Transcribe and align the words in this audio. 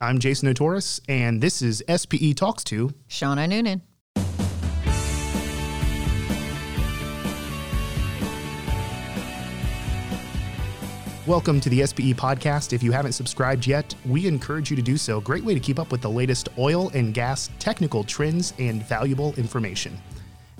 I'm 0.00 0.20
Jason 0.20 0.54
Notoris, 0.54 1.00
and 1.08 1.40
this 1.40 1.60
is 1.60 1.82
SPE 1.88 2.34
Talks 2.36 2.62
to 2.64 2.90
Shauna 3.08 3.48
Noonan. 3.48 3.82
Welcome 11.26 11.60
to 11.60 11.68
the 11.68 11.84
SPE 11.84 12.14
podcast. 12.14 12.72
If 12.72 12.80
you 12.80 12.92
haven't 12.92 13.14
subscribed 13.14 13.66
yet, 13.66 13.92
we 14.06 14.28
encourage 14.28 14.70
you 14.70 14.76
to 14.76 14.82
do 14.82 14.96
so. 14.96 15.20
Great 15.20 15.42
way 15.42 15.52
to 15.52 15.60
keep 15.60 15.80
up 15.80 15.90
with 15.90 16.00
the 16.00 16.08
latest 16.08 16.48
oil 16.58 16.90
and 16.90 17.12
gas 17.12 17.50
technical 17.58 18.04
trends 18.04 18.54
and 18.60 18.84
valuable 18.84 19.34
information. 19.34 19.98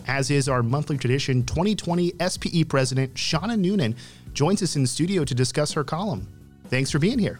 As 0.09 0.32
is 0.32 0.48
our 0.48 0.64
monthly 0.64 0.98
tradition, 0.98 1.45
2020 1.45 2.12
SPE 2.29 2.64
President 2.68 3.14
Shauna 3.14 3.57
Noonan 3.57 3.95
joins 4.32 4.64
us 4.64 4.75
in 4.75 4.84
studio 4.84 5.25
to 5.25 5.34
discuss 5.34 5.73
her 5.75 5.84
column. 5.84 6.27
Thanks 6.66 6.91
for 6.91 6.98
being 6.98 7.20
here. 7.20 7.39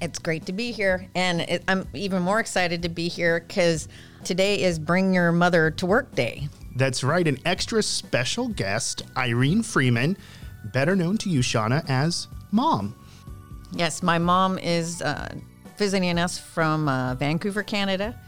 It's 0.00 0.18
great 0.18 0.46
to 0.46 0.52
be 0.52 0.72
here. 0.72 1.08
And 1.14 1.40
it, 1.42 1.64
I'm 1.68 1.88
even 1.94 2.22
more 2.22 2.40
excited 2.40 2.82
to 2.82 2.88
be 2.88 3.08
here 3.08 3.44
because 3.46 3.88
today 4.24 4.62
is 4.62 4.78
Bring 4.78 5.14
Your 5.14 5.32
Mother 5.32 5.70
to 5.72 5.86
Work 5.86 6.14
Day. 6.14 6.48
That's 6.76 7.04
right, 7.04 7.26
an 7.26 7.38
extra 7.44 7.82
special 7.82 8.48
guest, 8.48 9.02
Irene 9.16 9.62
Freeman, 9.62 10.16
better 10.72 10.96
known 10.96 11.18
to 11.18 11.30
you, 11.30 11.40
Shauna, 11.40 11.88
as 11.88 12.26
Mom. 12.50 12.96
Yes, 13.72 14.02
my 14.02 14.18
mom 14.18 14.58
is 14.58 15.00
uh, 15.02 15.34
visiting 15.76 16.18
us 16.18 16.38
from 16.38 16.88
uh, 16.88 17.14
Vancouver, 17.14 17.62
Canada. 17.62 18.18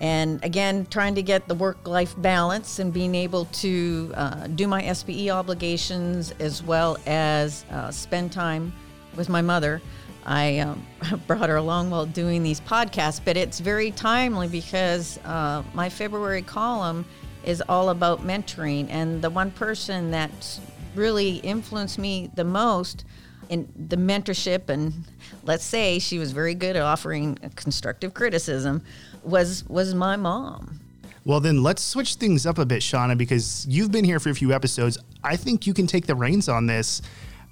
And 0.00 0.42
again, 0.44 0.86
trying 0.86 1.14
to 1.14 1.22
get 1.22 1.46
the 1.46 1.54
work 1.54 1.86
life 1.86 2.14
balance 2.20 2.78
and 2.78 2.92
being 2.92 3.14
able 3.14 3.44
to 3.46 4.12
uh, 4.14 4.46
do 4.48 4.66
my 4.66 4.92
SPE 4.92 5.28
obligations 5.30 6.32
as 6.40 6.62
well 6.62 6.98
as 7.06 7.64
uh, 7.70 7.90
spend 7.90 8.32
time 8.32 8.72
with 9.16 9.28
my 9.28 9.40
mother. 9.40 9.80
I 10.26 10.58
um, 10.58 10.86
brought 11.26 11.48
her 11.48 11.56
along 11.56 11.90
while 11.90 12.06
doing 12.06 12.42
these 12.42 12.60
podcasts, 12.60 13.20
but 13.24 13.36
it's 13.36 13.60
very 13.60 13.90
timely 13.90 14.48
because 14.48 15.18
uh, 15.24 15.62
my 15.74 15.88
February 15.88 16.42
column 16.42 17.04
is 17.44 17.62
all 17.68 17.90
about 17.90 18.22
mentoring. 18.22 18.86
And 18.90 19.20
the 19.20 19.30
one 19.30 19.50
person 19.50 20.10
that 20.12 20.60
really 20.94 21.36
influenced 21.36 21.98
me 21.98 22.30
the 22.34 22.44
most 22.44 23.04
in 23.50 23.70
the 23.88 23.96
mentorship, 23.96 24.70
and 24.70 25.04
let's 25.44 25.64
say 25.64 25.98
she 25.98 26.18
was 26.18 26.32
very 26.32 26.54
good 26.54 26.76
at 26.76 26.82
offering 26.82 27.36
constructive 27.56 28.14
criticism, 28.14 28.82
was 29.22 29.64
was 29.68 29.94
my 29.94 30.16
mom. 30.16 30.80
Well, 31.26 31.40
then 31.40 31.62
let's 31.62 31.82
switch 31.82 32.16
things 32.16 32.44
up 32.46 32.58
a 32.58 32.66
bit, 32.66 32.82
Shauna, 32.82 33.16
because 33.16 33.66
you've 33.66 33.90
been 33.90 34.04
here 34.04 34.20
for 34.20 34.28
a 34.30 34.34
few 34.34 34.52
episodes. 34.52 34.98
I 35.22 35.36
think 35.36 35.66
you 35.66 35.72
can 35.72 35.86
take 35.86 36.06
the 36.06 36.14
reins 36.14 36.48
on 36.50 36.66
this. 36.66 37.00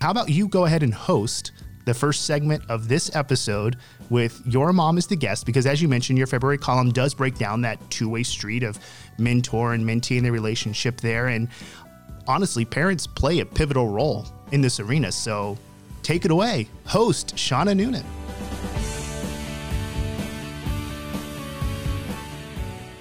How 0.01 0.11
about 0.11 0.29
you 0.29 0.47
go 0.49 0.67
ahead 0.67 0.83
and 0.83 0.93
host 0.93 1.53
the 1.85 1.95
first 1.95 2.27
segment 2.27 2.63
of 2.69 2.89
this 2.89 3.15
episode 3.15 3.77
with 4.11 4.41
your 4.45 4.73
mom 4.73 4.99
as 4.99 5.07
the 5.07 5.17
guest? 5.17 5.47
Because 5.47 5.67
as 5.67 5.81
you 5.83 5.89
mentioned, 5.89 6.19
your 6.19 6.27
February 6.27 6.59
column 6.59 6.91
does 6.91 7.15
break 7.15 7.37
down 7.37 7.61
that 7.63 7.79
two 7.91 8.09
way 8.09 8.23
street 8.23 8.63
of 8.63 8.79
mentor 9.19 9.75
and 9.75 9.85
mentee 9.85 10.17
and 10.17 10.27
the 10.27 10.33
relationship 10.33 11.01
there. 11.01 11.29
And 11.29 11.49
honestly, 12.27 12.65
parents 12.65 13.07
play 13.07 13.41
a 13.41 13.47
pivotal 13.47 13.89
role 13.89 14.27
in 14.53 14.61
this 14.61 14.81
arena. 14.81 15.13
So 15.13 15.59
take 16.03 16.25
it 16.25 16.31
away, 16.31 16.69
host 16.85 17.35
Shauna 17.37 17.77
Noonan. 17.77 18.05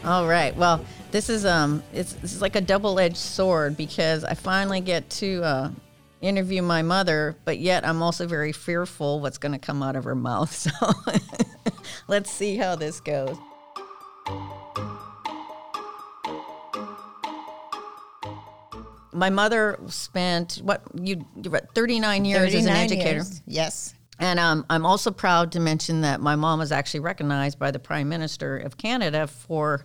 All 0.04 0.28
right. 0.28 0.56
Well, 0.56 0.84
this 1.12 1.30
is 1.30 1.46
um, 1.46 1.84
it's 1.94 2.16
is 2.24 2.42
like 2.42 2.56
a 2.56 2.62
double-edged 2.62 3.18
sword 3.18 3.78
because 3.78 4.24
I 4.24 4.34
finally 4.34 4.82
get 4.82 5.08
to 5.12 5.44
uh, 5.44 5.70
interview 6.22 6.62
my 6.62 6.82
mother, 6.82 7.38
but 7.46 7.60
yet 7.60 7.86
I'm 7.86 8.02
also 8.02 8.28
very 8.28 8.52
fearful 8.52 9.20
what's 9.20 9.38
going 9.38 9.52
to 9.52 9.60
come 9.60 9.84
out 9.84 9.96
of 9.96 10.04
her 10.06 10.16
mouth. 10.16 10.52
So 10.72 11.84
let's 12.08 12.32
see 12.32 12.58
how 12.58 12.76
this 12.76 13.00
goes. 13.00 13.38
My 19.14 19.30
mother 19.30 19.80
spent 19.88 20.62
what 20.64 20.84
you 20.94 21.26
you 21.42 21.52
were 21.52 21.62
39 21.76 22.26
years 22.26 22.54
as 22.56 22.66
an 22.66 22.72
educator. 22.72 23.12
years, 23.12 23.42
Yes. 23.46 23.94
And 24.22 24.40
um, 24.40 24.66
I'm 24.70 24.86
also 24.86 25.10
proud 25.10 25.52
to 25.54 25.60
mention 25.60 26.02
that 26.02 26.22
my 26.22 26.36
mom 26.36 26.60
was 26.60 26.72
actually 26.72 27.00
recognized 27.00 27.58
by 27.58 27.72
the 27.72 27.80
Prime 27.80 28.08
Minister 28.08 28.58
of 28.58 28.78
Canada 28.78 29.26
for 29.26 29.84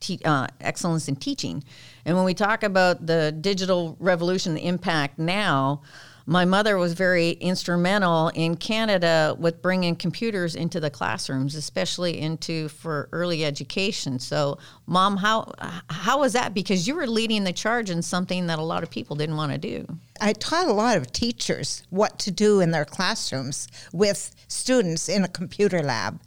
te- 0.00 0.20
uh, 0.24 0.46
excellence 0.60 1.08
in 1.08 1.16
teaching. 1.16 1.62
And 2.04 2.16
when 2.16 2.24
we 2.24 2.34
talk 2.34 2.62
about 2.62 3.06
the 3.06 3.32
digital 3.32 3.96
revolution, 4.00 4.54
the 4.54 4.66
impact 4.66 5.18
now, 5.18 5.82
my 6.28 6.44
mother 6.44 6.76
was 6.76 6.92
very 6.92 7.30
instrumental 7.30 8.28
in 8.28 8.54
Canada 8.54 9.34
with 9.38 9.62
bringing 9.62 9.96
computers 9.96 10.54
into 10.54 10.78
the 10.78 10.90
classrooms, 10.90 11.54
especially 11.54 12.20
into 12.20 12.68
for 12.68 13.08
early 13.12 13.46
education. 13.46 14.18
So, 14.18 14.58
mom, 14.86 15.16
how 15.16 15.50
how 15.88 16.18
was 16.20 16.34
that? 16.34 16.52
Because 16.52 16.86
you 16.86 16.94
were 16.94 17.06
leading 17.06 17.44
the 17.44 17.52
charge 17.54 17.88
in 17.88 18.02
something 18.02 18.46
that 18.48 18.58
a 18.58 18.62
lot 18.62 18.82
of 18.82 18.90
people 18.90 19.16
didn't 19.16 19.36
want 19.36 19.52
to 19.52 19.58
do. 19.58 19.86
I 20.20 20.34
taught 20.34 20.68
a 20.68 20.72
lot 20.72 20.98
of 20.98 21.12
teachers 21.12 21.82
what 21.88 22.18
to 22.20 22.30
do 22.30 22.60
in 22.60 22.72
their 22.72 22.84
classrooms 22.84 23.66
with 23.94 24.34
students 24.48 25.08
in 25.08 25.24
a 25.24 25.28
computer 25.28 25.82
lab. 25.82 26.20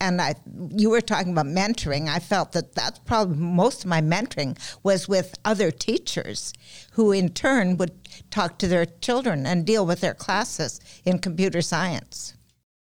And 0.00 0.20
I, 0.20 0.34
you 0.70 0.90
were 0.90 1.00
talking 1.00 1.32
about 1.32 1.46
mentoring. 1.46 2.08
I 2.08 2.18
felt 2.18 2.52
that 2.52 2.74
that's 2.74 2.98
probably 2.98 3.36
most 3.36 3.84
of 3.84 3.88
my 3.88 4.02
mentoring 4.02 4.58
was 4.82 5.08
with 5.08 5.34
other 5.44 5.70
teachers 5.70 6.52
who 6.92 7.12
in 7.12 7.30
turn 7.30 7.76
would 7.78 8.05
talk 8.30 8.58
to 8.58 8.68
their 8.68 8.86
children 8.86 9.46
and 9.46 9.64
deal 9.66 9.84
with 9.86 10.00
their 10.00 10.14
classes 10.14 10.80
in 11.04 11.18
computer 11.18 11.62
science. 11.62 12.34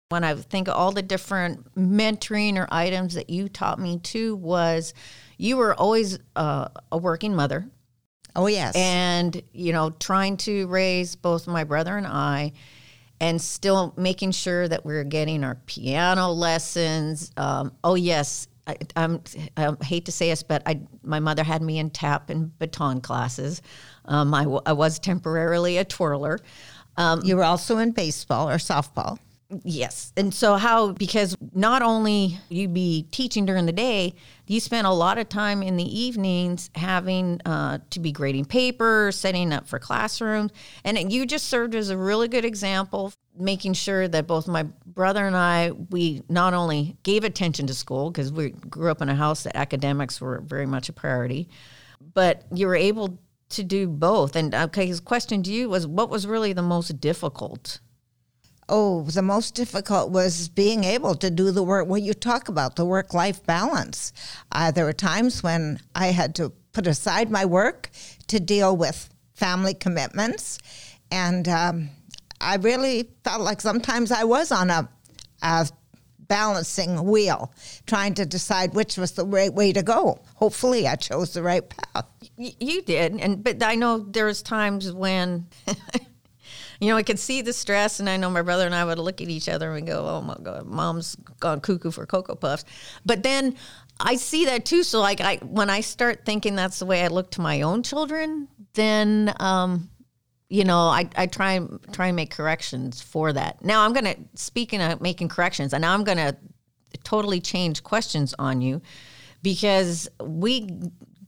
when 0.09 0.23
I 0.23 0.35
think 0.35 0.67
of 0.67 0.75
all 0.75 0.91
the 0.91 1.01
different 1.01 1.73
mentoring 1.75 2.57
or 2.57 2.67
items 2.71 3.15
that 3.15 3.29
you 3.29 3.49
taught 3.49 3.79
me 3.79 3.99
too 3.99 4.35
was 4.35 4.93
you 5.37 5.57
were 5.57 5.73
always 5.73 6.19
uh, 6.35 6.67
a 6.91 6.97
working 6.97 7.35
mother 7.35 7.67
Oh, 8.35 8.47
yes. 8.47 8.75
and 8.75 9.41
you 9.53 9.71
know 9.73 9.89
trying 9.91 10.37
to 10.37 10.67
raise 10.67 11.15
both 11.15 11.47
my 11.47 11.63
brother 11.63 11.97
and 11.97 12.05
I 12.07 12.51
and 13.21 13.41
still 13.41 13.93
making 13.97 14.31
sure 14.31 14.67
that 14.67 14.85
we're 14.85 15.05
getting 15.05 15.43
our 15.43 15.55
piano 15.65 16.31
lessons 16.31 17.31
um, 17.37 17.71
oh 17.83 17.95
yes 17.95 18.47
I, 18.67 18.77
I'm, 18.95 19.21
I 19.57 19.75
hate 19.83 20.05
to 20.05 20.11
say 20.11 20.29
this, 20.29 20.41
but 20.41 20.63
I, 20.65 20.81
my 21.03 21.19
mother 21.19 21.43
had 21.43 21.61
me 21.61 21.77
in 21.77 21.91
tap 21.91 22.31
and 22.31 22.57
baton 22.57 22.99
classes. 22.99 23.61
Um, 24.07 24.33
I, 24.33 24.43
w- 24.43 24.61
I 24.65 24.73
was 24.73 24.99
temporarily 24.99 25.77
a 25.77 25.85
twirler. 25.85 26.39
Um, 26.97 27.21
you 27.23 27.35
were 27.35 27.43
also 27.43 27.77
in 27.77 27.91
baseball 27.91 28.49
or 28.49 28.55
softball. 28.55 29.19
Yes. 29.63 30.11
And 30.17 30.33
so 30.33 30.55
how 30.55 30.93
because 30.93 31.37
not 31.53 31.83
only 31.83 32.39
you'd 32.49 32.73
be 32.73 33.05
teaching 33.11 33.45
during 33.45 33.67
the 33.67 33.71
day, 33.71 34.15
you 34.47 34.59
spent 34.59 34.87
a 34.87 34.91
lot 34.91 35.19
of 35.19 35.29
time 35.29 35.61
in 35.61 35.77
the 35.77 35.99
evenings 35.99 36.71
having 36.73 37.39
uh, 37.45 37.77
to 37.91 37.99
be 37.99 38.11
grading 38.11 38.45
papers, 38.45 39.15
setting 39.15 39.53
up 39.53 39.67
for 39.67 39.77
classrooms, 39.77 40.51
and 40.83 41.11
you 41.13 41.27
just 41.27 41.47
served 41.47 41.75
as 41.75 41.91
a 41.91 41.97
really 41.97 42.27
good 42.27 42.43
example, 42.43 43.13
making 43.37 43.73
sure 43.73 44.07
that 44.07 44.25
both 44.25 44.47
my 44.47 44.63
brother 44.85 45.27
and 45.27 45.35
I 45.35 45.71
we 45.91 46.23
not 46.27 46.55
only 46.55 46.97
gave 47.03 47.23
attention 47.23 47.67
to 47.67 47.75
school 47.75 48.09
because 48.09 48.31
we 48.31 48.49
grew 48.49 48.89
up 48.89 49.01
in 49.01 49.09
a 49.09 49.15
house 49.15 49.43
that 49.43 49.55
academics 49.55 50.19
were 50.19 50.41
very 50.41 50.65
much 50.65 50.89
a 50.89 50.93
priority, 50.93 51.49
but 52.15 52.43
you 52.51 52.65
were 52.65 52.75
able 52.75 53.19
to 53.49 53.63
do 53.63 53.87
both. 53.87 54.35
And 54.35 54.53
okay, 54.53 54.85
his 54.85 54.99
question 54.99 55.43
to 55.43 55.51
you 55.51 55.69
was, 55.69 55.87
what 55.87 56.09
was 56.09 56.27
really 56.27 56.53
the 56.53 56.61
most 56.61 56.99
difficult? 56.99 57.79
Oh, 58.67 59.03
the 59.03 59.21
most 59.21 59.53
difficult 59.53 60.09
was 60.09 60.49
being 60.49 60.83
able 60.83 61.13
to 61.15 61.29
do 61.29 61.51
the 61.51 61.61
work, 61.61 61.87
what 61.87 62.01
you 62.01 62.13
talk 62.13 62.49
about, 62.49 62.75
the 62.75 62.85
work 62.85 63.13
life 63.13 63.45
balance. 63.45 64.11
Uh, 64.51 64.71
there 64.71 64.85
were 64.85 64.93
times 64.93 65.43
when 65.43 65.79
I 65.93 66.07
had 66.07 66.33
to 66.35 66.51
put 66.73 66.87
aside 66.87 67.29
my 67.29 67.45
work 67.45 67.91
to 68.27 68.39
deal 68.39 68.75
with 68.75 69.09
family 69.35 69.75
commitments. 69.75 70.57
And 71.11 71.47
um, 71.47 71.89
I 72.41 72.55
really 72.55 73.09
felt 73.23 73.41
like 73.41 73.61
sometimes 73.61 74.11
I 74.11 74.23
was 74.23 74.51
on 74.51 74.71
a, 74.71 74.89
a 75.43 75.67
balancing 76.27 77.03
wheel, 77.05 77.51
trying 77.85 78.13
to 78.15 78.25
decide 78.25 78.73
which 78.73 78.97
was 78.97 79.11
the 79.11 79.25
right 79.25 79.53
way 79.53 79.73
to 79.73 79.83
go. 79.83 80.19
Hopefully, 80.35 80.87
I 80.87 80.95
chose 80.95 81.33
the 81.33 81.43
right 81.43 81.67
path. 81.67 82.05
You 82.37 82.81
did, 82.81 83.19
and 83.19 83.43
but 83.43 83.63
I 83.63 83.75
know 83.75 83.99
there's 83.99 84.41
times 84.41 84.91
when, 84.91 85.47
you 86.79 86.89
know, 86.89 86.97
I 86.97 87.03
could 87.03 87.19
see 87.19 87.41
the 87.41 87.53
stress, 87.53 87.99
and 87.99 88.09
I 88.09 88.17
know 88.17 88.29
my 88.29 88.41
brother 88.41 88.65
and 88.65 88.75
I 88.75 88.85
would 88.85 88.99
look 88.99 89.21
at 89.21 89.29
each 89.29 89.49
other 89.49 89.73
and 89.75 89.87
go, 89.87 90.07
"Oh 90.07 90.21
my 90.21 90.37
God, 90.41 90.65
mom's 90.65 91.15
gone 91.39 91.61
cuckoo 91.61 91.91
for 91.91 92.05
cocoa 92.05 92.35
puffs." 92.35 92.65
But 93.05 93.23
then 93.23 93.55
I 93.99 94.15
see 94.15 94.45
that 94.45 94.65
too. 94.65 94.83
So 94.83 94.99
like, 94.99 95.21
I 95.21 95.37
when 95.37 95.69
I 95.69 95.81
start 95.81 96.25
thinking 96.25 96.55
that's 96.55 96.79
the 96.79 96.85
way 96.85 97.03
I 97.03 97.07
look 97.07 97.31
to 97.31 97.41
my 97.41 97.61
own 97.61 97.83
children, 97.83 98.47
then 98.73 99.33
um, 99.39 99.89
you 100.55 100.63
know, 100.63 100.79
I, 100.79 101.09
I 101.17 101.27
try 101.27 101.53
and 101.53 101.79
try 101.91 102.07
and 102.07 102.15
make 102.15 102.31
corrections 102.31 103.01
for 103.01 103.33
that. 103.33 103.63
Now 103.63 103.85
I'm 103.85 103.93
gonna 103.93 104.15
speaking 104.35 104.81
of 104.81 105.01
making 105.01 105.29
corrections, 105.29 105.73
and 105.73 105.85
I'm 105.85 106.03
gonna 106.03 106.37
totally 107.03 107.41
change 107.41 107.83
questions 107.83 108.33
on 108.39 108.61
you 108.61 108.81
because 109.41 110.07
we 110.23 110.69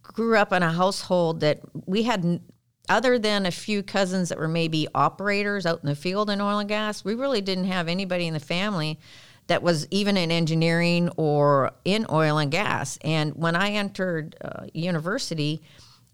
grew 0.02 0.38
up 0.38 0.54
in 0.54 0.64
a 0.64 0.72
household 0.72 1.42
that 1.42 1.60
we 1.86 2.04
had 2.04 2.42
other 2.90 3.20
than 3.20 3.46
a 3.46 3.52
few 3.52 3.84
cousins 3.84 4.30
that 4.30 4.38
were 4.38 4.48
maybe 4.48 4.88
operators 4.96 5.66
out 5.66 5.82
in 5.84 5.88
the 5.88 5.96
field 5.96 6.30
in 6.30 6.40
oil 6.40 6.60
and 6.60 6.70
gas 6.70 7.04
we 7.04 7.14
really 7.14 7.42
didn't 7.42 7.66
have 7.66 7.90
anybody 7.90 8.28
in 8.28 8.34
the 8.34 8.40
family 8.40 8.98
that 9.48 9.64
was 9.64 9.88
even 9.92 10.18
in 10.18 10.32
engineering 10.32 11.10
or 11.18 11.72
in 11.86 12.06
oil 12.12 12.38
and 12.38 12.52
gas. 12.52 12.98
And 13.02 13.34
when 13.36 13.56
I 13.56 13.72
entered 13.72 14.36
uh, 14.42 14.68
university, 14.74 15.62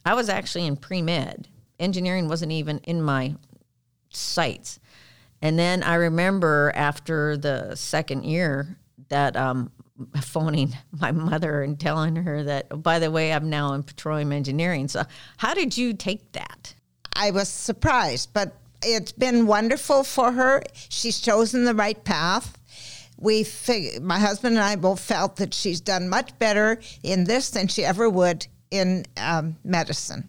I 0.06 0.14
was 0.14 0.30
actually 0.30 0.66
in 0.66 0.78
pre 0.78 1.02
med. 1.02 1.48
Engineering 1.84 2.28
wasn't 2.28 2.52
even 2.52 2.80
in 2.80 3.02
my 3.02 3.36
sights. 4.10 4.80
And 5.42 5.60
then 5.60 5.84
I 5.84 5.96
remember 5.96 6.72
after 6.74 7.36
the 7.36 7.76
second 7.76 8.24
year 8.24 8.78
that 9.10 9.36
um, 9.36 9.72
phoning 10.22 10.76
my 11.00 11.12
mother 11.12 11.62
and 11.62 11.80
telling 11.80 12.16
her 12.16 12.44
that, 12.44 12.68
oh, 12.72 12.78
by 12.78 13.00
the 13.00 13.12
way, 13.12 13.34
I'm 13.34 13.50
now 13.50 13.74
in 13.74 13.84
petroleum 13.84 14.32
engineering. 14.32 14.88
So, 14.88 15.04
how 15.38 15.54
did 15.54 15.78
you 15.78 15.94
take 15.94 16.32
that? 16.32 16.74
I 17.16 17.32
was 17.32 17.50
surprised, 17.50 18.34
but 18.34 18.56
it's 18.82 19.12
been 19.12 19.46
wonderful 19.46 20.04
for 20.04 20.32
her. 20.32 20.64
She's 20.90 21.20
chosen 21.20 21.66
the 21.66 21.76
right 21.76 22.02
path. 22.04 22.58
We, 23.18 23.44
fig- 23.44 24.02
my 24.02 24.20
husband 24.20 24.56
and 24.56 24.64
I 24.64 24.76
both 24.76 25.00
felt 25.00 25.36
that 25.38 25.54
she's 25.54 25.80
done 25.80 26.10
much 26.10 26.38
better 26.40 26.80
in 27.04 27.26
this 27.26 27.52
than 27.52 27.68
she 27.68 27.86
ever 27.86 28.10
would 28.10 28.48
in 28.72 29.06
um, 29.18 29.58
medicine. 29.64 30.28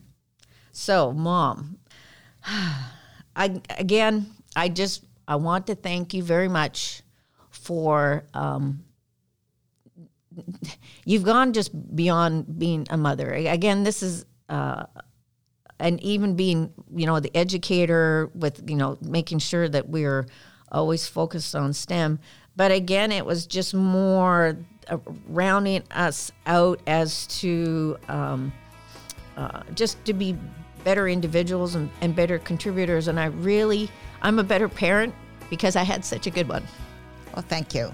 So, 0.75 1.13
mom, 1.13 1.79
I 2.45 3.61
again, 3.79 4.27
I 4.57 4.69
just 4.69 5.05
I 5.27 5.37
want 5.37 5.69
to 5.69 5.77
thank 5.77 6.13
you 6.13 6.23
very 6.23 6.49
much 6.49 7.03
for 7.51 8.25
um, 8.35 8.85
you've 11.05 11.23
gone 11.23 11.53
just 11.53 11.71
beyond 11.95 12.59
being 12.59 12.89
a 12.91 12.97
mother. 12.97 13.33
Again, 13.33 13.85
this 13.85 14.03
is 14.03 14.27
uh, 14.49 14.87
and 15.79 16.03
even 16.03 16.35
being 16.35 16.73
you 16.93 17.07
know 17.07 17.21
the 17.21 17.35
educator 17.37 18.31
with 18.35 18.69
you 18.69 18.77
know 18.77 18.99
making 19.01 19.39
sure 19.39 19.69
that 19.69 19.89
we're 19.89 20.27
always 20.73 21.07
focused 21.07 21.55
on 21.55 21.73
STEM. 21.73 22.19
But 22.57 22.73
again, 22.73 23.13
it 23.13 23.25
was 23.25 23.47
just 23.47 23.75
more 23.75 24.57
uh, 24.89 24.99
rounding 25.29 25.85
us 25.93 26.33
out 26.47 26.81
as 26.89 27.29
to 27.39 27.97
um, 28.09 28.53
uh, 29.37 29.63
just 29.75 30.05
to 30.07 30.13
be 30.13 30.37
better 30.85 31.09
individuals 31.09 31.75
and, 31.75 31.91
and 32.01 32.15
better 32.15 32.39
contributors. 32.39 33.09
And 33.09 33.19
I 33.19 33.27
really, 33.27 33.91
I'm 34.23 34.39
a 34.39 34.45
better 34.45 34.69
parent 34.69 35.15
because 35.51 35.77
I 35.77 35.83
had 35.83 36.05
such 36.05 36.27
a 36.27 36.31
good 36.31 36.49
one. 36.49 36.63
Well, 37.35 37.45
thank 37.49 37.75
you. 37.75 37.91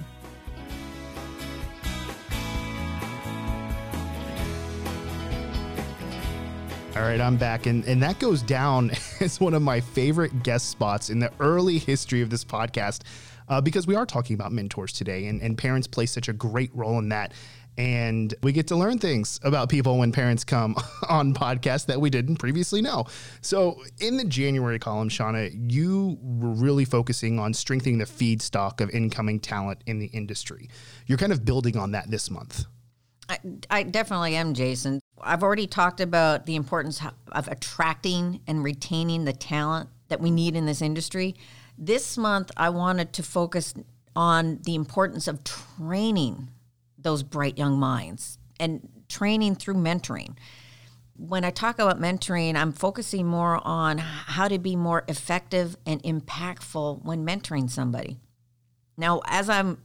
All 6.96 7.02
right, 7.02 7.20
I'm 7.20 7.36
back. 7.36 7.66
And, 7.66 7.84
and 7.86 8.02
that 8.02 8.18
goes 8.18 8.42
down 8.42 8.90
as 9.20 9.40
one 9.40 9.54
of 9.54 9.62
my 9.62 9.80
favorite 9.80 10.42
guest 10.42 10.68
spots 10.68 11.08
in 11.08 11.20
the 11.20 11.32
early 11.40 11.78
history 11.78 12.20
of 12.20 12.30
this 12.30 12.44
podcast 12.44 13.02
uh, 13.50 13.60
because 13.60 13.86
we 13.86 13.96
are 13.96 14.06
talking 14.06 14.34
about 14.34 14.52
mentors 14.52 14.92
today, 14.92 15.26
and, 15.26 15.42
and 15.42 15.58
parents 15.58 15.86
play 15.86 16.06
such 16.06 16.28
a 16.28 16.32
great 16.32 16.70
role 16.74 16.98
in 16.98 17.10
that. 17.10 17.32
And 17.76 18.34
we 18.42 18.52
get 18.52 18.66
to 18.68 18.76
learn 18.76 18.98
things 18.98 19.40
about 19.42 19.68
people 19.68 19.98
when 19.98 20.12
parents 20.12 20.44
come 20.44 20.76
on 21.08 21.34
podcasts 21.34 21.86
that 21.86 22.00
we 22.00 22.10
didn't 22.10 22.36
previously 22.36 22.80
know. 22.80 23.06
So, 23.40 23.82
in 23.98 24.16
the 24.16 24.24
January 24.24 24.78
column, 24.78 25.08
Shauna, 25.08 25.50
you 25.70 26.18
were 26.22 26.50
really 26.50 26.84
focusing 26.84 27.38
on 27.38 27.54
strengthening 27.54 27.98
the 27.98 28.04
feedstock 28.04 28.80
of 28.80 28.90
incoming 28.90 29.40
talent 29.40 29.82
in 29.86 29.98
the 29.98 30.06
industry. 30.06 30.68
You're 31.06 31.18
kind 31.18 31.32
of 31.32 31.44
building 31.44 31.76
on 31.76 31.92
that 31.92 32.10
this 32.10 32.30
month. 32.30 32.66
I, 33.28 33.38
I 33.70 33.82
definitely 33.84 34.34
am, 34.34 34.54
Jason. 34.54 35.00
I've 35.20 35.42
already 35.42 35.66
talked 35.66 36.00
about 36.00 36.46
the 36.46 36.56
importance 36.56 37.00
of 37.32 37.48
attracting 37.48 38.40
and 38.46 38.64
retaining 38.64 39.24
the 39.24 39.32
talent 39.32 39.88
that 40.08 40.20
we 40.20 40.30
need 40.30 40.56
in 40.56 40.66
this 40.66 40.82
industry. 40.82 41.36
This 41.82 42.18
month, 42.18 42.50
I 42.58 42.68
wanted 42.68 43.14
to 43.14 43.22
focus 43.22 43.72
on 44.14 44.58
the 44.64 44.74
importance 44.74 45.26
of 45.26 45.42
training 45.44 46.50
those 46.98 47.22
bright 47.22 47.56
young 47.56 47.78
minds 47.80 48.38
and 48.60 48.86
training 49.08 49.54
through 49.54 49.76
mentoring. 49.76 50.36
When 51.16 51.42
I 51.42 51.50
talk 51.50 51.78
about 51.78 51.98
mentoring, 51.98 52.54
I'm 52.54 52.72
focusing 52.72 53.26
more 53.26 53.66
on 53.66 53.96
how 53.96 54.46
to 54.48 54.58
be 54.58 54.76
more 54.76 55.04
effective 55.08 55.78
and 55.86 56.02
impactful 56.02 57.02
when 57.02 57.26
mentoring 57.26 57.70
somebody. 57.70 58.18
Now, 58.98 59.22
as 59.24 59.48
I'm, 59.48 59.82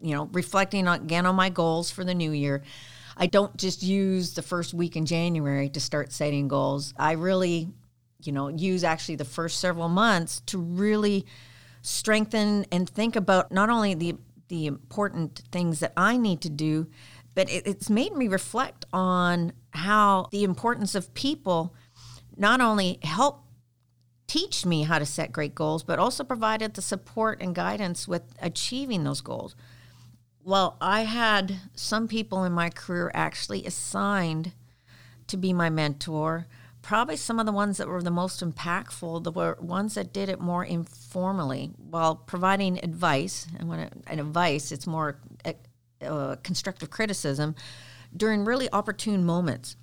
you 0.00 0.16
know, 0.16 0.28
reflecting 0.32 0.88
again 0.88 1.26
on 1.26 1.36
my 1.36 1.50
goals 1.50 1.88
for 1.92 2.02
the 2.02 2.14
new 2.14 2.32
year, 2.32 2.64
I 3.16 3.26
don't 3.26 3.56
just 3.56 3.84
use 3.84 4.34
the 4.34 4.42
first 4.42 4.74
week 4.74 4.96
in 4.96 5.06
January 5.06 5.68
to 5.68 5.78
start 5.78 6.10
setting 6.10 6.48
goals. 6.48 6.94
I 6.96 7.12
really 7.12 7.68
you 8.26 8.32
know, 8.32 8.48
use 8.48 8.84
actually 8.84 9.16
the 9.16 9.24
first 9.24 9.58
several 9.58 9.88
months 9.88 10.40
to 10.46 10.58
really 10.58 11.26
strengthen 11.82 12.64
and 12.70 12.88
think 12.88 13.16
about 13.16 13.52
not 13.52 13.68
only 13.68 13.94
the 13.94 14.16
the 14.48 14.66
important 14.66 15.42
things 15.50 15.80
that 15.80 15.92
I 15.96 16.18
need 16.18 16.42
to 16.42 16.50
do, 16.50 16.86
but 17.34 17.48
it, 17.50 17.66
it's 17.66 17.88
made 17.88 18.14
me 18.14 18.28
reflect 18.28 18.84
on 18.92 19.52
how 19.70 20.28
the 20.30 20.44
importance 20.44 20.94
of 20.94 21.14
people 21.14 21.74
not 22.36 22.60
only 22.60 22.98
help 23.02 23.44
teach 24.26 24.64
me 24.64 24.82
how 24.82 24.98
to 24.98 25.06
set 25.06 25.32
great 25.32 25.54
goals, 25.54 25.82
but 25.82 25.98
also 25.98 26.22
provided 26.24 26.74
the 26.74 26.82
support 26.82 27.40
and 27.40 27.54
guidance 27.54 28.06
with 28.06 28.22
achieving 28.40 29.04
those 29.04 29.20
goals. 29.20 29.54
Well, 30.44 30.76
I 30.80 31.02
had 31.02 31.60
some 31.74 32.08
people 32.08 32.44
in 32.44 32.52
my 32.52 32.68
career 32.68 33.10
actually 33.14 33.64
assigned 33.64 34.52
to 35.28 35.36
be 35.36 35.52
my 35.52 35.70
mentor 35.70 36.46
probably 36.82 37.16
some 37.16 37.38
of 37.38 37.46
the 37.46 37.52
ones 37.52 37.78
that 37.78 37.88
were 37.88 38.02
the 38.02 38.10
most 38.10 38.44
impactful, 38.44 39.22
the 39.22 39.30
were 39.30 39.56
ones 39.60 39.94
that 39.94 40.12
did 40.12 40.28
it 40.28 40.40
more 40.40 40.64
informally 40.64 41.70
while 41.76 42.16
providing 42.16 42.82
advice. 42.84 43.46
And 43.58 43.68
when 43.68 43.78
it, 43.80 43.92
an 44.08 44.18
advice, 44.18 44.72
it's 44.72 44.86
more 44.86 45.18
uh, 45.44 45.52
uh, 46.04 46.36
constructive 46.42 46.90
criticism 46.90 47.54
during 48.14 48.44
really 48.44 48.68
opportune 48.72 49.24
moments. 49.24 49.76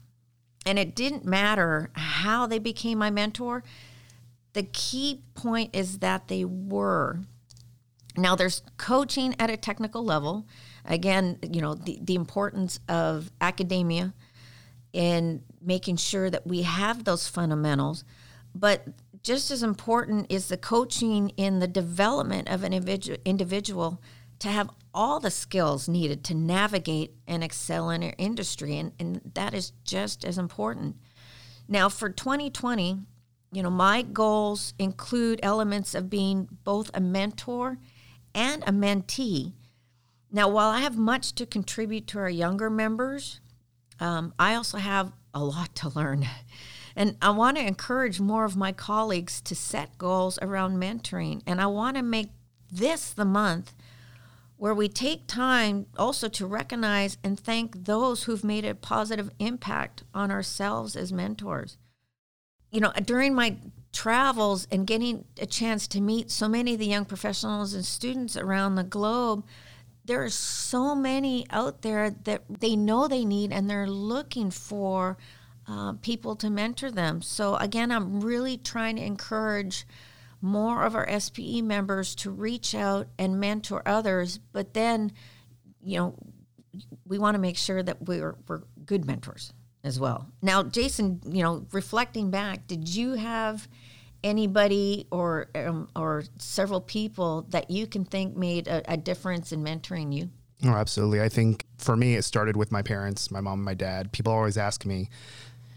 And 0.65 0.77
it 0.77 0.93
didn't 0.93 1.25
matter 1.25 1.89
how 1.93 2.45
they 2.45 2.59
became 2.59 2.97
my 2.97 3.09
mentor. 3.09 3.63
The 4.53 4.63
key 4.63 5.23
point 5.35 5.75
is 5.75 5.99
that 5.99 6.27
they 6.27 6.43
were. 6.43 7.21
Now, 8.17 8.35
there's 8.35 8.61
coaching 8.77 9.35
at 9.39 9.49
a 9.49 9.55
technical 9.55 10.03
level. 10.03 10.45
Again, 10.83 11.39
you 11.49 11.61
know, 11.61 11.75
the, 11.75 11.99
the 12.01 12.15
importance 12.15 12.79
of 12.89 13.31
academia 13.39 14.13
in 14.91 15.43
making 15.61 15.97
sure 15.97 16.29
that 16.29 16.47
we 16.47 16.63
have 16.63 17.03
those 17.03 17.27
fundamentals. 17.27 18.03
But 18.53 18.87
just 19.23 19.51
as 19.51 19.63
important 19.63 20.27
is 20.29 20.47
the 20.47 20.57
coaching 20.57 21.29
in 21.37 21.59
the 21.59 21.67
development 21.67 22.49
of 22.49 22.63
an 22.63 22.73
individual 22.73 24.01
to 24.39 24.47
have 24.47 24.69
all 24.93 25.19
the 25.19 25.31
skills 25.31 25.87
needed 25.87 26.23
to 26.23 26.33
navigate 26.33 27.13
and 27.27 27.43
excel 27.43 27.89
in 27.89 28.03
our 28.03 28.13
industry. 28.17 28.77
And, 28.77 28.93
and 28.99 29.21
that 29.33 29.53
is 29.53 29.73
just 29.83 30.23
as 30.23 30.37
important. 30.37 30.95
Now, 31.67 31.89
for 31.89 32.09
2020, 32.09 32.99
you 33.51 33.63
know, 33.63 33.69
my 33.69 34.01
goals 34.01 34.73
include 34.79 35.39
elements 35.43 35.93
of 35.93 36.09
being 36.09 36.47
both 36.63 36.89
a 36.93 37.01
mentor 37.01 37.77
and 38.33 38.63
a 38.63 38.71
mentee. 38.71 39.53
Now, 40.31 40.47
while 40.47 40.69
I 40.69 40.81
have 40.81 40.97
much 40.97 41.33
to 41.33 41.45
contribute 41.45 42.07
to 42.07 42.19
our 42.19 42.29
younger 42.29 42.69
members, 42.69 43.39
um, 43.99 44.33
I 44.39 44.55
also 44.55 44.77
have 44.77 45.11
a 45.33 45.43
lot 45.43 45.75
to 45.75 45.89
learn. 45.89 46.27
And 46.95 47.15
I 47.21 47.29
want 47.29 47.57
to 47.57 47.65
encourage 47.65 48.19
more 48.19 48.45
of 48.45 48.57
my 48.57 48.71
colleagues 48.71 49.41
to 49.41 49.55
set 49.55 49.97
goals 49.97 50.37
around 50.41 50.77
mentoring. 50.77 51.41
And 51.45 51.61
I 51.61 51.67
want 51.67 51.97
to 51.97 52.03
make 52.03 52.29
this 52.71 53.11
the 53.11 53.25
month 53.25 53.73
where 54.57 54.73
we 54.73 54.89
take 54.89 55.25
time 55.25 55.85
also 55.97 56.27
to 56.27 56.45
recognize 56.45 57.17
and 57.23 57.39
thank 57.39 57.85
those 57.85 58.23
who've 58.23 58.43
made 58.43 58.65
a 58.65 58.75
positive 58.75 59.31
impact 59.39 60.03
on 60.13 60.29
ourselves 60.29 60.97
as 60.97 61.13
mentors. 61.13 61.77
You 62.69 62.81
know, 62.81 62.91
during 63.05 63.33
my 63.33 63.55
travels 63.93 64.67
and 64.69 64.85
getting 64.85 65.23
a 65.39 65.45
chance 65.45 65.87
to 65.87 66.01
meet 66.01 66.29
so 66.29 66.49
many 66.49 66.73
of 66.73 66.79
the 66.79 66.85
young 66.85 67.05
professionals 67.05 67.73
and 67.73 67.85
students 67.85 68.35
around 68.35 68.75
the 68.75 68.83
globe, 68.83 69.45
there 70.09 70.23
are 70.23 70.29
so 70.29 70.95
many 70.95 71.45
out 71.51 71.83
there 71.83 72.09
that 72.09 72.41
they 72.49 72.75
know 72.75 73.07
they 73.07 73.23
need 73.23 73.51
and 73.53 73.69
they're 73.69 73.87
looking 73.87 74.49
for 74.49 75.17
uh, 75.67 75.93
people 76.01 76.35
to 76.35 76.49
mentor 76.49 76.89
them. 76.89 77.21
So, 77.21 77.55
again, 77.57 77.91
I'm 77.91 78.19
really 78.19 78.57
trying 78.57 78.95
to 78.95 79.03
encourage 79.03 79.85
more 80.41 80.83
of 80.83 80.95
our 80.95 81.19
SPE 81.19 81.61
members 81.61 82.15
to 82.15 82.31
reach 82.31 82.73
out 82.73 83.05
and 83.19 83.39
mentor 83.39 83.83
others, 83.85 84.39
but 84.51 84.73
then, 84.73 85.11
you 85.79 85.99
know, 85.99 86.15
we 87.05 87.19
want 87.19 87.35
to 87.35 87.39
make 87.39 87.57
sure 87.57 87.83
that 87.83 88.01
we're, 88.01 88.35
we're 88.47 88.63
good 88.83 89.05
mentors 89.05 89.53
as 89.83 89.99
well. 89.99 90.27
Now, 90.41 90.63
Jason, 90.63 91.21
you 91.23 91.43
know, 91.43 91.67
reflecting 91.71 92.31
back, 92.31 92.65
did 92.65 92.89
you 92.89 93.13
have 93.13 93.67
anybody 94.23 95.07
or 95.11 95.49
um, 95.55 95.89
or 95.95 96.23
several 96.37 96.81
people 96.81 97.45
that 97.49 97.69
you 97.69 97.87
can 97.87 98.05
think 98.05 98.35
made 98.35 98.67
a, 98.67 98.93
a 98.93 98.97
difference 98.97 99.51
in 99.51 99.63
mentoring 99.63 100.13
you? 100.13 100.29
Oh, 100.65 100.69
absolutely. 100.69 101.21
I 101.21 101.29
think 101.29 101.65
for 101.77 101.95
me, 101.95 102.15
it 102.15 102.23
started 102.23 102.57
with 102.57 102.71
my 102.71 102.81
parents, 102.81 103.31
my 103.31 103.39
mom 103.39 103.59
and 103.59 103.65
my 103.65 103.73
dad. 103.73 104.11
People 104.11 104.33
always 104.33 104.57
ask 104.57 104.85
me, 104.85 105.09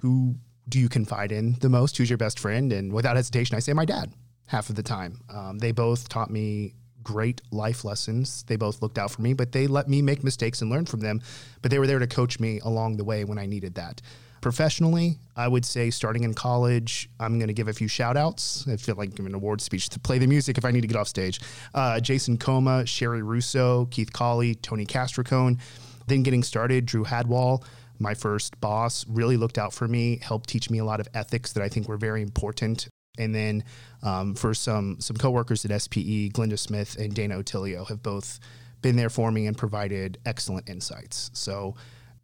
who 0.01 0.35
do 0.69 0.81
you 0.81 0.89
confide 0.89 1.31
in 1.31 1.57
the 1.61 1.69
most? 1.69 1.97
Who's 1.97 2.11
your 2.11 2.17
best 2.17 2.39
friend? 2.39 2.73
And 2.73 2.93
without 2.93 3.17
hesitation, 3.17 3.57
I 3.57 3.61
say 3.61 3.73
my 3.73 3.85
dad 3.85 4.13
half 4.47 4.69
of 4.69 4.77
the 4.77 4.83
time. 4.83 5.21
Um, 5.31 5.59
they 5.59 5.73
both 5.73 6.09
taught 6.09 6.31
me 6.31 6.75
great 7.03 7.41
life 7.51 7.85
lessons. 7.85 8.45
They 8.45 8.57
both 8.57 8.83
looked 8.83 8.99
out 8.99 9.11
for 9.11 9.23
me, 9.23 9.35
but 9.35 9.53
they 9.53 9.67
let 9.67 9.89
me 9.89 10.03
make 10.03 10.23
mistakes 10.23 10.61
and 10.63 10.71
learn 10.71 10.87
from 10.87 11.01
them. 11.01 11.21
But 11.63 11.71
they 11.71 11.79
were 11.79 11.87
there 11.87 11.99
to 11.99 12.07
coach 12.07 12.39
me 12.39 12.61
along 12.61 12.97
the 12.97 13.05
way 13.05 13.25
when 13.25 13.39
I 13.39 13.47
needed 13.47 13.75
that. 13.77 14.03
Professionally, 14.43 15.19
I 15.37 15.47
would 15.47 15.65
say 15.65 15.89
starting 15.91 16.25
in 16.25 16.35
college, 16.35 17.09
I'm 17.21 17.39
going 17.39 17.47
to 17.47 17.55
give 17.55 17.69
a 17.69 17.73
few 17.73 17.87
shout 17.87 18.17
outs. 18.17 18.67
I 18.69 18.77
feel 18.77 18.97
like 18.97 19.15
giving 19.15 19.31
an 19.31 19.37
award 19.37 19.61
speech 19.61 19.89
to 19.91 20.01
play 20.01 20.19
the 20.19 20.27
music 20.27 20.59
if 20.59 20.65
I 20.65 20.73
need 20.73 20.81
to 20.81 20.89
get 20.89 20.97
off 20.97 21.07
stage. 21.07 21.41
Uh, 21.73 22.01
Jason 22.01 22.37
Coma, 22.37 22.85
Sherry 22.85 23.23
Russo, 23.23 23.87
Keith 23.87 24.13
Colley, 24.13 24.57
Tony 24.57 24.85
Castricone. 24.85 25.61
Then 26.09 26.25
getting 26.25 26.43
started, 26.43 26.87
Drew 26.87 27.05
Hadwall, 27.05 27.65
my 28.01 28.15
first 28.15 28.61
boss, 28.61 29.07
really 29.09 29.37
looked 29.37 29.59
out 29.59 29.73
for 29.73 29.87
me, 29.87 30.19
helped 30.21 30.49
teach 30.49 30.71
me 30.71 30.79
a 30.79 30.85
lot 30.85 30.99
of 30.99 31.07
ethics 31.15 31.53
that 31.53 31.63
I 31.63 31.69
think 31.69 31.87
were 31.87 31.97
very 31.97 32.21
important. 32.21 32.89
And 33.19 33.33
then 33.33 33.63
um, 34.03 34.35
for 34.35 34.55
some 34.55 35.01
some 35.01 35.17
coworkers 35.17 35.65
at 35.65 35.81
SPE, 35.81 36.33
Glenda 36.33 36.59
Smith 36.59 36.97
and 36.99 37.15
Dana 37.15 37.37
Otilio 37.37 37.87
have 37.87 38.03
both 38.03 38.41
been 38.81 38.97
there 38.97 39.11
for 39.11 39.31
me 39.31 39.47
and 39.47 39.57
provided 39.57 40.19
excellent 40.27 40.69
insights. 40.69 41.31
So 41.33 41.77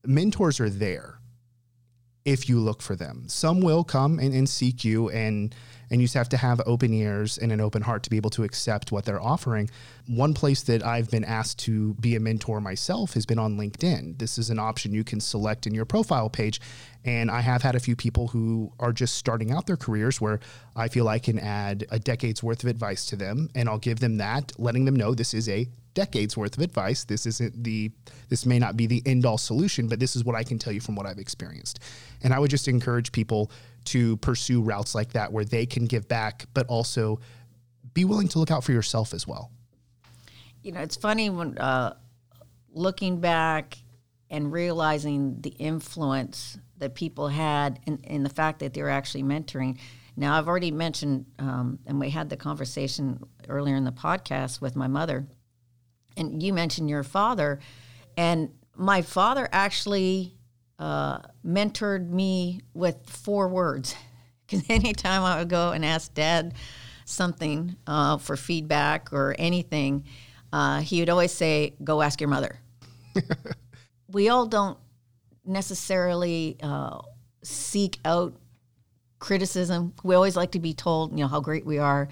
mentors 0.05 0.59
are 0.59 0.71
there 0.71 1.21
if 2.29 2.47
you 2.47 2.61
look 2.61 2.83
for 2.83 2.95
them. 2.95 3.25
Some 3.27 3.63
will 3.63 3.85
come 3.85 4.19
and, 4.19 4.35
and 4.35 4.47
seek 4.47 4.85
you 4.85 5.09
and 5.09 5.55
and 5.91 6.03
you 6.03 6.07
just 6.07 6.15
have 6.15 6.29
to 6.29 6.37
have 6.37 6.61
open 6.67 6.93
ears 6.93 7.39
and 7.39 7.51
an 7.51 7.63
open 7.63 7.81
heart 7.81 8.03
to 8.03 8.11
be 8.11 8.19
able 8.19 8.29
to 8.29 8.45
accept 8.45 8.93
what 8.93 9.07
they're 9.07 9.23
offering. 9.23 9.71
One 10.07 10.35
place 10.35 10.63
that 10.65 10.85
I've 10.85 11.11
been 11.11 11.25
asked 11.25 11.61
to 11.61 11.95
be 11.95 12.15
a 12.15 12.21
mentor 12.21 12.61
myself 12.61 13.15
has 13.15 13.25
been 13.25 13.39
on 13.39 13.57
LinkedIn. 13.57 14.19
This 14.19 14.37
is 14.37 14.51
an 14.51 14.59
option 14.59 14.93
you 14.93 15.03
can 15.03 15.19
select 15.19 15.67
in 15.67 15.75
your 15.75 15.87
profile 15.87 16.29
page. 16.29 16.61
And 17.07 17.31
I 17.31 17.41
have 17.41 17.63
had 17.63 17.75
a 17.75 17.81
few 17.81 17.97
people 17.97 18.29
who 18.29 18.71
are 18.79 18.93
just 18.93 19.15
starting 19.15 19.51
out 19.51 19.67
their 19.67 19.79
careers 19.79 20.21
where 20.21 20.41
I 20.77 20.89
feel 20.89 21.09
I 21.09 21.21
can 21.21 21.39
add 21.39 21.87
a 21.91 21.99
decade's 21.99 22.43
worth 22.43 22.63
of 22.63 22.69
advice 22.69 23.07
to 23.07 23.17
them 23.17 23.49
and 23.55 23.67
I'll 23.67 23.79
give 23.79 24.01
them 24.01 24.19
that, 24.19 24.53
letting 24.59 24.85
them 24.85 24.95
know 24.95 25.15
this 25.15 25.33
is 25.33 25.49
a 25.49 25.69
decades 25.99 26.37
worth 26.37 26.57
of 26.57 26.63
advice. 26.63 27.03
This 27.03 27.27
isn't 27.27 27.65
the 27.65 27.91
this 28.29 28.47
may 28.47 28.61
not 28.61 28.77
be 28.77 28.87
the 28.87 29.03
end 29.05 29.27
all 29.27 29.37
solution, 29.37 29.89
but 29.89 29.99
this 29.99 30.15
is 30.15 30.23
what 30.23 30.37
I 30.37 30.45
can 30.45 30.57
tell 30.57 30.73
you 30.73 30.81
from 30.81 30.95
what 30.95 31.07
I've 31.07 31.19
experienced. 31.19 31.81
And 32.23 32.33
I 32.33 32.39
would 32.39 32.51
just 32.51 32.69
encourage 32.69 33.11
people 33.11 33.51
to 33.87 34.17
pursue 34.19 34.61
routes 34.63 34.95
like 34.95 35.13
that 35.15 35.33
where 35.33 35.45
they 35.45 35.67
can 35.67 35.87
give 35.87 36.07
back, 36.07 36.47
but 36.55 36.67
also 36.69 37.19
be 37.95 38.05
willing 38.05 38.29
to 38.29 38.39
look 38.39 38.53
out 38.53 38.63
for 38.63 38.71
yourself 38.71 39.13
as 39.13 39.27
well. 39.27 39.51
You 40.63 40.71
know, 40.71 40.81
it's 40.81 40.95
funny 40.97 41.31
when 41.31 41.59
uh, 41.59 41.97
looking 42.73 43.19
back 43.21 43.79
and 44.31 44.53
realizing 44.53 45.41
the 45.41 45.51
influence 45.51 46.59
that 46.77 46.95
people 46.95 47.27
had 47.27 47.81
in 48.05 48.23
the 48.23 48.29
fact 48.29 48.61
that 48.61 48.73
they 48.73 48.83
were 48.83 48.91
actually 49.01 49.25
mentoring. 49.25 49.79
Now, 50.17 50.39
I've 50.39 50.47
already 50.47 50.71
mentioned, 50.71 51.27
um, 51.41 51.81
and 51.87 51.99
we 51.99 52.11
had 52.11 52.29
the 52.29 52.37
conversation 52.37 53.21
earlier 53.49 53.75
in 53.75 53.85
the 53.85 53.93
podcast 53.93 54.61
with 54.61 54.77
my 54.77 54.87
mother, 54.87 55.27
and 56.19 56.43
you 56.43 56.53
mentioned 56.53 56.91
your 56.91 57.03
father, 57.03 57.61
and 58.17 58.51
my 58.77 59.03
father 59.03 59.49
actually 59.53 60.35
uh, 60.79 61.21
mentored 61.45 62.09
me 62.09 62.61
with 62.75 62.97
four 63.07 63.49
words. 63.49 63.95
Because 64.49 64.65
anytime 64.71 65.25
I 65.25 65.41
would 65.41 65.51
go 65.51 65.73
and 65.73 65.85
ask 65.85 66.15
dad 66.15 66.55
something 67.05 67.77
uh, 67.87 68.17
for 68.17 68.35
feedback 68.35 69.13
or 69.13 69.37
anything, 69.39 70.05
uh, 70.55 70.81
he 70.81 71.01
would 71.01 71.11
always 71.11 71.33
say, 71.33 71.75
Go 71.85 72.01
ask 72.01 72.19
your 72.19 72.31
mother. 72.31 72.59
we 74.09 74.31
all 74.31 74.47
don't 74.47 74.79
necessarily 75.45 76.57
uh, 76.63 77.01
seek 77.43 77.99
out 78.07 78.37
criticism. 79.19 79.93
We 80.03 80.15
always 80.15 80.35
like 80.35 80.53
to 80.53 80.61
be 80.61 80.73
told, 80.73 81.13
you 81.13 81.19
know, 81.19 81.29
how 81.29 81.41
great 81.41 81.67
we 81.67 81.77
are. 81.79 82.09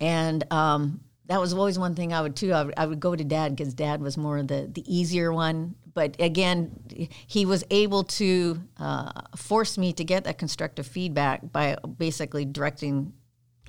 And 0.00 0.44
um, 0.52 1.00
that 1.32 1.40
was 1.40 1.54
always 1.54 1.78
one 1.78 1.94
thing 1.94 2.12
I 2.12 2.20
would 2.20 2.36
too. 2.36 2.52
I 2.52 2.62
would, 2.62 2.74
I 2.76 2.86
would 2.86 3.00
go 3.00 3.16
to 3.16 3.24
dad 3.24 3.56
because 3.56 3.74
dad 3.74 4.00
was 4.00 4.16
more 4.16 4.42
the 4.42 4.68
the 4.72 4.84
easier 4.86 5.32
one 5.32 5.74
but 5.94 6.16
again, 6.18 7.08
he 7.26 7.44
was 7.46 7.64
able 7.70 8.04
to 8.04 8.60
uh, 8.78 9.22
force 9.36 9.76
me 9.76 9.92
to 9.94 10.04
get 10.04 10.24
that 10.24 10.38
constructive 10.38 10.86
feedback 10.86 11.52
by 11.52 11.76
basically 11.98 12.44
directing 12.44 13.12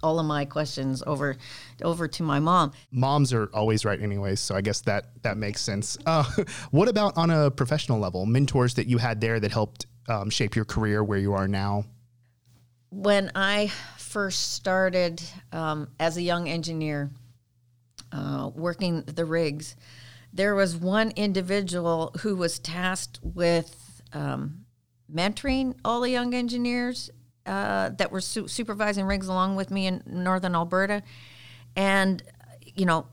all 0.02 0.20
of 0.20 0.26
my 0.26 0.44
questions 0.44 1.02
over 1.06 1.38
over 1.82 2.08
to 2.08 2.24
my 2.24 2.40
mom. 2.40 2.72
Moms 2.92 3.34
are 3.34 3.50
always 3.54 3.86
right, 3.86 4.02
anyways, 4.02 4.40
so 4.40 4.56
I 4.56 4.62
guess 4.62 4.82
that 4.82 5.06
that 5.24 5.38
makes 5.38 5.62
sense. 5.62 5.98
Uh, 6.06 6.24
what 6.72 6.88
about 6.88 7.18
on 7.18 7.30
a 7.30 7.52
professional 7.52 8.00
level? 8.00 8.26
Mentors 8.26 8.74
that 8.76 8.88
you 8.88 8.98
had 8.98 9.22
there 9.22 9.40
that 9.40 9.52
helped 9.52 9.86
um, 10.08 10.30
shape 10.30 10.56
your 10.56 10.66
career 10.66 11.04
where 11.04 11.20
you 11.20 11.34
are 11.34 11.48
now. 11.48 11.86
When 12.90 13.32
I 13.34 13.72
first 13.98 14.54
started 14.54 15.22
um, 15.52 15.90
as 16.00 16.18
a 16.18 16.22
young 16.22 16.48
engineer, 16.48 17.10
uh, 18.14 18.50
working 18.56 19.02
the 19.02 19.26
rigs 19.26 19.76
there 20.34 20.56
was 20.56 20.76
one 20.76 21.12
individual 21.12 22.12
who 22.22 22.36
was 22.36 22.58
tasked 22.58 23.20
with 23.22 24.02
um, 24.14 24.66
mentoring 25.14 25.76
all 25.86 26.02
the 26.02 26.10
young 26.10 26.34
engineers 26.34 27.12
uh, 27.46 27.90
that 27.90 28.12
were 28.12 28.22
su- 28.22 28.48
supervising 28.48 29.06
rigs 29.06 29.28
along 29.28 29.56
with 29.56 29.70
me 29.70 29.86
in 29.86 30.02
northern 30.08 30.56
Alberta. 30.56 31.04
And, 31.76 32.24
you 32.66 32.86
know, 32.86 33.06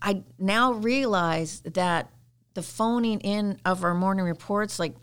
I 0.00 0.22
now 0.38 0.72
realize 0.72 1.60
that 1.60 2.10
the 2.54 2.62
phoning 2.62 3.20
in 3.20 3.60
of 3.66 3.84
our 3.84 3.94
morning 3.94 4.24
reports, 4.24 4.78
like, 4.78 4.94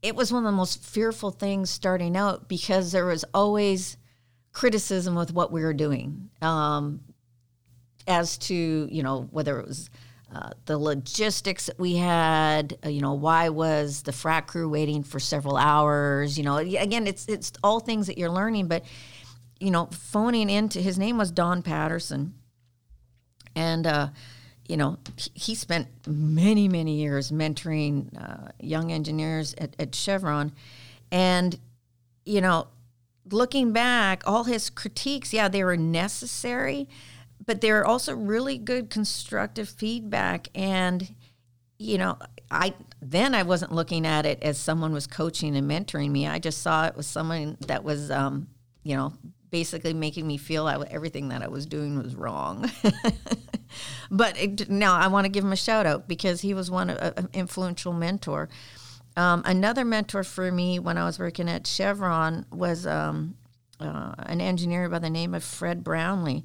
it 0.00 0.14
was 0.14 0.32
one 0.32 0.44
of 0.44 0.50
the 0.50 0.56
most 0.56 0.82
fearful 0.82 1.30
things 1.30 1.68
starting 1.68 2.16
out 2.16 2.48
because 2.48 2.92
there 2.92 3.06
was 3.06 3.24
always 3.34 3.98
criticism 4.52 5.14
with 5.14 5.32
what 5.32 5.50
we 5.50 5.62
were 5.62 5.74
doing 5.74 6.30
um, 6.40 7.00
as 8.06 8.38
to, 8.38 8.88
you 8.90 9.02
know, 9.02 9.28
whether 9.30 9.58
it 9.58 9.66
was 9.66 9.90
uh, 10.34 10.50
the 10.66 10.76
logistics 10.76 11.66
that 11.66 11.78
we 11.78 11.96
had, 11.96 12.76
uh, 12.84 12.88
you 12.88 13.00
know, 13.00 13.12
why 13.12 13.48
was 13.50 14.02
the 14.02 14.10
frac 14.10 14.48
crew 14.48 14.68
waiting 14.68 15.04
for 15.04 15.20
several 15.20 15.56
hours? 15.56 16.36
You 16.36 16.44
know, 16.44 16.56
again, 16.56 17.06
it's 17.06 17.26
it's 17.28 17.52
all 17.62 17.78
things 17.78 18.08
that 18.08 18.18
you're 18.18 18.30
learning, 18.30 18.66
but 18.66 18.84
you 19.60 19.70
know, 19.70 19.86
phoning 19.92 20.50
into 20.50 20.80
his 20.80 20.98
name 20.98 21.18
was 21.18 21.30
Don 21.30 21.62
Patterson, 21.62 22.34
and 23.54 23.86
uh, 23.86 24.08
you 24.66 24.76
know, 24.76 24.98
he 25.34 25.54
spent 25.54 25.86
many 26.06 26.68
many 26.68 26.96
years 26.96 27.30
mentoring 27.30 28.08
uh, 28.20 28.50
young 28.58 28.90
engineers 28.90 29.54
at, 29.58 29.76
at 29.78 29.94
Chevron, 29.94 30.52
and 31.12 31.56
you 32.24 32.40
know, 32.40 32.66
looking 33.30 33.72
back, 33.72 34.22
all 34.26 34.44
his 34.44 34.68
critiques, 34.68 35.32
yeah, 35.32 35.46
they 35.46 35.62
were 35.62 35.76
necessary 35.76 36.88
but 37.46 37.60
they're 37.60 37.86
also 37.86 38.14
really 38.14 38.58
good 38.58 38.90
constructive 38.90 39.68
feedback. 39.68 40.48
And 40.54 41.14
you 41.78 41.98
know 41.98 42.16
i 42.50 42.72
then 43.02 43.34
i 43.34 43.42
wasn't 43.42 43.72
looking 43.72 44.06
at 44.06 44.24
it 44.26 44.42
as 44.42 44.58
someone 44.58 44.92
was 44.92 45.06
coaching 45.06 45.56
and 45.56 45.70
mentoring 45.70 46.10
me. 46.10 46.26
I 46.26 46.38
just 46.38 46.62
saw 46.62 46.86
it 46.86 46.96
was 46.96 47.06
someone 47.06 47.56
that 47.66 47.84
was 47.84 48.10
um, 48.10 48.48
you 48.82 48.96
know 48.96 49.12
basically 49.50 49.94
making 49.94 50.26
me 50.26 50.36
feel 50.36 50.64
that 50.66 50.82
everything 50.90 51.28
that 51.28 51.42
i 51.42 51.48
was 51.48 51.66
doing 51.66 52.02
was 52.02 52.14
wrong. 52.14 52.70
But 54.08 54.40
it, 54.40 54.70
now 54.70 54.94
i 54.94 55.08
want 55.08 55.24
to 55.24 55.28
give 55.28 55.42
him 55.42 55.52
a 55.52 55.56
shout 55.56 55.84
out 55.84 56.06
because 56.06 56.40
he 56.40 56.54
was 56.54 56.70
one 56.70 56.90
an 56.90 57.28
influential 57.32 57.92
mentor. 57.92 58.48
Um, 59.16 59.42
another 59.44 59.84
mentor 59.84 60.22
for 60.22 60.52
me 60.52 60.78
when 60.78 60.96
i 60.96 61.04
was 61.04 61.18
working 61.18 61.48
at 61.48 61.66
chevron 61.66 62.46
was 62.52 62.86
um, 62.86 63.36
uh, 63.80 64.14
an 64.18 64.40
engineer 64.40 64.88
by 64.88 65.00
the 65.00 65.10
name 65.10 65.34
of 65.34 65.42
fred 65.42 65.82
brownlee 65.82 66.44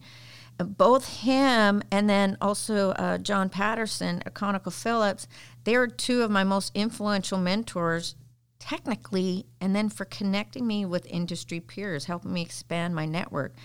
both 0.63 1.21
him 1.21 1.81
and 1.91 2.09
then 2.09 2.37
also 2.41 2.91
uh, 2.91 3.17
John 3.17 3.49
Patterson 3.49 4.21
at 4.25 4.33
ConocoPhillips, 4.33 5.27
they 5.63 5.75
are 5.75 5.87
two 5.87 6.21
of 6.21 6.31
my 6.31 6.43
most 6.43 6.71
influential 6.75 7.37
mentors 7.37 8.15
technically, 8.59 9.45
and 9.61 9.75
then 9.75 9.89
for 9.89 10.05
connecting 10.05 10.67
me 10.67 10.85
with 10.85 11.05
industry 11.07 11.59
peers, 11.59 12.05
helping 12.05 12.33
me 12.33 12.41
expand 12.41 12.93
my 12.93 13.05
network. 13.05 13.55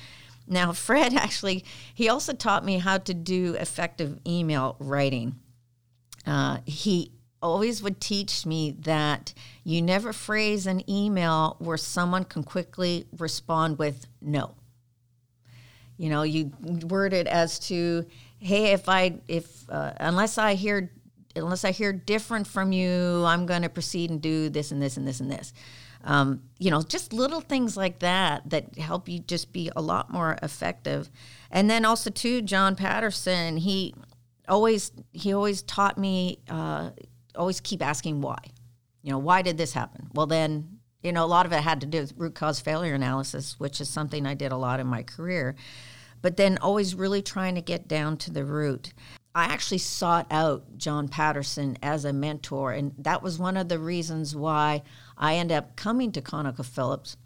Now, 0.46 0.72
Fred 0.72 1.14
actually, 1.14 1.64
he 1.92 2.08
also 2.08 2.32
taught 2.32 2.64
me 2.64 2.78
how 2.78 2.98
to 2.98 3.14
do 3.14 3.54
effective 3.54 4.18
email 4.26 4.76
writing. 4.78 5.36
Uh, 6.26 6.58
he 6.64 7.12
always 7.42 7.82
would 7.82 8.00
teach 8.00 8.46
me 8.46 8.70
that 8.70 9.34
you 9.62 9.82
never 9.82 10.12
phrase 10.12 10.66
an 10.66 10.88
email 10.88 11.56
where 11.58 11.76
someone 11.76 12.24
can 12.24 12.42
quickly 12.42 13.06
respond 13.18 13.78
with 13.78 14.06
no 14.22 14.54
you 15.96 16.10
know 16.10 16.22
you 16.22 16.52
word 16.88 17.12
it 17.12 17.26
as 17.26 17.58
to 17.58 18.04
hey 18.38 18.72
if 18.72 18.88
i 18.88 19.14
if 19.28 19.68
uh, 19.70 19.92
unless 20.00 20.38
i 20.38 20.54
hear 20.54 20.90
unless 21.36 21.64
i 21.64 21.70
hear 21.70 21.92
different 21.92 22.46
from 22.46 22.72
you 22.72 23.24
i'm 23.26 23.46
going 23.46 23.62
to 23.62 23.68
proceed 23.68 24.10
and 24.10 24.20
do 24.20 24.48
this 24.48 24.70
and 24.70 24.82
this 24.82 24.96
and 24.96 25.06
this 25.06 25.20
and 25.20 25.30
this. 25.30 25.52
Um, 26.06 26.42
you 26.58 26.70
know 26.70 26.82
just 26.82 27.14
little 27.14 27.40
things 27.40 27.78
like 27.78 28.00
that 28.00 28.50
that 28.50 28.76
help 28.76 29.08
you 29.08 29.20
just 29.20 29.52
be 29.52 29.70
a 29.74 29.80
lot 29.80 30.12
more 30.12 30.36
effective. 30.42 31.10
And 31.50 31.70
then 31.70 31.86
also 31.86 32.10
too 32.10 32.42
john 32.42 32.76
patterson 32.76 33.56
he 33.56 33.94
always 34.48 34.92
he 35.12 35.32
always 35.32 35.62
taught 35.62 35.96
me 35.96 36.38
uh, 36.48 36.90
always 37.36 37.60
keep 37.60 37.82
asking 37.82 38.20
why. 38.20 38.38
You 39.02 39.12
know 39.12 39.18
why 39.18 39.42
did 39.42 39.58
this 39.58 39.72
happen? 39.72 40.10
Well 40.14 40.26
then 40.26 40.73
you 41.04 41.12
know, 41.12 41.24
a 41.24 41.26
lot 41.26 41.46
of 41.46 41.52
it 41.52 41.60
had 41.60 41.82
to 41.82 41.86
do 41.86 42.00
with 42.00 42.14
root 42.16 42.34
cause 42.34 42.60
failure 42.60 42.94
analysis, 42.94 43.60
which 43.60 43.80
is 43.80 43.88
something 43.88 44.26
I 44.26 44.34
did 44.34 44.50
a 44.50 44.56
lot 44.56 44.80
in 44.80 44.86
my 44.86 45.02
career. 45.02 45.54
but 46.22 46.38
then 46.38 46.56
always 46.62 46.94
really 46.94 47.20
trying 47.20 47.54
to 47.54 47.60
get 47.60 47.86
down 47.86 48.16
to 48.16 48.30
the 48.30 48.46
root. 48.46 48.94
I 49.34 49.44
actually 49.44 49.78
sought 49.78 50.26
out 50.30 50.78
John 50.78 51.06
Patterson 51.06 51.76
as 51.82 52.06
a 52.06 52.14
mentor, 52.14 52.72
and 52.72 52.94
that 52.96 53.22
was 53.22 53.38
one 53.38 53.58
of 53.58 53.68
the 53.68 53.78
reasons 53.78 54.34
why 54.34 54.84
I 55.18 55.34
ended 55.34 55.58
up 55.58 55.76
coming 55.76 56.12
to 56.12 56.22
ConocoPhillips. 56.22 57.16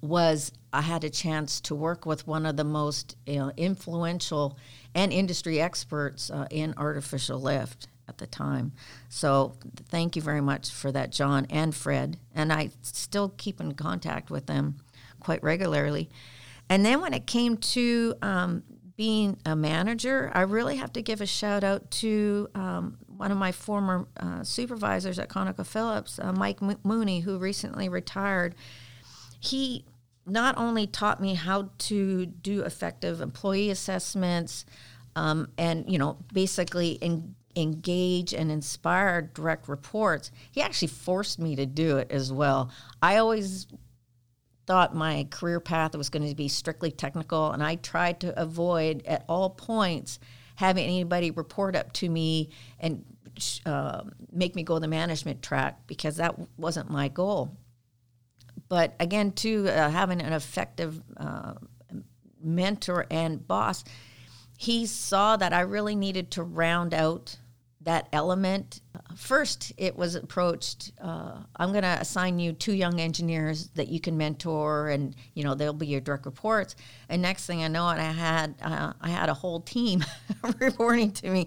Was 0.00 0.52
I 0.72 0.82
had 0.82 1.02
a 1.02 1.10
chance 1.10 1.60
to 1.62 1.74
work 1.74 2.06
with 2.06 2.28
one 2.28 2.46
of 2.46 2.56
the 2.56 2.62
most 2.62 3.16
you 3.26 3.40
know, 3.40 3.52
influential 3.56 4.58
and 4.94 5.12
industry 5.12 5.60
experts 5.60 6.30
uh, 6.30 6.46
in 6.52 6.72
artificial 6.76 7.40
lift 7.40 7.88
at 8.08 8.18
the 8.18 8.26
time. 8.26 8.72
So 9.08 9.54
thank 9.88 10.16
you 10.16 10.22
very 10.22 10.40
much 10.40 10.70
for 10.70 10.92
that, 10.92 11.10
John 11.10 11.46
and 11.50 11.74
Fred. 11.74 12.18
And 12.34 12.52
I 12.52 12.70
still 12.82 13.30
keep 13.36 13.60
in 13.60 13.74
contact 13.74 14.30
with 14.30 14.46
them 14.46 14.76
quite 15.20 15.42
regularly. 15.42 16.10
And 16.68 16.84
then 16.84 17.00
when 17.00 17.14
it 17.14 17.26
came 17.26 17.56
to 17.58 18.14
um, 18.22 18.62
being 18.96 19.38
a 19.44 19.56
manager, 19.56 20.30
I 20.34 20.42
really 20.42 20.76
have 20.76 20.92
to 20.94 21.02
give 21.02 21.20
a 21.20 21.26
shout 21.26 21.64
out 21.64 21.90
to 21.92 22.48
um, 22.54 22.98
one 23.06 23.30
of 23.30 23.38
my 23.38 23.52
former 23.52 24.06
uh, 24.18 24.42
supervisors 24.44 25.18
at 25.18 25.28
ConocoPhillips, 25.28 26.24
uh, 26.24 26.32
Mike 26.32 26.60
Mooney, 26.84 27.20
who 27.20 27.38
recently 27.38 27.88
retired. 27.88 28.54
He 29.40 29.84
not 30.26 30.56
only 30.56 30.86
taught 30.86 31.20
me 31.20 31.34
how 31.34 31.70
to 31.76 32.26
do 32.26 32.62
effective 32.62 33.20
employee 33.20 33.70
assessments 33.70 34.64
um, 35.16 35.48
and, 35.58 35.90
you 35.90 35.98
know, 35.98 36.18
basically 36.32 36.92
in, 36.92 37.34
engage 37.56 38.34
and 38.34 38.50
inspire 38.50 39.22
direct 39.22 39.68
reports, 39.68 40.30
he 40.50 40.60
actually 40.60 40.88
forced 40.88 41.38
me 41.38 41.56
to 41.56 41.66
do 41.66 41.98
it 41.98 42.10
as 42.10 42.32
well. 42.32 42.70
I 43.02 43.16
always 43.16 43.66
thought 44.66 44.94
my 44.94 45.26
career 45.30 45.60
path 45.60 45.94
was 45.94 46.08
going 46.08 46.28
to 46.28 46.34
be 46.34 46.48
strictly 46.48 46.90
technical, 46.90 47.50
and 47.52 47.62
I 47.62 47.76
tried 47.76 48.20
to 48.20 48.40
avoid 48.40 49.02
at 49.06 49.24
all 49.28 49.50
points 49.50 50.18
having 50.56 50.84
anybody 50.84 51.30
report 51.30 51.76
up 51.76 51.92
to 51.92 52.08
me 52.08 52.50
and 52.78 53.04
uh, 53.66 54.02
make 54.32 54.54
me 54.54 54.62
go 54.62 54.78
the 54.78 54.88
management 54.88 55.42
track 55.42 55.86
because 55.86 56.16
that 56.16 56.36
wasn't 56.56 56.90
my 56.90 57.08
goal. 57.08 57.56
But 58.68 58.94
again, 59.00 59.32
too, 59.32 59.68
uh, 59.68 59.90
having 59.90 60.20
an 60.20 60.32
effective 60.32 61.02
uh, 61.16 61.54
mentor 62.42 63.06
and 63.10 63.46
boss, 63.46 63.84
he 64.56 64.86
saw 64.86 65.36
that 65.36 65.52
I 65.52 65.60
really 65.60 65.96
needed 65.96 66.30
to 66.32 66.42
round 66.42 66.94
out 66.94 67.36
that 67.84 68.08
element. 68.12 68.80
First, 69.16 69.72
it 69.76 69.96
was 69.96 70.14
approached. 70.14 70.92
Uh, 71.00 71.42
I'm 71.56 71.70
going 71.70 71.82
to 71.82 71.98
assign 72.00 72.38
you 72.38 72.52
two 72.52 72.72
young 72.72 73.00
engineers 73.00 73.68
that 73.74 73.88
you 73.88 74.00
can 74.00 74.16
mentor, 74.16 74.88
and 74.88 75.14
you 75.34 75.44
know 75.44 75.54
they'll 75.54 75.72
be 75.72 75.86
your 75.86 76.00
direct 76.00 76.26
reports. 76.26 76.76
And 77.08 77.22
next 77.22 77.46
thing 77.46 77.62
I 77.62 77.68
know, 77.68 77.88
and 77.88 78.00
I 78.00 78.12
had 78.12 78.54
uh, 78.62 78.92
I 79.00 79.08
had 79.08 79.28
a 79.28 79.34
whole 79.34 79.60
team 79.60 80.04
reporting 80.58 81.12
to 81.12 81.30
me, 81.30 81.46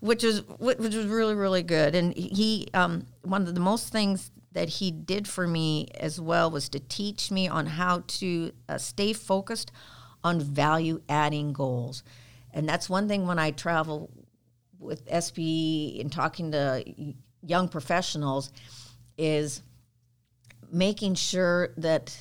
which 0.00 0.22
was 0.22 0.42
which 0.58 0.78
was 0.78 1.06
really 1.06 1.34
really 1.34 1.62
good. 1.62 1.94
And 1.94 2.14
he 2.14 2.68
um, 2.74 3.06
one 3.22 3.42
of 3.42 3.54
the 3.54 3.60
most 3.60 3.92
things 3.92 4.30
that 4.52 4.68
he 4.68 4.90
did 4.90 5.28
for 5.28 5.46
me 5.46 5.88
as 6.00 6.20
well 6.20 6.50
was 6.50 6.68
to 6.70 6.80
teach 6.80 7.30
me 7.30 7.46
on 7.46 7.66
how 7.66 8.02
to 8.06 8.52
uh, 8.68 8.78
stay 8.78 9.12
focused 9.12 9.70
on 10.24 10.40
value 10.40 11.00
adding 11.08 11.52
goals. 11.52 12.02
And 12.52 12.66
that's 12.66 12.88
one 12.88 13.06
thing 13.06 13.26
when 13.26 13.38
I 13.38 13.50
travel 13.50 14.10
with 14.78 15.02
SPE 15.08 16.00
and 16.00 16.10
talking 16.10 16.52
to 16.52 16.84
young 17.42 17.68
professionals 17.68 18.50
is 19.16 19.62
making 20.70 21.14
sure 21.14 21.70
that 21.76 22.16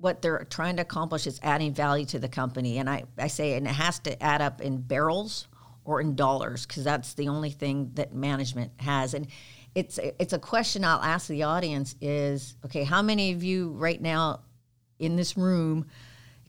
what 0.00 0.20
they're 0.20 0.46
trying 0.50 0.76
to 0.76 0.82
accomplish 0.82 1.26
is 1.26 1.40
adding 1.42 1.72
value 1.72 2.04
to 2.04 2.18
the 2.18 2.28
company. 2.28 2.78
And 2.78 2.90
I, 2.90 3.04
I 3.16 3.28
say, 3.28 3.54
and 3.54 3.66
it 3.66 3.70
has 3.70 3.98
to 4.00 4.22
add 4.22 4.42
up 4.42 4.60
in 4.60 4.82
barrels 4.82 5.48
or 5.84 6.00
in 6.00 6.14
dollars 6.14 6.66
because 6.66 6.84
that's 6.84 7.14
the 7.14 7.28
only 7.28 7.50
thing 7.50 7.90
that 7.94 8.14
management 8.14 8.72
has. 8.78 9.14
And 9.14 9.28
it's 9.74 9.98
it's 9.98 10.32
a 10.32 10.38
question 10.38 10.84
I'll 10.84 11.02
ask 11.02 11.26
the 11.26 11.42
audience 11.42 11.96
is 12.00 12.56
okay, 12.64 12.84
how 12.84 13.02
many 13.02 13.32
of 13.32 13.42
you 13.42 13.70
right 13.70 14.00
now 14.00 14.40
in 14.98 15.16
this 15.16 15.36
room 15.36 15.86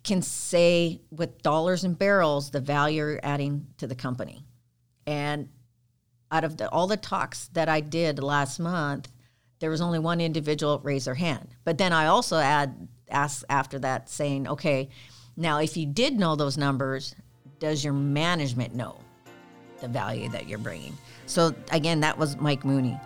can 0.04 0.22
say 0.22 1.02
with 1.10 1.42
dollars 1.42 1.84
and 1.84 1.98
barrels 1.98 2.52
the 2.52 2.60
value 2.60 2.98
you're 2.98 3.20
adding 3.24 3.68
to 3.78 3.88
the 3.88 3.96
company? 3.96 4.44
And 5.08 5.50
out 6.32 6.44
of 6.44 6.58
the, 6.58 6.70
all 6.70 6.88
the 6.88 6.98
talks 6.98 7.48
that 7.50 7.70
I 7.70 7.80
did 7.80 8.20
last 8.20 8.60
month, 8.60 9.12
there 9.60 9.70
was 9.70 9.82
only 9.82 10.00
one 10.00 10.20
individual 10.20 10.80
raise 10.80 11.06
their 11.06 11.16
hand. 11.16 11.56
But 11.64 11.78
then 11.78 11.94
I 11.94 12.08
also 12.08 12.38
add 12.38 12.88
ask 13.10 13.44
after 13.50 13.80
that 13.80 14.10
saying, 14.10 14.48
okay, 14.48 14.90
now 15.38 15.60
if 15.60 15.78
you 15.78 15.86
did 15.86 16.20
know 16.20 16.36
those 16.36 16.58
numbers, 16.58 17.16
does 17.60 17.84
your 17.84 17.94
management 17.94 18.74
know 18.74 19.00
the 19.80 19.88
value 19.88 20.30
that 20.30 20.48
you're 20.48 20.60
bringing? 20.60 20.98
So 21.26 21.54
again, 21.72 22.02
that 22.02 22.18
was 22.18 22.38
Mike 22.38 22.66
Mooney. 22.66 23.00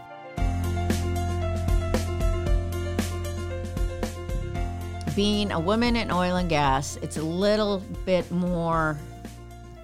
Being 5.16 5.52
a 5.52 5.60
woman 5.60 5.98
in 5.98 6.12
oil 6.12 6.38
and 6.38 6.50
gas, 6.50 6.98
it's 7.02 7.18
a 7.18 7.22
little 7.22 7.84
bit 8.06 8.30
more 8.32 8.98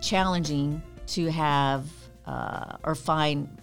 challenging 0.01 0.81
to 1.07 1.29
have 1.29 1.85
uh, 2.25 2.77
or 2.83 2.95
find 2.95 3.61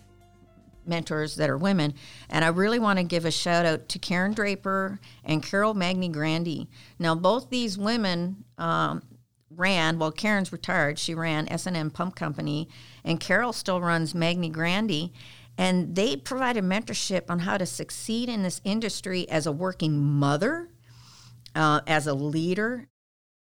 mentors 0.86 1.36
that 1.36 1.50
are 1.50 1.58
women. 1.58 1.94
And 2.28 2.44
I 2.44 2.48
really 2.48 2.78
want 2.78 2.98
to 2.98 3.04
give 3.04 3.24
a 3.24 3.30
shout 3.30 3.66
out 3.66 3.88
to 3.90 3.98
Karen 3.98 4.32
Draper 4.32 4.98
and 5.24 5.42
Carol 5.42 5.74
Magney 5.74 6.10
Grande. 6.10 6.66
Now, 6.98 7.14
both 7.14 7.50
these 7.50 7.78
women 7.78 8.44
um, 8.58 9.02
ran, 9.50 9.98
well, 9.98 10.12
Karen's 10.12 10.52
retired, 10.52 10.98
she 10.98 11.14
ran 11.14 11.48
S&M 11.48 11.90
Pump 11.90 12.16
Company, 12.16 12.68
and 13.04 13.20
Carol 13.20 13.52
still 13.52 13.80
runs 13.80 14.14
Magney 14.14 14.50
Grande. 14.50 15.10
And 15.58 15.94
they 15.94 16.16
provided 16.16 16.64
mentorship 16.64 17.24
on 17.28 17.40
how 17.40 17.58
to 17.58 17.66
succeed 17.66 18.28
in 18.28 18.42
this 18.42 18.60
industry 18.64 19.28
as 19.28 19.46
a 19.46 19.52
working 19.52 19.98
mother, 19.98 20.68
uh, 21.54 21.82
as 21.86 22.06
a 22.06 22.14
leader, 22.14 22.88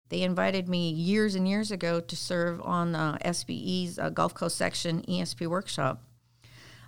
they 0.09 0.21
invited 0.21 0.67
me 0.67 0.89
years 0.89 1.35
and 1.35 1.47
years 1.47 1.71
ago 1.71 1.99
to 1.99 2.15
serve 2.15 2.61
on 2.61 2.95
uh, 2.95 3.17
SPE's 3.31 3.97
uh, 3.97 4.09
Gulf 4.09 4.33
Coast 4.33 4.57
section 4.57 5.01
ESP 5.03 5.47
workshop. 5.47 6.03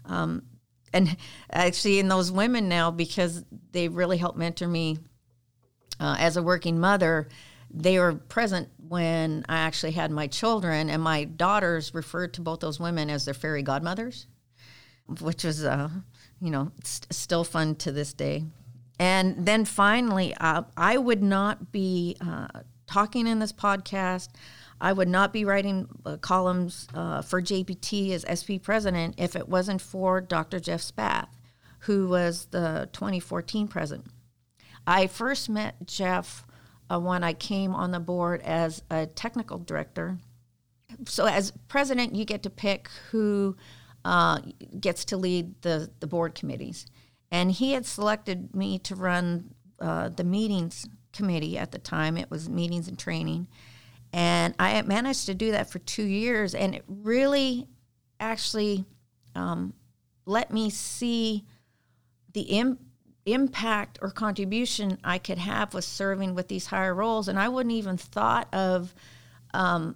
Um, 0.05 0.43
and 0.93 1.17
actually, 1.51 1.99
in 1.99 2.07
those 2.07 2.31
women 2.31 2.69
now, 2.69 2.91
because 2.91 3.43
they 3.71 3.87
really 3.87 4.17
helped 4.17 4.37
mentor 4.37 4.67
me 4.67 4.99
uh, 5.99 6.15
as 6.19 6.37
a 6.37 6.43
working 6.43 6.79
mother, 6.79 7.27
they 7.69 7.99
were 7.99 8.13
present 8.13 8.69
when 8.87 9.45
I 9.49 9.57
actually 9.57 9.91
had 9.91 10.11
my 10.11 10.27
children, 10.27 10.89
and 10.89 11.01
my 11.01 11.25
daughters 11.25 11.93
referred 11.93 12.33
to 12.35 12.41
both 12.41 12.59
those 12.59 12.79
women 12.79 13.09
as 13.09 13.25
their 13.25 13.33
fairy 13.33 13.63
godmothers, 13.63 14.27
which 15.19 15.43
was, 15.43 15.65
uh, 15.65 15.89
you 16.39 16.51
know, 16.51 16.71
st- 16.83 17.13
still 17.13 17.43
fun 17.43 17.75
to 17.75 17.91
this 17.91 18.13
day. 18.13 18.45
And 18.97 19.45
then 19.45 19.65
finally, 19.65 20.33
uh, 20.35 20.63
I 20.77 20.97
would 20.97 21.21
not 21.21 21.71
be 21.71 22.15
uh, 22.21 22.47
talking 22.87 23.27
in 23.27 23.39
this 23.39 23.53
podcast. 23.53 24.29
I 24.79 24.91
would 24.93 25.07
not 25.07 25.31
be 25.31 25.45
writing 25.45 25.87
uh, 26.05 26.17
columns 26.17 26.87
uh, 26.93 27.21
for 27.21 27.41
JPT 27.41 28.11
as 28.11 28.25
SP 28.27 28.61
president 28.61 29.15
if 29.17 29.35
it 29.35 29.47
wasn't 29.47 29.81
for 29.81 30.19
Dr. 30.19 30.59
Jeff 30.59 30.81
Spath, 30.81 31.29
who 31.79 32.09
was 32.09 32.47
the 32.51 32.89
2014 32.91 33.67
president. 33.67 34.07
I 34.85 35.07
first 35.07 35.49
met 35.49 35.87
Jeff 35.87 36.45
uh, 36.89 36.99
when 36.99 37.23
I 37.23 37.33
came 37.33 37.73
on 37.73 37.91
the 37.91 37.99
board 37.99 38.41
as 38.41 38.83
a 38.89 39.07
technical 39.07 39.57
director. 39.57 40.17
So, 41.07 41.25
as 41.25 41.51
president, 41.67 42.15
you 42.15 42.25
get 42.25 42.43
to 42.43 42.49
pick 42.49 42.89
who 43.11 43.55
uh, 44.03 44.39
gets 44.79 45.03
to 45.05 45.17
lead 45.17 45.61
the, 45.61 45.89
the 45.99 46.07
board 46.07 46.35
committees. 46.35 46.85
And 47.31 47.51
he 47.51 47.73
had 47.73 47.85
selected 47.85 48.55
me 48.55 48.77
to 48.79 48.95
run 48.95 49.55
uh, 49.79 50.09
the 50.09 50.23
meetings 50.23 50.87
committee 51.15 51.57
at 51.57 51.71
the 51.71 51.79
time. 51.79 52.17
It 52.17 52.29
was 52.29 52.49
meetings 52.49 52.87
and 52.87 52.97
training. 52.97 53.47
And 54.13 54.53
I 54.59 54.81
managed 54.83 55.25
to 55.25 55.33
do 55.33 55.51
that 55.51 55.69
for 55.69 55.79
two 55.79 56.03
years. 56.03 56.55
And 56.55 56.75
it 56.75 56.83
really 56.87 57.67
actually 58.19 58.85
um, 59.35 59.73
let 60.25 60.51
me 60.51 60.69
see 60.69 61.45
the 62.33 62.41
Im- 62.41 62.79
impact 63.25 63.99
or 64.01 64.11
contribution 64.11 64.97
I 65.03 65.17
could 65.17 65.37
have 65.37 65.73
with 65.73 65.83
serving 65.83 66.35
with 66.35 66.47
these 66.47 66.67
higher 66.67 66.93
roles. 66.93 67.27
And 67.27 67.39
I 67.39 67.49
wouldn't 67.49 67.75
even 67.75 67.97
thought 67.97 68.53
of 68.53 68.93
um, 69.53 69.95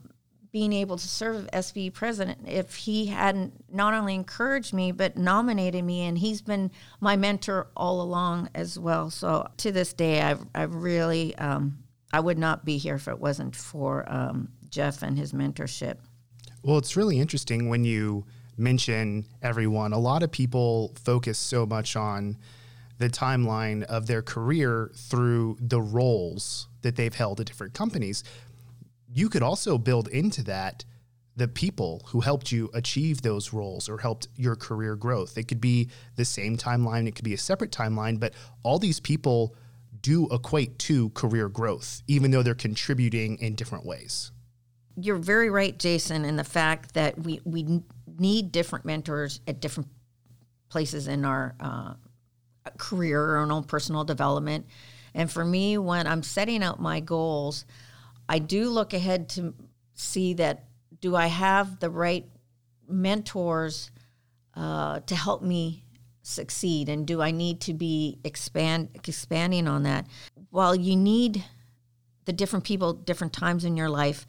being 0.52 0.74
able 0.74 0.98
to 0.98 1.08
serve 1.08 1.48
as 1.54 1.68
SPE 1.68 1.92
president 1.94 2.40
if 2.48 2.76
he 2.76 3.08
hadn't 3.08 3.54
not 3.72 3.94
only 3.94 4.16
encouraged 4.16 4.74
me 4.74 4.92
but 4.92 5.18
nominated 5.18 5.84
me 5.84 6.02
and 6.02 6.18
he's 6.18 6.42
been 6.42 6.72
my 7.00 7.16
mentor 7.16 7.68
all 7.78 8.02
along 8.02 8.50
as 8.56 8.78
well. 8.80 9.10
So 9.10 9.48
to 9.58 9.72
this 9.72 9.94
day 9.94 10.22
I've, 10.22 10.46
I've 10.56 10.74
really 10.74 11.36
um, 11.36 11.80
I 12.12 12.20
would 12.20 12.40
not 12.40 12.66
be 12.66 12.78
here 12.78 12.96
if 12.96 13.08
it 13.08 13.20
wasn't 13.20 13.56
for 13.56 14.12
um, 14.12 14.50
Jeff 14.70 15.04
and 15.04 15.18
his 15.18 15.34
mentorship. 15.34 15.98
Well 16.64 16.78
it's 16.78 16.98
really 16.98 17.20
interesting 17.20 17.70
when 17.70 17.84
you 17.84 18.26
mention 18.58 19.26
everyone. 19.42 19.94
A 19.94 20.00
lot 20.00 20.24
of 20.24 20.32
people 20.32 20.94
focus 21.04 21.38
so 21.38 21.66
much 21.66 21.96
on 21.96 22.38
the 22.98 23.10
timeline 23.10 23.84
of 23.84 24.08
their 24.08 24.22
career 24.22 24.92
through 24.94 25.58
the 25.62 25.82
roles 25.82 26.68
that 26.82 26.96
they've 26.96 27.16
held 27.16 27.40
at 27.40 27.48
different 27.48 27.74
companies 27.74 28.24
you 29.14 29.30
could 29.30 29.44
also 29.44 29.78
build 29.78 30.08
into 30.08 30.44
that 30.44 30.86
the 31.36 31.48
people 31.48 32.02
who 32.08 32.20
helped 32.20 32.52
you 32.52 32.70
achieve 32.74 33.22
those 33.22 33.54
roles 33.54 33.88
or 33.88 33.98
helped 33.98 34.28
your 34.36 34.56
career 34.56 34.96
growth. 34.96 35.38
It 35.38 35.48
could 35.48 35.62
be 35.62 35.90
the 36.16 36.26
same 36.26 36.58
timeline, 36.58 37.08
it 37.08 37.16
could 37.16 37.26
be 37.26 37.34
a 37.34 37.38
separate 37.38 37.72
timeline, 37.72 38.20
but 38.20 38.34
all 38.62 38.78
these 38.78 39.00
people 39.00 39.56
do 40.02 40.28
equate 40.32 40.78
to 40.80 41.10
career 41.12 41.50
growth, 41.50 42.04
even 42.08 42.32
though 42.32 42.44
they're 42.44 42.56
contributing 42.56 43.38
in 43.40 43.56
different 43.56 43.86
ways. 43.86 44.32
You're 44.96 45.18
very 45.18 45.50
right, 45.50 45.78
Jason, 45.78 46.26
in 46.26 46.36
the 46.36 46.44
fact 46.44 46.94
that 46.94 47.18
we, 47.18 47.40
we 47.46 47.82
need 48.18 48.52
different 48.52 48.84
mentors 48.84 49.40
at 49.48 49.62
different 49.62 49.90
places 50.68 51.08
in 51.08 51.24
our 51.24 51.56
uh, 51.60 51.94
career 52.78 53.24
or 53.24 53.38
own 53.38 53.64
personal 53.64 54.04
development. 54.04 54.66
And 55.14 55.32
for 55.32 55.44
me, 55.44 55.78
when 55.78 56.06
I'm 56.06 56.22
setting 56.22 56.64
out 56.64 56.82
my 56.82 57.00
goals, 57.00 57.66
I 58.30 58.38
do 58.38 58.70
look 58.70 58.94
ahead 58.94 59.28
to 59.30 59.56
see 59.96 60.36
that 60.36 60.66
do 61.02 61.16
I 61.16 61.28
have 61.28 61.80
the 61.80 61.90
right 61.90 62.26
mentors 62.88 63.90
uh, 64.56 65.00
to 65.02 65.16
help 65.16 65.42
me 65.42 65.84
succeed, 66.22 66.90
and 66.90 67.08
do 67.08 67.22
I 67.22 67.32
need 67.32 67.60
to 67.62 67.74
be 67.74 68.20
expand 68.24 68.90
expanding 68.94 69.68
on 69.68 69.84
that? 69.84 70.06
While 70.52 70.76
you 70.76 70.96
need 70.96 71.44
the 72.26 72.34
different 72.34 72.66
people, 72.66 72.94
different 72.94 73.34
times 73.34 73.66
in 73.66 73.76
your 73.76 73.90
life, 73.90 74.28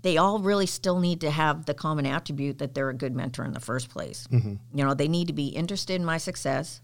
they 0.00 0.16
all 0.16 0.38
really 0.38 0.66
still 0.66 1.00
need 1.00 1.20
to 1.22 1.30
have 1.30 1.66
the 1.66 1.74
common 1.74 2.06
attribute 2.06 2.58
that 2.58 2.74
they're 2.74 2.90
a 2.90 2.94
good 2.94 3.14
mentor 3.14 3.44
in 3.44 3.52
the 3.52 3.60
first 3.60 3.90
place. 3.90 4.28
Mm-hmm. 4.30 4.54
You 4.74 4.84
know, 4.84 4.94
they 4.94 5.08
need 5.08 5.26
to 5.26 5.32
be 5.32 5.48
interested 5.48 5.94
in 5.94 6.04
my 6.04 6.18
success, 6.18 6.80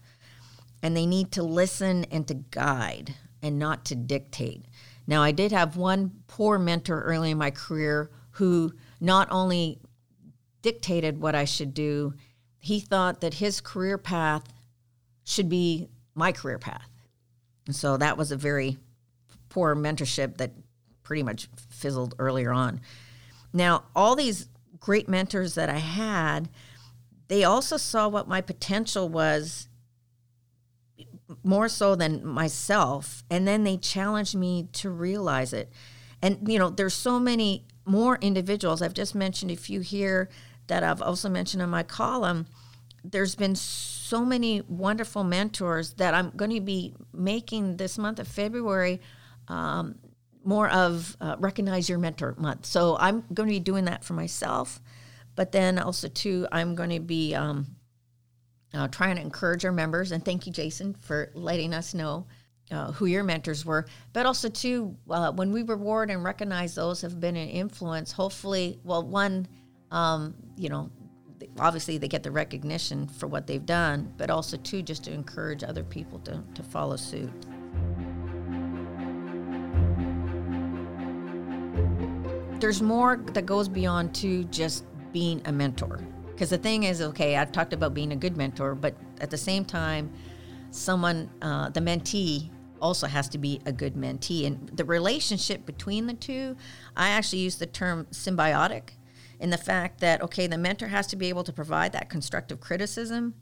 and 0.83 0.97
they 0.97 1.05
need 1.05 1.31
to 1.33 1.43
listen 1.43 2.03
and 2.05 2.27
to 2.27 2.33
guide 2.33 3.15
and 3.41 3.57
not 3.57 3.85
to 3.85 3.95
dictate. 3.95 4.65
Now, 5.07 5.23
I 5.23 5.31
did 5.31 5.53
have 5.53 5.77
one 5.77 6.11
poor 6.27 6.59
mentor 6.59 7.01
early 7.01 7.31
in 7.31 7.37
my 7.37 7.49
career 7.49 8.11
who 8.31 8.73
not 8.99 9.29
only 9.31 9.79
dictated 10.61 11.21
what 11.21 11.33
I 11.33 11.45
should 11.45 11.73
do, 11.73 12.13
he 12.59 12.81
thought 12.81 13.21
that 13.21 13.35
his 13.35 13.61
career 13.61 13.97
path 13.97 14.43
should 15.23 15.47
be 15.47 15.87
my 16.13 16.33
career 16.33 16.59
path. 16.59 16.89
And 17.65 17.75
so 17.75 17.95
that 17.97 18.17
was 18.17 18.31
a 18.31 18.37
very 18.37 18.77
poor 19.49 19.75
mentorship 19.75 20.37
that 20.37 20.51
pretty 21.03 21.23
much 21.23 21.47
fizzled 21.69 22.15
earlier 22.19 22.51
on. 22.51 22.81
Now, 23.53 23.85
all 23.95 24.15
these 24.15 24.49
great 24.79 25.07
mentors 25.07 25.55
that 25.55 25.69
I 25.69 25.77
had, 25.77 26.49
they 27.29 27.43
also 27.43 27.77
saw 27.77 28.07
what 28.09 28.27
my 28.27 28.41
potential 28.41 29.07
was 29.07 29.66
more 31.43 31.67
so 31.67 31.95
than 31.95 32.25
myself 32.25 33.23
and 33.29 33.47
then 33.47 33.63
they 33.63 33.77
challenged 33.77 34.35
me 34.35 34.67
to 34.73 34.89
realize 34.89 35.53
it. 35.53 35.71
And 36.21 36.39
you 36.47 36.57
know 36.57 36.69
there's 36.69 36.93
so 36.93 37.19
many 37.19 37.65
more 37.85 38.17
individuals. 38.21 38.81
I've 38.81 38.93
just 38.93 39.15
mentioned 39.15 39.51
a 39.51 39.55
few 39.55 39.81
here 39.81 40.29
that 40.67 40.83
i've 40.83 41.01
also 41.01 41.29
mentioned 41.29 41.63
in 41.63 41.69
my 41.69 41.83
column. 41.83 42.45
There's 43.03 43.35
been 43.35 43.55
so 43.55 44.25
many 44.25 44.61
wonderful 44.67 45.23
mentors 45.23 45.93
that 45.93 46.13
i'm 46.13 46.31
going 46.31 46.51
to 46.51 46.61
be 46.61 46.93
making 47.13 47.77
this 47.77 47.97
month 47.97 48.19
of 48.19 48.27
february 48.27 49.01
um, 49.47 49.95
more 50.43 50.69
of 50.69 51.15
uh, 51.19 51.35
recognize 51.39 51.89
your 51.89 51.99
mentor 51.99 52.35
month. 52.37 52.65
So 52.65 52.97
i'm 52.99 53.23
going 53.33 53.47
to 53.47 53.53
be 53.53 53.59
doing 53.59 53.85
that 53.85 54.03
for 54.03 54.13
myself 54.13 54.81
but 55.35 55.51
then 55.51 55.79
also 55.79 56.07
too 56.07 56.47
i'm 56.51 56.75
going 56.75 56.89
to 56.89 56.99
be 56.99 57.33
um, 57.35 57.76
uh, 58.73 58.87
trying 58.87 59.15
to 59.15 59.21
encourage 59.21 59.65
our 59.65 59.71
members. 59.71 60.11
And 60.11 60.23
thank 60.23 60.45
you, 60.45 60.53
Jason, 60.53 60.95
for 61.01 61.31
letting 61.33 61.73
us 61.73 61.93
know 61.93 62.27
uh, 62.71 62.91
who 62.91 63.05
your 63.05 63.23
mentors 63.23 63.65
were. 63.65 63.85
But 64.13 64.25
also, 64.25 64.49
too, 64.49 64.95
uh, 65.09 65.31
when 65.31 65.51
we 65.51 65.63
reward 65.63 66.09
and 66.09 66.23
recognize 66.23 66.75
those 66.75 67.01
have 67.01 67.19
been 67.19 67.35
an 67.35 67.49
influence, 67.49 68.11
hopefully, 68.11 68.79
well, 68.83 69.03
one, 69.03 69.47
um, 69.91 70.35
you 70.57 70.69
know, 70.69 70.91
obviously 71.59 71.97
they 71.97 72.07
get 72.07 72.23
the 72.23 72.31
recognition 72.31 73.07
for 73.07 73.27
what 73.27 73.47
they've 73.47 73.65
done, 73.65 74.13
but 74.17 74.29
also, 74.29 74.57
too, 74.57 74.81
just 74.81 75.03
to 75.05 75.13
encourage 75.13 75.63
other 75.63 75.83
people 75.83 76.19
to, 76.19 76.43
to 76.53 76.63
follow 76.63 76.97
suit. 76.97 77.31
There's 82.59 82.81
more 82.81 83.17
that 83.33 83.45
goes 83.45 83.69
beyond 83.69 84.15
to 84.15 84.43
just 84.45 84.83
being 85.13 85.41
a 85.45 85.51
mentor. 85.51 86.01
Because 86.37 86.51
the 86.51 86.57
thing 86.59 86.83
is, 86.83 87.01
okay, 87.01 87.35
I've 87.35 87.51
talked 87.51 87.73
about 87.73 87.95
being 87.95 88.11
a 88.11 88.15
good 88.15 88.37
mentor, 88.37 88.75
but 88.75 88.93
at 89.19 89.31
the 89.31 89.37
same 89.39 89.65
time, 89.65 90.13
someone, 90.69 91.31
uh, 91.41 91.69
the 91.69 91.79
mentee, 91.79 92.51
also 92.79 93.07
has 93.07 93.27
to 93.29 93.39
be 93.39 93.59
a 93.65 93.71
good 93.71 93.95
mentee. 93.95 94.45
And 94.45 94.69
the 94.69 94.85
relationship 94.85 95.65
between 95.65 96.05
the 96.05 96.13
two, 96.13 96.55
I 96.95 97.09
actually 97.09 97.39
use 97.39 97.55
the 97.55 97.65
term 97.65 98.05
symbiotic 98.11 98.89
in 99.39 99.49
the 99.49 99.57
fact 99.57 99.99
that, 100.01 100.21
okay, 100.21 100.45
the 100.45 100.59
mentor 100.59 100.89
has 100.89 101.07
to 101.07 101.15
be 101.15 101.27
able 101.27 101.43
to 101.43 101.51
provide 101.51 101.91
that 101.93 102.07
constructive 102.07 102.59
criticism, 102.59 103.33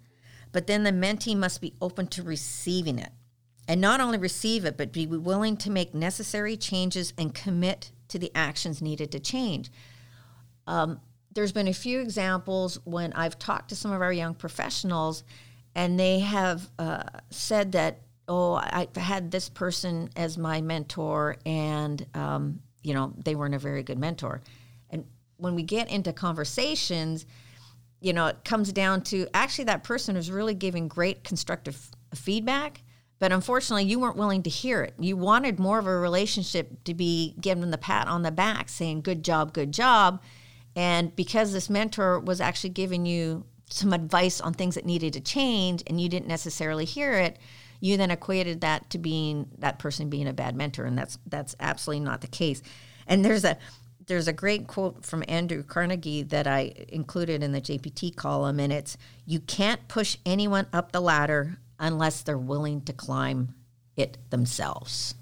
but 0.53 0.65
then 0.65 0.83
the 0.83 0.93
mentee 0.93 1.35
must 1.35 1.59
be 1.59 1.73
open 1.81 2.07
to 2.07 2.23
receiving 2.23 2.97
it. 2.97 3.11
And 3.67 3.81
not 3.81 3.99
only 3.99 4.17
receive 4.17 4.63
it, 4.63 4.77
but 4.77 4.93
be 4.93 5.05
willing 5.05 5.57
to 5.57 5.69
make 5.69 5.93
necessary 5.93 6.55
changes 6.55 7.11
and 7.17 7.35
commit 7.35 7.91
to 8.07 8.17
the 8.17 8.31
actions 8.33 8.81
needed 8.81 9.11
to 9.11 9.19
change. 9.19 9.69
Um, 10.65 11.01
there's 11.35 11.51
been 11.51 11.67
a 11.67 11.73
few 11.73 11.99
examples 11.99 12.79
when 12.85 13.13
I've 13.13 13.37
talked 13.37 13.69
to 13.69 13.75
some 13.75 13.91
of 13.91 14.01
our 14.01 14.11
young 14.11 14.33
professionals, 14.33 15.23
and 15.75 15.99
they 15.99 16.19
have 16.19 16.67
uh, 16.79 17.03
said 17.29 17.73
that, 17.73 17.99
oh, 18.27 18.53
I 18.53 18.87
had 18.95 19.29
this 19.31 19.49
person 19.49 20.09
as 20.15 20.37
my 20.37 20.61
mentor, 20.61 21.35
and 21.45 22.03
um, 22.15 22.61
you 22.81 22.93
know 22.93 23.13
they 23.23 23.35
weren't 23.35 23.53
a 23.53 23.59
very 23.59 23.83
good 23.83 23.99
mentor. 23.99 24.41
And 24.89 25.05
when 25.37 25.55
we 25.55 25.63
get 25.63 25.91
into 25.91 26.13
conversations, 26.13 27.25
you 27.99 28.13
know, 28.13 28.27
it 28.27 28.45
comes 28.45 28.71
down 28.71 29.01
to 29.03 29.27
actually 29.33 29.65
that 29.65 29.83
person 29.83 30.15
is 30.15 30.31
really 30.31 30.53
giving 30.53 30.87
great 30.87 31.25
constructive 31.25 31.91
feedback, 32.13 32.81
but 33.19 33.33
unfortunately, 33.33 33.83
you 33.83 33.99
weren't 33.99 34.15
willing 34.15 34.43
to 34.43 34.49
hear 34.49 34.83
it. 34.83 34.93
You 34.97 35.17
wanted 35.17 35.59
more 35.59 35.79
of 35.79 35.85
a 35.85 35.97
relationship 35.97 36.85
to 36.85 36.93
be 36.93 37.35
given 37.41 37.71
the 37.71 37.77
pat 37.77 38.07
on 38.07 38.21
the 38.21 38.31
back, 38.31 38.69
saying 38.69 39.01
"good 39.01 39.21
job, 39.21 39.51
good 39.51 39.73
job." 39.73 40.21
And 40.75 41.15
because 41.15 41.53
this 41.53 41.69
mentor 41.69 42.19
was 42.19 42.41
actually 42.41 42.71
giving 42.71 43.05
you 43.05 43.45
some 43.69 43.93
advice 43.93 44.41
on 44.41 44.53
things 44.53 44.75
that 44.75 44.85
needed 44.85 45.13
to 45.13 45.21
change 45.21 45.83
and 45.87 45.99
you 45.99 46.09
didn't 46.09 46.27
necessarily 46.27 46.85
hear 46.85 47.13
it, 47.13 47.37
you 47.79 47.97
then 47.97 48.11
equated 48.11 48.61
that 48.61 48.89
to 48.89 48.97
being 48.97 49.47
that 49.59 49.79
person 49.79 50.09
being 50.09 50.27
a 50.27 50.33
bad 50.33 50.55
mentor 50.55 50.85
and 50.85 50.97
that's 50.97 51.17
that's 51.27 51.55
absolutely 51.59 52.03
not 52.03 52.21
the 52.21 52.27
case. 52.27 52.61
And 53.07 53.23
there's 53.23 53.43
a 53.43 53.57
there's 54.07 54.27
a 54.27 54.33
great 54.33 54.67
quote 54.67 55.05
from 55.05 55.23
Andrew 55.27 55.63
Carnegie 55.63 56.23
that 56.23 56.47
I 56.47 56.73
included 56.89 57.41
in 57.41 57.51
the 57.51 57.61
JPT 57.61 58.15
column 58.15 58.59
and 58.59 58.71
it's 58.71 58.97
you 59.25 59.39
can't 59.39 59.87
push 59.87 60.17
anyone 60.25 60.67
up 60.73 60.91
the 60.91 61.01
ladder 61.01 61.57
unless 61.79 62.21
they're 62.21 62.37
willing 62.37 62.81
to 62.81 62.93
climb 62.93 63.55
it 63.97 64.17
themselves. 64.29 65.15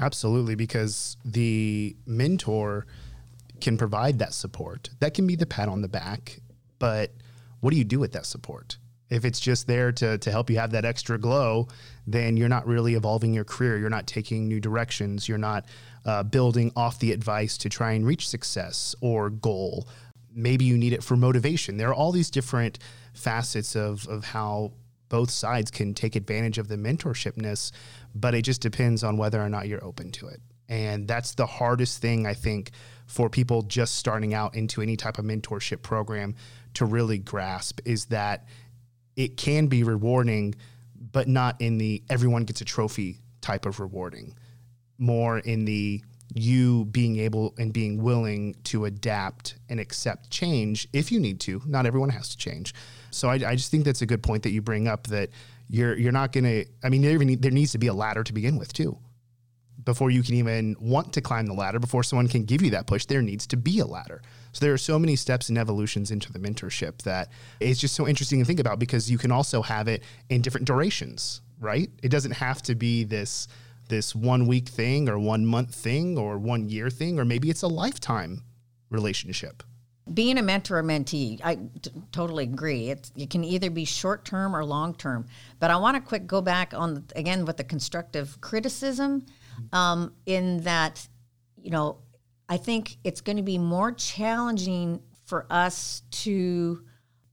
Absolutely 0.00 0.54
because 0.54 1.16
the 1.24 1.96
mentor 2.06 2.86
can 3.60 3.78
provide 3.78 4.18
that 4.18 4.34
support. 4.34 4.90
That 5.00 5.14
can 5.14 5.26
be 5.26 5.36
the 5.36 5.46
pat 5.46 5.68
on 5.68 5.82
the 5.82 5.88
back, 5.88 6.38
but 6.78 7.12
what 7.60 7.70
do 7.70 7.76
you 7.76 7.84
do 7.84 7.98
with 7.98 8.12
that 8.12 8.26
support? 8.26 8.78
If 9.10 9.24
it's 9.24 9.40
just 9.40 9.66
there 9.66 9.92
to, 9.92 10.18
to 10.18 10.30
help 10.30 10.50
you 10.50 10.58
have 10.58 10.72
that 10.72 10.84
extra 10.84 11.18
glow, 11.18 11.68
then 12.06 12.36
you're 12.36 12.48
not 12.48 12.66
really 12.66 12.94
evolving 12.94 13.32
your 13.32 13.44
career. 13.44 13.78
You're 13.78 13.90
not 13.90 14.06
taking 14.06 14.48
new 14.48 14.60
directions. 14.60 15.28
You're 15.28 15.38
not 15.38 15.66
uh, 16.04 16.22
building 16.22 16.72
off 16.74 16.98
the 16.98 17.12
advice 17.12 17.56
to 17.58 17.68
try 17.68 17.92
and 17.92 18.06
reach 18.06 18.28
success 18.28 18.94
or 19.00 19.30
goal. 19.30 19.88
Maybe 20.32 20.64
you 20.64 20.76
need 20.76 20.92
it 20.92 21.04
for 21.04 21.16
motivation. 21.16 21.76
There 21.76 21.88
are 21.88 21.94
all 21.94 22.12
these 22.12 22.30
different 22.30 22.78
facets 23.12 23.76
of, 23.76 24.08
of 24.08 24.24
how 24.24 24.72
both 25.08 25.30
sides 25.30 25.70
can 25.70 25.94
take 25.94 26.16
advantage 26.16 26.58
of 26.58 26.68
the 26.68 26.76
mentorshipness, 26.76 27.72
but 28.14 28.34
it 28.34 28.42
just 28.42 28.60
depends 28.60 29.04
on 29.04 29.16
whether 29.16 29.40
or 29.40 29.48
not 29.48 29.68
you're 29.68 29.84
open 29.84 30.10
to 30.12 30.26
it. 30.26 30.40
And 30.68 31.06
that's 31.06 31.34
the 31.34 31.46
hardest 31.46 32.00
thing, 32.00 32.26
I 32.26 32.34
think, 32.34 32.70
for 33.06 33.28
people 33.28 33.62
just 33.62 33.96
starting 33.96 34.34
out 34.34 34.54
into 34.54 34.80
any 34.80 34.96
type 34.96 35.18
of 35.18 35.24
mentorship 35.24 35.82
program 35.82 36.34
to 36.74 36.84
really 36.84 37.18
grasp 37.18 37.80
is 37.84 38.06
that 38.06 38.46
it 39.16 39.36
can 39.36 39.66
be 39.66 39.82
rewarding, 39.84 40.54
but 41.12 41.28
not 41.28 41.60
in 41.60 41.78
the 41.78 42.02
everyone 42.10 42.44
gets 42.44 42.60
a 42.60 42.64
trophy 42.64 43.18
type 43.40 43.66
of 43.66 43.78
rewarding, 43.78 44.34
more 44.98 45.38
in 45.38 45.64
the 45.64 46.02
you 46.34 46.86
being 46.86 47.18
able 47.18 47.54
and 47.58 47.72
being 47.72 48.02
willing 48.02 48.56
to 48.64 48.86
adapt 48.86 49.56
and 49.68 49.78
accept 49.78 50.30
change 50.30 50.88
if 50.92 51.12
you 51.12 51.20
need 51.20 51.38
to. 51.38 51.62
Not 51.66 51.86
everyone 51.86 52.08
has 52.08 52.30
to 52.30 52.36
change. 52.36 52.74
So 53.10 53.28
I, 53.28 53.34
I 53.34 53.54
just 53.54 53.70
think 53.70 53.84
that's 53.84 54.02
a 54.02 54.06
good 54.06 54.22
point 54.22 54.42
that 54.42 54.50
you 54.50 54.60
bring 54.60 54.88
up 54.88 55.06
that 55.08 55.30
you're 55.68 55.96
you're 55.96 56.12
not 56.12 56.32
going 56.32 56.44
to. 56.44 56.64
I 56.82 56.88
mean, 56.88 57.02
there, 57.02 57.12
even, 57.12 57.40
there 57.40 57.52
needs 57.52 57.72
to 57.72 57.78
be 57.78 57.86
a 57.86 57.94
ladder 57.94 58.24
to 58.24 58.32
begin 58.32 58.56
with 58.56 58.72
too 58.72 58.98
before 59.84 60.10
you 60.10 60.22
can 60.22 60.34
even 60.34 60.76
want 60.80 61.12
to 61.12 61.20
climb 61.20 61.46
the 61.46 61.52
ladder, 61.52 61.78
before 61.78 62.02
someone 62.02 62.28
can 62.28 62.44
give 62.44 62.62
you 62.62 62.70
that 62.70 62.86
push, 62.86 63.04
there 63.06 63.22
needs 63.22 63.46
to 63.48 63.56
be 63.56 63.78
a 63.80 63.86
ladder. 63.86 64.22
So 64.52 64.64
there 64.64 64.72
are 64.72 64.78
so 64.78 64.98
many 64.98 65.16
steps 65.16 65.48
and 65.48 65.58
evolutions 65.58 66.10
into 66.10 66.32
the 66.32 66.38
mentorship 66.38 67.02
that 67.02 67.30
it's 67.60 67.80
just 67.80 67.94
so 67.94 68.06
interesting 68.06 68.38
to 68.38 68.44
think 68.44 68.60
about 68.60 68.78
because 68.78 69.10
you 69.10 69.18
can 69.18 69.32
also 69.32 69.62
have 69.62 69.88
it 69.88 70.02
in 70.30 70.42
different 70.42 70.66
durations, 70.66 71.42
right? 71.60 71.90
It 72.02 72.10
doesn't 72.10 72.32
have 72.32 72.62
to 72.62 72.74
be 72.74 73.04
this 73.04 73.48
this 73.88 74.14
one 74.14 74.46
week 74.46 74.68
thing 74.68 75.08
or 75.08 75.18
one 75.18 75.44
month 75.44 75.74
thing 75.74 76.16
or 76.16 76.38
one 76.38 76.68
year 76.68 76.88
thing, 76.88 77.18
or 77.18 77.24
maybe 77.24 77.50
it's 77.50 77.62
a 77.62 77.68
lifetime 77.68 78.42
relationship. 78.90 79.62
Being 80.12 80.38
a 80.38 80.42
mentor 80.42 80.78
or 80.78 80.82
mentee, 80.82 81.40
I 81.42 81.56
t- 81.56 81.90
totally 82.12 82.44
agree. 82.44 82.90
It's, 82.90 83.10
it 83.16 83.30
can 83.30 83.42
either 83.42 83.70
be 83.70 83.84
short 83.84 84.24
term 84.24 84.54
or 84.54 84.64
long 84.64 84.94
term. 84.94 85.26
But 85.60 85.70
I 85.70 85.76
want 85.76 85.96
to 85.96 86.00
quick 86.00 86.26
go 86.26 86.42
back 86.42 86.74
on 86.74 87.04
again 87.16 87.44
with 87.44 87.56
the 87.56 87.64
constructive 87.64 88.40
criticism, 88.40 89.24
um, 89.72 90.12
in 90.26 90.58
that, 90.62 91.06
you 91.60 91.70
know, 91.70 91.98
I 92.48 92.56
think 92.56 92.98
it's 93.04 93.20
going 93.20 93.36
to 93.36 93.42
be 93.42 93.58
more 93.58 93.92
challenging 93.92 95.02
for 95.26 95.46
us 95.50 96.02
to 96.10 96.82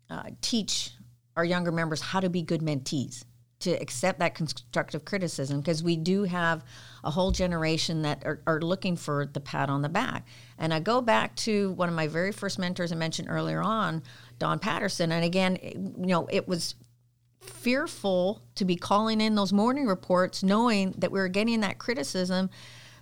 uh, 0.10 0.24
teach 0.42 0.92
our 1.36 1.46
younger 1.46 1.72
members 1.72 2.02
how 2.02 2.20
to 2.20 2.30
be 2.30 2.42
good 2.42 2.62
mentees 2.62 3.24
to 3.62 3.72
accept 3.72 4.20
that 4.20 4.36
constructive 4.36 5.06
criticism 5.06 5.60
because 5.60 5.84
we 5.84 5.96
do 5.96 6.24
have 6.24 6.64
a 7.04 7.12
whole 7.12 7.32
generation 7.32 8.02
that 8.02 8.24
are, 8.26 8.42
are, 8.46 8.60
looking 8.60 8.96
for 8.96 9.28
the 9.34 9.40
pat 9.40 9.70
on 9.70 9.82
the 9.82 9.90
back. 9.90 10.28
And 10.58 10.74
I 10.74 10.80
go 10.80 11.02
back 11.02 11.36
to 11.38 11.72
one 11.74 11.88
of 11.88 11.96
my 11.96 12.08
very 12.08 12.32
first 12.32 12.60
mentors 12.60 12.92
I 12.92 12.96
mentioned 12.96 13.28
earlier 13.30 13.62
on, 13.62 14.04
Don 14.40 14.60
Patterson. 14.60 15.12
And 15.12 15.24
again, 15.24 15.58
you 15.62 16.08
know, 16.08 16.28
it 16.32 16.48
was 16.48 16.76
fearful 17.42 18.42
to 18.56 18.66
be 18.66 18.76
calling 18.76 19.20
in 19.20 19.36
those 19.36 19.52
morning 19.52 19.88
reports 19.88 20.44
knowing 20.44 20.94
that 20.98 21.12
we 21.12 21.20
were 21.20 21.28
getting 21.28 21.62
that 21.62 21.78
criticism. 21.78 22.50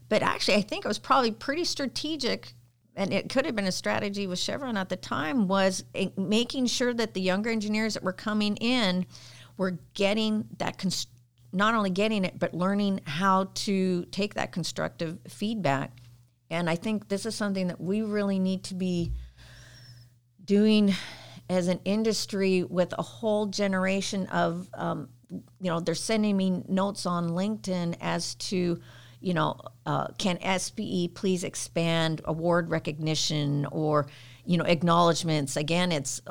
But 0.07 0.23
actually, 0.23 0.55
I 0.55 0.61
think 0.61 0.85
it 0.85 0.87
was 0.87 0.99
probably 0.99 1.31
pretty 1.31 1.65
strategic 1.65 2.53
and 2.99 3.13
it 3.13 3.29
could 3.29 3.45
have 3.45 3.55
been 3.55 3.67
a 3.67 3.71
strategy 3.71 4.27
with 4.27 4.39
Chevron 4.39 4.75
at 4.75 4.89
the 4.89 4.97
time 4.97 5.47
was 5.47 5.85
eh, 5.95 6.09
making 6.17 6.65
sure 6.65 6.93
that 6.93 7.13
the 7.13 7.21
younger 7.21 7.49
engineers 7.49 7.93
that 7.93 8.03
were 8.03 8.13
coming 8.13 8.57
in 8.57 9.05
we're 9.57 9.77
getting 9.93 10.47
that 10.57 10.77
const- 10.77 11.09
not 11.53 11.75
only 11.75 11.89
getting 11.89 12.25
it 12.25 12.37
but 12.37 12.53
learning 12.53 12.99
how 13.05 13.49
to 13.53 14.05
take 14.05 14.33
that 14.33 14.51
constructive 14.51 15.17
feedback 15.27 15.93
and 16.49 16.69
i 16.69 16.75
think 16.75 17.07
this 17.07 17.25
is 17.25 17.35
something 17.35 17.67
that 17.67 17.79
we 17.79 18.01
really 18.01 18.39
need 18.39 18.63
to 18.63 18.75
be 18.75 19.11
doing 20.43 20.93
as 21.49 21.67
an 21.67 21.79
industry 21.85 22.63
with 22.63 22.93
a 22.97 23.01
whole 23.01 23.47
generation 23.47 24.27
of 24.27 24.69
um, 24.73 25.09
you 25.29 25.69
know 25.69 25.79
they're 25.79 25.95
sending 25.95 26.37
me 26.37 26.63
notes 26.67 27.05
on 27.05 27.29
linkedin 27.29 27.95
as 28.01 28.35
to 28.35 28.79
you 29.19 29.33
know 29.33 29.59
uh, 29.85 30.07
can 30.17 30.37
spe 30.59 31.13
please 31.13 31.43
expand 31.43 32.21
award 32.25 32.69
recognition 32.69 33.65
or 33.71 34.07
you 34.45 34.57
know 34.57 34.65
acknowledgments 34.65 35.55
again 35.55 35.91
it's 35.91 36.21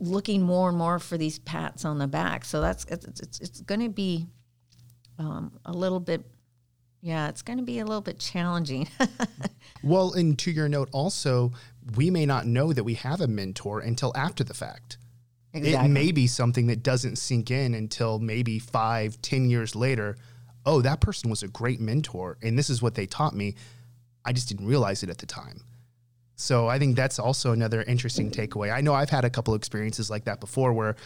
looking 0.00 0.42
more 0.42 0.68
and 0.68 0.78
more 0.78 0.98
for 0.98 1.18
these 1.18 1.38
pats 1.38 1.84
on 1.84 1.98
the 1.98 2.06
back. 2.06 2.44
So 2.44 2.60
that's 2.60 2.84
it's 2.84 3.20
it's, 3.20 3.40
it's 3.40 3.60
going 3.62 3.80
to 3.80 3.88
be 3.88 4.26
um, 5.18 5.58
a 5.64 5.72
little 5.72 6.00
bit. 6.00 6.24
Yeah, 7.00 7.28
it's 7.28 7.42
going 7.42 7.58
to 7.58 7.64
be 7.64 7.80
a 7.80 7.84
little 7.84 8.00
bit 8.00 8.20
challenging. 8.20 8.88
well, 9.82 10.12
and 10.12 10.38
to 10.38 10.52
your 10.52 10.68
note, 10.68 10.88
also, 10.92 11.50
we 11.96 12.10
may 12.10 12.26
not 12.26 12.46
know 12.46 12.72
that 12.72 12.84
we 12.84 12.94
have 12.94 13.20
a 13.20 13.26
mentor 13.26 13.80
until 13.80 14.12
after 14.16 14.44
the 14.44 14.54
fact. 14.54 14.98
Exactly. 15.54 15.84
It 15.84 15.88
may 15.92 16.12
be 16.12 16.26
something 16.26 16.66
that 16.68 16.82
doesn't 16.82 17.16
sink 17.16 17.50
in 17.50 17.74
until 17.74 18.18
maybe 18.18 18.58
five, 18.58 19.20
ten 19.20 19.50
years 19.50 19.74
later. 19.76 20.16
Oh, 20.64 20.80
that 20.80 21.00
person 21.00 21.28
was 21.28 21.42
a 21.42 21.48
great 21.48 21.80
mentor, 21.80 22.38
and 22.42 22.58
this 22.58 22.70
is 22.70 22.80
what 22.80 22.94
they 22.94 23.06
taught 23.06 23.34
me. 23.34 23.56
I 24.24 24.32
just 24.32 24.48
didn't 24.48 24.66
realize 24.66 25.02
it 25.02 25.10
at 25.10 25.18
the 25.18 25.26
time. 25.26 25.64
So 26.36 26.68
I 26.68 26.78
think 26.78 26.96
that's 26.96 27.18
also 27.18 27.52
another 27.52 27.82
interesting 27.82 28.30
takeaway. 28.30 28.72
I 28.72 28.80
know 28.80 28.94
I've 28.94 29.10
had 29.10 29.24
a 29.24 29.30
couple 29.30 29.54
experiences 29.54 30.08
like 30.08 30.24
that 30.24 30.40
before 30.40 30.72
where 30.72 30.96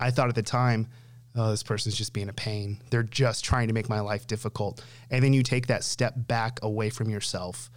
I 0.00 0.10
thought 0.10 0.28
at 0.28 0.34
the 0.34 0.42
time, 0.42 0.88
oh, 1.36 1.50
this 1.50 1.62
person's 1.62 1.94
just 1.94 2.12
being 2.12 2.28
a 2.28 2.32
pain. 2.32 2.78
They're 2.90 3.02
just 3.02 3.44
trying 3.44 3.68
to 3.68 3.74
make 3.74 3.88
my 3.88 4.00
life 4.00 4.26
difficult. 4.26 4.82
And 5.10 5.22
then 5.22 5.32
you 5.32 5.42
take 5.42 5.68
that 5.68 5.84
step 5.84 6.14
back 6.16 6.58
away 6.62 6.90
from 6.90 7.08
yourself 7.08 7.70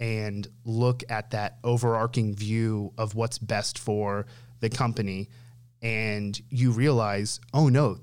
and 0.00 0.48
look 0.64 1.04
at 1.10 1.30
that 1.30 1.58
overarching 1.62 2.34
view 2.34 2.92
of 2.98 3.14
what's 3.14 3.38
best 3.38 3.78
for 3.78 4.26
the 4.60 4.70
company. 4.70 5.28
And 5.82 6.40
you 6.48 6.72
realize, 6.72 7.38
oh 7.54 7.68
no, 7.68 7.98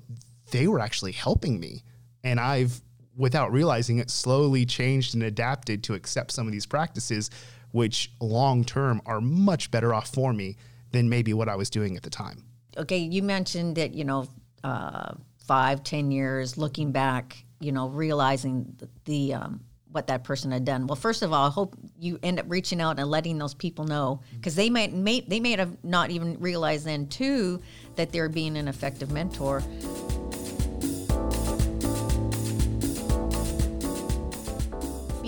they 0.52 0.66
were 0.66 0.80
actually 0.80 1.12
helping 1.12 1.60
me. 1.60 1.82
And 2.22 2.40
I've, 2.40 2.80
without 3.16 3.52
realizing 3.52 3.98
it, 3.98 4.10
slowly 4.10 4.64
changed 4.64 5.14
and 5.14 5.24
adapted 5.24 5.82
to 5.84 5.94
accept 5.94 6.30
some 6.30 6.46
of 6.46 6.52
these 6.52 6.66
practices 6.66 7.30
which 7.72 8.12
long 8.20 8.64
term 8.64 9.02
are 9.04 9.20
much 9.20 9.70
better 9.70 9.92
off 9.92 10.08
for 10.08 10.32
me 10.32 10.56
than 10.92 11.08
maybe 11.08 11.34
what 11.34 11.48
I 11.48 11.56
was 11.56 11.68
doing 11.68 11.96
at 11.96 12.02
the 12.02 12.10
time. 12.10 12.44
Okay, 12.76 12.98
you 12.98 13.22
mentioned 13.22 13.76
that, 13.76 13.92
you 13.92 14.04
know, 14.04 14.28
uh, 14.64 15.14
five, 15.46 15.82
ten 15.82 16.10
years 16.10 16.56
looking 16.56 16.92
back, 16.92 17.44
you 17.60 17.72
know, 17.72 17.88
realizing 17.88 18.72
the, 18.78 18.88
the 19.04 19.34
um, 19.34 19.60
what 19.90 20.06
that 20.08 20.24
person 20.24 20.50
had 20.50 20.64
done. 20.64 20.86
Well, 20.86 20.96
first 20.96 21.22
of 21.22 21.32
all, 21.32 21.46
I 21.46 21.50
hope 21.50 21.74
you 21.98 22.18
end 22.22 22.38
up 22.38 22.46
reaching 22.48 22.80
out 22.80 22.98
and 22.98 23.10
letting 23.10 23.38
those 23.38 23.54
people 23.54 23.84
know 23.84 24.20
because 24.34 24.54
they 24.54 24.70
might 24.70 24.92
may, 24.92 25.20
they 25.20 25.40
may 25.40 25.52
have 25.52 25.82
not 25.82 26.10
even 26.10 26.38
realized 26.40 26.84
then 26.86 27.06
too 27.06 27.60
that 27.96 28.12
they're 28.12 28.28
being 28.28 28.56
an 28.56 28.68
effective 28.68 29.10
mentor. 29.10 29.62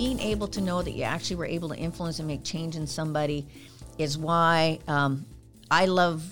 being 0.01 0.21
able 0.21 0.49
to 0.49 0.63
know 0.63 0.81
that 0.81 0.93
you 0.93 1.03
actually 1.03 1.37
were 1.37 1.45
able 1.45 1.69
to 1.69 1.77
influence 1.77 2.21
and 2.21 2.27
make 2.27 2.43
change 2.43 2.75
in 2.75 2.87
somebody 2.87 3.47
is 3.99 4.17
why 4.17 4.79
um, 4.89 5.27
I 5.71 5.85
love 5.85 6.25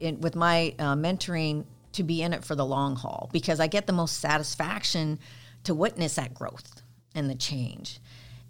in, 0.00 0.22
with 0.22 0.34
my 0.34 0.74
uh, 0.78 0.94
mentoring 0.94 1.66
to 1.92 2.02
be 2.02 2.22
in 2.22 2.32
it 2.32 2.42
for 2.42 2.54
the 2.54 2.64
long 2.64 2.96
haul 2.96 3.28
because 3.30 3.60
I 3.60 3.66
get 3.66 3.86
the 3.86 3.92
most 3.92 4.20
satisfaction 4.20 5.18
to 5.64 5.74
witness 5.74 6.14
that 6.14 6.32
growth 6.32 6.82
and 7.14 7.30
the 7.30 7.34
change. 7.34 8.00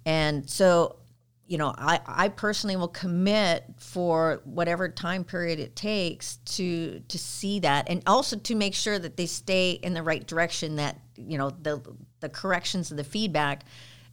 And 0.05 0.49
so, 0.49 0.97
you 1.47 1.57
know, 1.57 1.73
I, 1.77 1.99
I 2.05 2.29
personally 2.29 2.75
will 2.75 2.87
commit 2.87 3.65
for 3.77 4.41
whatever 4.45 4.89
time 4.89 5.23
period 5.23 5.59
it 5.59 5.75
takes 5.75 6.37
to 6.37 6.99
to 7.07 7.17
see 7.17 7.59
that 7.59 7.87
and 7.89 8.01
also 8.07 8.37
to 8.37 8.55
make 8.55 8.73
sure 8.73 8.97
that 8.97 9.17
they 9.17 9.27
stay 9.27 9.71
in 9.71 9.93
the 9.93 10.03
right 10.03 10.25
direction 10.25 10.77
that, 10.77 10.99
you 11.15 11.37
know, 11.37 11.49
the 11.49 11.81
the 12.19 12.29
corrections 12.29 12.89
and 12.89 12.99
the 12.99 13.03
feedback 13.03 13.63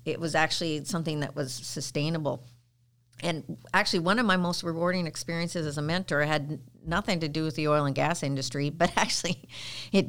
it 0.05 0.19
was 0.19 0.35
actually 0.35 0.85
something 0.85 1.21
that 1.21 1.37
was 1.37 1.53
sustainable. 1.53 2.45
And 3.21 3.57
actually, 3.73 4.01
one 4.01 4.19
of 4.19 4.27
my 4.27 4.37
most 4.37 4.63
rewarding 4.65 5.07
experiences 5.07 5.65
as 5.67 5.79
a 5.79 5.83
mentor 5.83 6.23
had 6.23 6.61
nothing 6.87 7.21
to 7.21 7.29
do 7.29 7.45
with 7.45 7.57
the 7.57 7.69
oil 7.69 7.85
and 7.85 7.95
gas 7.95 8.23
industry, 8.23 8.71
but 8.71 8.93
actually, 8.97 9.49
it 9.93 10.09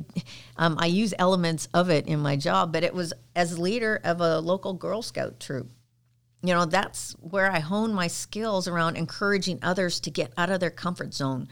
um, 0.58 0.78
I 0.80 0.88
use 0.88 1.14
elements 1.18 1.68
of 1.74 1.90
it 1.90 2.08
in 2.08 2.20
my 2.20 2.36
job. 2.36 2.72
But 2.72 2.84
it 2.84 2.94
was 2.94 3.14
as 3.36 3.60
leader 3.60 4.00
of 4.04 4.22
a 4.22 4.40
local 4.40 4.74
Girl 4.74 5.02
Scout 5.02 5.40
troop. 5.40 5.70
You 6.42 6.54
know, 6.54 6.66
that's 6.66 7.14
where 7.22 7.50
I 7.50 7.60
hone 7.60 7.94
my 7.94 8.08
skills 8.08 8.68
around 8.68 8.98
encouraging 8.98 9.60
others 9.62 10.00
to 10.02 10.12
get 10.12 10.34
out 10.38 10.50
of 10.50 10.60
their 10.60 10.70
comfort 10.70 11.14
zone 11.14 11.48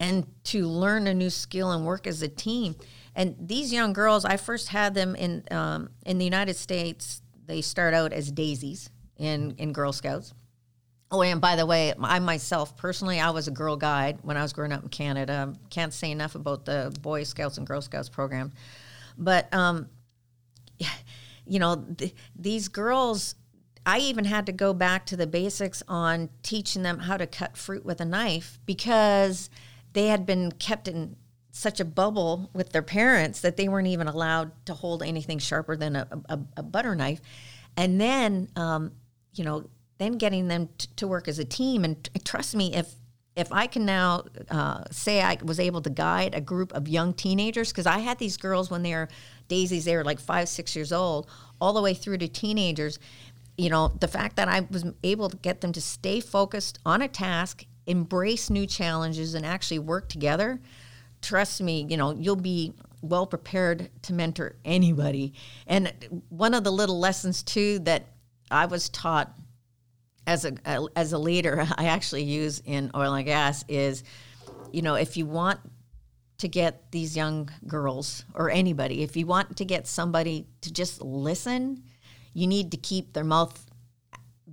and 0.00 0.26
to 0.44 0.66
learn 0.66 1.06
a 1.06 1.14
new 1.14 1.30
skill 1.30 1.70
and 1.70 1.86
work 1.86 2.06
as 2.06 2.20
a 2.20 2.28
team. 2.28 2.74
And 3.14 3.36
these 3.38 3.72
young 3.72 3.92
girls, 3.92 4.24
I 4.24 4.36
first 4.36 4.68
had 4.68 4.94
them 4.94 5.14
in 5.14 5.44
um, 5.50 5.90
in 6.04 6.18
the 6.18 6.24
United 6.24 6.56
States 6.56 7.22
they 7.46 7.60
start 7.60 7.94
out 7.94 8.12
as 8.12 8.30
daisies 8.30 8.90
in 9.16 9.54
in 9.58 9.72
Girl 9.72 9.92
Scouts. 9.92 10.34
Oh, 11.10 11.22
and 11.22 11.40
by 11.40 11.56
the 11.56 11.66
way, 11.66 11.92
I 12.00 12.18
myself 12.18 12.76
personally, 12.76 13.20
I 13.20 13.30
was 13.30 13.46
a 13.46 13.50
Girl 13.50 13.76
Guide 13.76 14.18
when 14.22 14.36
I 14.36 14.42
was 14.42 14.52
growing 14.52 14.72
up 14.72 14.82
in 14.82 14.88
Canada. 14.88 15.54
Can't 15.70 15.92
say 15.92 16.10
enough 16.10 16.34
about 16.34 16.64
the 16.64 16.96
Boy 17.02 17.22
Scouts 17.24 17.58
and 17.58 17.66
Girl 17.66 17.80
Scouts 17.80 18.08
program, 18.08 18.52
but 19.16 19.52
um, 19.54 19.88
you 21.46 21.58
know, 21.58 21.76
th- 21.96 22.14
these 22.36 22.68
girls. 22.68 23.34
I 23.86 23.98
even 23.98 24.24
had 24.24 24.46
to 24.46 24.52
go 24.52 24.72
back 24.72 25.04
to 25.06 25.16
the 25.16 25.26
basics 25.26 25.82
on 25.86 26.30
teaching 26.42 26.82
them 26.82 27.00
how 27.00 27.18
to 27.18 27.26
cut 27.26 27.54
fruit 27.54 27.84
with 27.84 28.00
a 28.00 28.06
knife 28.06 28.58
because 28.64 29.50
they 29.92 30.06
had 30.06 30.24
been 30.24 30.52
kept 30.52 30.88
in 30.88 31.16
such 31.50 31.80
a 31.80 31.84
bubble 31.84 32.50
with 32.52 32.70
their 32.72 32.82
parents 32.82 33.42
that 33.42 33.56
they 33.56 33.68
weren't 33.68 33.86
even 33.86 34.08
allowed 34.08 34.50
to 34.66 34.74
hold 34.74 35.02
anything 35.02 35.38
sharper 35.38 35.76
than 35.76 35.94
a, 35.94 36.08
a, 36.28 36.38
a 36.56 36.62
butter 36.62 36.96
knife. 36.96 37.20
And 37.76 38.00
then, 38.00 38.48
um, 38.56 38.92
you 39.34 39.44
know, 39.44 39.68
then 39.98 40.18
getting 40.18 40.48
them 40.48 40.68
t- 40.78 40.88
to 40.96 41.06
work 41.06 41.28
as 41.28 41.38
a 41.38 41.44
team. 41.44 41.84
And 41.84 42.02
t- 42.02 42.10
trust 42.24 42.54
me, 42.54 42.74
if 42.74 42.94
if 43.36 43.50
I 43.50 43.66
can 43.66 43.84
now 43.84 44.24
uh, 44.48 44.84
say 44.92 45.20
I 45.20 45.38
was 45.42 45.58
able 45.58 45.82
to 45.82 45.90
guide 45.90 46.36
a 46.36 46.40
group 46.40 46.72
of 46.72 46.86
young 46.86 47.12
teenagers, 47.12 47.72
because 47.72 47.86
I 47.86 47.98
had 47.98 48.18
these 48.18 48.36
girls 48.36 48.70
when 48.70 48.84
they 48.84 48.94
were 48.94 49.08
daisies, 49.48 49.86
they 49.86 49.96
were 49.96 50.04
like 50.04 50.20
five, 50.20 50.48
six 50.48 50.76
years 50.76 50.92
old, 50.92 51.28
all 51.60 51.72
the 51.72 51.82
way 51.82 51.94
through 51.94 52.18
to 52.18 52.28
teenagers. 52.28 53.00
You 53.58 53.70
know, 53.70 53.88
the 53.88 54.06
fact 54.06 54.36
that 54.36 54.46
I 54.46 54.66
was 54.70 54.84
able 55.02 55.30
to 55.30 55.36
get 55.38 55.62
them 55.62 55.72
to 55.72 55.80
stay 55.80 56.20
focused 56.20 56.78
on 56.86 57.02
a 57.02 57.08
task, 57.08 57.64
embrace 57.86 58.50
new 58.50 58.66
challenges, 58.66 59.34
and 59.34 59.44
actually 59.44 59.80
work 59.80 60.08
together 60.08 60.60
trust 61.24 61.62
me, 61.62 61.86
you 61.88 61.96
know, 61.96 62.12
you'll 62.12 62.36
be 62.36 62.74
well 63.00 63.26
prepared 63.26 63.90
to 64.02 64.12
mentor 64.12 64.56
anybody. 64.64 65.32
And 65.66 66.22
one 66.28 66.54
of 66.54 66.64
the 66.64 66.70
little 66.70 66.98
lessons 66.98 67.42
too 67.42 67.78
that 67.80 68.06
I 68.50 68.66
was 68.66 68.88
taught 68.90 69.34
as 70.26 70.44
a 70.44 70.54
as 70.96 71.12
a 71.12 71.18
leader, 71.18 71.66
I 71.76 71.86
actually 71.86 72.24
use 72.24 72.60
in 72.64 72.90
oil 72.94 73.14
and 73.14 73.26
gas 73.26 73.64
is, 73.68 74.04
you 74.72 74.82
know, 74.82 74.94
if 74.94 75.16
you 75.16 75.26
want 75.26 75.60
to 76.38 76.48
get 76.48 76.90
these 76.90 77.16
young 77.16 77.48
girls 77.66 78.24
or 78.34 78.50
anybody, 78.50 79.02
if 79.02 79.16
you 79.16 79.26
want 79.26 79.56
to 79.56 79.64
get 79.64 79.86
somebody 79.86 80.46
to 80.62 80.72
just 80.72 81.00
listen, 81.00 81.82
you 82.32 82.46
need 82.46 82.72
to 82.72 82.76
keep 82.76 83.12
their 83.12 83.24
mouth 83.24 83.64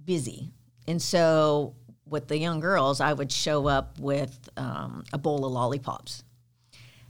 busy. 0.05 0.51
And 0.88 1.01
so 1.01 1.75
with 2.05 2.27
the 2.27 2.38
young 2.38 2.60
girls, 2.60 3.01
I 3.01 3.13
would 3.13 3.31
show 3.31 3.67
up 3.67 3.99
with 3.99 4.49
um, 4.57 5.03
a 5.13 5.17
bowl 5.17 5.45
of 5.45 5.51
lollipops. 5.51 6.23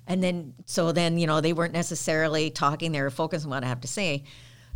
And 0.07 0.23
then, 0.23 0.53
so 0.65 0.91
then, 0.91 1.17
you 1.17 1.27
know, 1.27 1.41
they 1.41 1.53
weren't 1.53 1.73
necessarily 1.73 2.49
talking, 2.49 2.91
they 2.91 3.01
were 3.01 3.09
focused 3.09 3.45
on 3.45 3.51
what 3.51 3.63
I 3.63 3.67
have 3.67 3.81
to 3.81 3.87
say. 3.87 4.23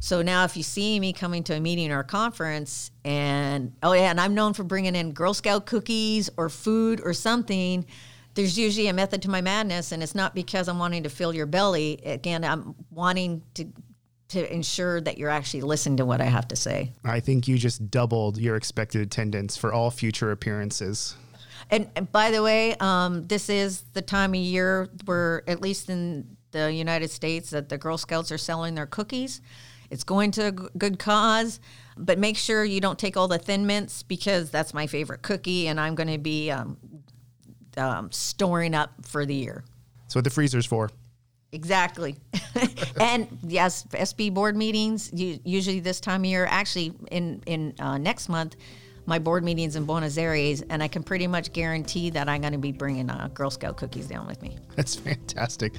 So 0.05 0.21
now, 0.21 0.43
if 0.43 0.55
you 0.55 0.61
see 0.61 0.99
me 0.99 1.13
coming 1.13 1.43
to 1.45 1.55
a 1.55 1.59
meeting 1.59 1.91
or 1.91 2.01
a 2.01 2.03
conference, 2.03 2.91
and 3.03 3.73
oh, 3.81 3.93
yeah, 3.93 4.11
and 4.11 4.21
I'm 4.21 4.35
known 4.35 4.53
for 4.53 4.63
bringing 4.63 4.95
in 4.95 5.13
Girl 5.13 5.33
Scout 5.33 5.65
cookies 5.65 6.29
or 6.37 6.47
food 6.47 7.01
or 7.03 7.11
something, 7.11 7.87
there's 8.35 8.55
usually 8.55 8.85
a 8.85 8.93
method 8.93 9.23
to 9.23 9.31
my 9.31 9.41
madness. 9.41 9.91
And 9.91 10.03
it's 10.03 10.13
not 10.13 10.35
because 10.35 10.67
I'm 10.67 10.77
wanting 10.77 11.01
to 11.01 11.09
fill 11.09 11.33
your 11.33 11.47
belly. 11.47 11.99
Again, 12.05 12.43
I'm 12.43 12.75
wanting 12.91 13.41
to 13.55 13.65
to 14.27 14.53
ensure 14.53 15.01
that 15.01 15.17
you're 15.17 15.31
actually 15.31 15.61
listening 15.61 15.97
to 15.97 16.05
what 16.05 16.21
I 16.21 16.25
have 16.25 16.47
to 16.49 16.55
say. 16.55 16.91
I 17.03 17.19
think 17.19 17.47
you 17.47 17.57
just 17.57 17.89
doubled 17.89 18.37
your 18.37 18.57
expected 18.57 19.01
attendance 19.01 19.57
for 19.57 19.73
all 19.73 19.89
future 19.89 20.29
appearances. 20.29 21.15
And, 21.71 21.89
and 21.95 22.11
by 22.11 22.29
the 22.29 22.43
way, 22.43 22.75
um, 22.79 23.25
this 23.25 23.49
is 23.49 23.81
the 23.93 24.03
time 24.03 24.35
of 24.35 24.39
year 24.39 24.87
where, 25.05 25.41
at 25.47 25.61
least 25.61 25.89
in 25.89 26.37
the 26.51 26.71
United 26.71 27.09
States, 27.09 27.49
that 27.49 27.69
the 27.69 27.79
Girl 27.79 27.97
Scouts 27.97 28.31
are 28.31 28.37
selling 28.37 28.75
their 28.75 28.85
cookies. 28.85 29.41
It's 29.89 30.03
going 30.03 30.31
to 30.31 30.47
a 30.47 30.51
good 30.51 30.99
cause, 30.99 31.59
but 31.97 32.19
make 32.19 32.37
sure 32.37 32.63
you 32.63 32.81
don't 32.81 32.99
take 32.99 33.17
all 33.17 33.27
the 33.27 33.37
thin 33.37 33.65
mints 33.65 34.03
because 34.03 34.49
that's 34.49 34.73
my 34.73 34.87
favorite 34.87 35.21
cookie, 35.21 35.67
and 35.67 35.79
I'm 35.79 35.95
going 35.95 36.11
to 36.11 36.17
be 36.17 36.51
um, 36.51 36.77
um, 37.77 38.11
storing 38.11 38.73
up 38.73 38.91
for 39.03 39.25
the 39.25 39.35
year. 39.35 39.63
That's 40.03 40.15
what 40.15 40.23
the 40.23 40.29
freezer's 40.29 40.65
for. 40.65 40.89
Exactly. 41.51 42.17
and 42.99 43.27
yes, 43.43 43.87
SPE 44.03 44.31
board 44.31 44.57
meetings, 44.57 45.09
usually 45.13 45.79
this 45.79 45.99
time 45.99 46.21
of 46.21 46.25
year, 46.25 46.45
actually 46.49 46.93
in, 47.11 47.41
in 47.45 47.73
uh, 47.79 47.97
next 47.97 48.27
month, 48.27 48.55
my 49.05 49.19
board 49.19 49.43
meetings 49.43 49.75
in 49.75 49.85
Buenos 49.85 50.17
Aires, 50.17 50.63
and 50.69 50.81
I 50.81 50.87
can 50.87 51.03
pretty 51.03 51.27
much 51.27 51.53
guarantee 51.53 52.09
that 52.09 52.27
I'm 52.27 52.41
going 52.41 52.53
to 52.53 52.59
be 52.59 52.71
bringing 52.71 53.09
uh, 53.09 53.29
Girl 53.33 53.51
Scout 53.51 53.77
cookies 53.77 54.07
down 54.07 54.27
with 54.27 54.41
me. 54.41 54.57
That's 54.75 54.95
fantastic. 54.95 55.73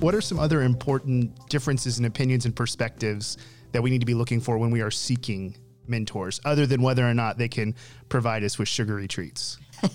What 0.00 0.14
are 0.14 0.22
some 0.22 0.38
other 0.38 0.62
important 0.62 1.50
differences 1.50 1.98
in 1.98 2.06
opinions 2.06 2.46
and 2.46 2.56
perspectives 2.56 3.36
that 3.72 3.82
we 3.82 3.90
need 3.90 3.98
to 3.98 4.06
be 4.06 4.14
looking 4.14 4.40
for 4.40 4.56
when 4.56 4.70
we 4.70 4.80
are 4.80 4.90
seeking 4.90 5.54
mentors, 5.86 6.40
other 6.46 6.64
than 6.64 6.80
whether 6.80 7.06
or 7.06 7.12
not 7.12 7.36
they 7.36 7.48
can 7.48 7.74
provide 8.08 8.42
us 8.42 8.58
with 8.58 8.66
sugary 8.66 9.06
treats? 9.06 9.58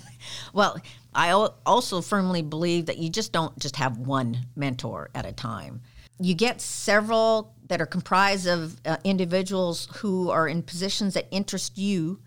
well, 0.52 0.78
I 1.12 1.32
also 1.32 2.00
firmly 2.00 2.42
believe 2.42 2.86
that 2.86 2.98
you 2.98 3.10
just 3.10 3.32
don't 3.32 3.58
just 3.58 3.74
have 3.76 3.98
one 3.98 4.38
mentor 4.54 5.10
at 5.12 5.26
a 5.26 5.32
time. 5.32 5.80
You 6.20 6.34
get 6.34 6.60
several 6.60 7.56
that 7.66 7.80
are 7.80 7.86
comprised 7.86 8.46
of 8.46 8.76
uh, 8.86 8.98
individuals 9.02 9.88
who 9.96 10.30
are 10.30 10.46
in 10.46 10.62
positions 10.62 11.14
that 11.14 11.26
interest 11.32 11.78
you 11.78 12.20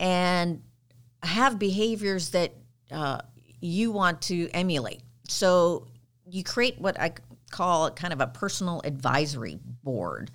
and 0.00 0.62
have 1.22 1.60
behaviors 1.60 2.30
that 2.30 2.54
uh, 2.90 3.20
you 3.60 3.92
want 3.92 4.20
to 4.22 4.50
emulate. 4.50 5.02
So 5.28 5.86
you 6.34 6.42
create 6.42 6.80
what 6.80 6.98
I 7.00 7.12
call 7.50 7.90
kind 7.92 8.12
of 8.12 8.20
a 8.20 8.26
personal 8.26 8.80
advisory 8.84 9.58
board. 9.84 10.30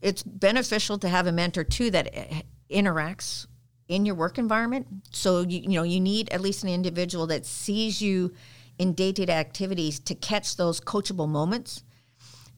It's 0.00 0.22
beneficial 0.22 0.98
to 0.98 1.08
have 1.08 1.26
a 1.26 1.32
mentor 1.32 1.64
too 1.64 1.90
that 1.90 2.16
uh, 2.16 2.42
interacts 2.70 3.46
in 3.88 4.06
your 4.06 4.14
work 4.14 4.38
environment. 4.38 4.86
So 5.10 5.42
you 5.42 5.60
you 5.60 5.68
know 5.68 5.82
you 5.82 6.00
need 6.00 6.30
at 6.30 6.40
least 6.40 6.64
an 6.64 6.70
individual 6.70 7.26
that 7.28 7.44
sees 7.44 8.00
you 8.00 8.32
in 8.78 8.92
day-to-day 8.92 9.32
activities 9.32 9.98
to 10.00 10.14
catch 10.14 10.56
those 10.56 10.80
coachable 10.80 11.28
moments. 11.28 11.82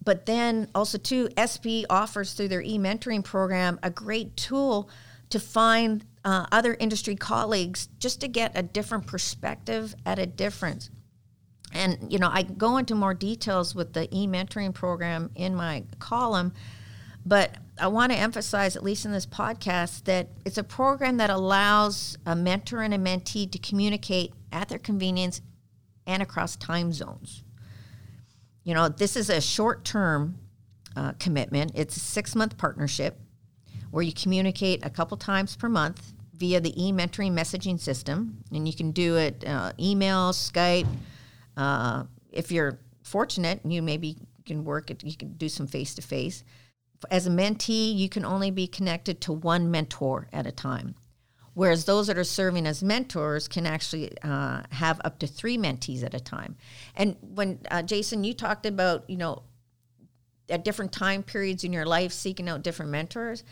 But 0.04 0.26
then 0.26 0.68
also 0.74 0.98
too, 0.98 1.28
SPE 1.44 1.84
offers 1.90 2.32
through 2.32 2.48
their 2.48 2.62
e-mentoring 2.62 3.22
program 3.22 3.78
a 3.82 3.90
great 3.90 4.36
tool 4.36 4.88
to 5.30 5.38
find 5.38 6.04
uh, 6.24 6.46
other 6.50 6.76
industry 6.80 7.14
colleagues 7.14 7.88
just 7.98 8.20
to 8.22 8.28
get 8.28 8.52
a 8.54 8.62
different 8.62 9.06
perspective 9.06 9.94
at 10.06 10.18
a 10.18 10.26
difference. 10.26 10.90
And 11.72 12.10
you 12.10 12.18
know, 12.18 12.30
I 12.32 12.42
go 12.42 12.78
into 12.78 12.94
more 12.94 13.14
details 13.14 13.74
with 13.74 13.92
the 13.92 14.08
e-mentoring 14.16 14.72
program 14.74 15.30
in 15.34 15.54
my 15.54 15.84
column, 15.98 16.54
but 17.26 17.56
I 17.80 17.88
want 17.88 18.12
to 18.12 18.18
emphasize, 18.18 18.74
at 18.74 18.82
least 18.82 19.04
in 19.04 19.12
this 19.12 19.26
podcast, 19.26 20.04
that 20.04 20.28
it's 20.44 20.58
a 20.58 20.64
program 20.64 21.18
that 21.18 21.30
allows 21.30 22.16
a 22.26 22.34
mentor 22.34 22.82
and 22.82 22.94
a 22.94 22.98
mentee 22.98 23.50
to 23.50 23.58
communicate 23.58 24.32
at 24.50 24.68
their 24.68 24.78
convenience 24.78 25.40
and 26.06 26.22
across 26.22 26.56
time 26.56 26.92
zones. 26.92 27.42
You 28.64 28.74
know, 28.74 28.88
this 28.88 29.16
is 29.16 29.30
a 29.30 29.40
short 29.40 29.84
term 29.84 30.38
uh, 30.96 31.12
commitment, 31.18 31.72
it's 31.74 31.96
a 31.96 32.00
six 32.00 32.34
month 32.34 32.56
partnership 32.58 33.20
where 33.90 34.02
you 34.02 34.12
communicate 34.12 34.84
a 34.84 34.90
couple 34.90 35.16
times 35.16 35.56
per 35.56 35.68
month 35.68 36.12
via 36.34 36.60
the 36.60 36.82
e 36.82 36.92
mentoring 36.92 37.32
messaging 37.32 37.78
system. 37.78 38.42
And 38.52 38.66
you 38.66 38.74
can 38.74 38.90
do 38.90 39.16
it 39.16 39.44
uh, 39.46 39.72
email, 39.78 40.32
Skype. 40.32 40.86
Uh, 41.58 42.04
if 42.32 42.50
you're 42.50 42.78
fortunate, 43.02 43.60
you 43.64 43.82
maybe 43.82 44.16
can 44.46 44.64
work 44.64 44.90
it, 44.90 45.04
you 45.04 45.16
can 45.16 45.32
do 45.34 45.50
some 45.50 45.66
face 45.66 45.94
to 45.94 46.02
face 46.02 46.42
as 47.10 47.26
a 47.26 47.30
mentee, 47.30 47.96
you 47.96 48.08
can 48.08 48.24
only 48.24 48.50
be 48.50 48.66
connected 48.66 49.20
to 49.22 49.32
one 49.32 49.70
mentor 49.70 50.28
at 50.32 50.46
a 50.46 50.52
time. 50.52 50.94
Whereas 51.54 51.84
those 51.84 52.06
that 52.06 52.16
are 52.16 52.24
serving 52.24 52.66
as 52.66 52.82
mentors 52.82 53.48
can 53.48 53.66
actually 53.66 54.16
uh, 54.22 54.62
have 54.70 55.00
up 55.04 55.18
to 55.20 55.26
three 55.26 55.58
mentees 55.58 56.04
at 56.04 56.14
a 56.14 56.20
time. 56.20 56.56
And 56.94 57.16
when 57.20 57.60
uh, 57.70 57.82
Jason, 57.82 58.22
you 58.22 58.32
talked 58.32 58.64
about, 58.64 59.08
you 59.10 59.16
know, 59.16 59.42
at 60.48 60.64
different 60.64 60.92
time 60.92 61.22
periods 61.22 61.64
in 61.64 61.72
your 61.72 61.84
life 61.84 62.12
seeking 62.12 62.48
out 62.48 62.62
different 62.62 62.92
mentors, 62.92 63.42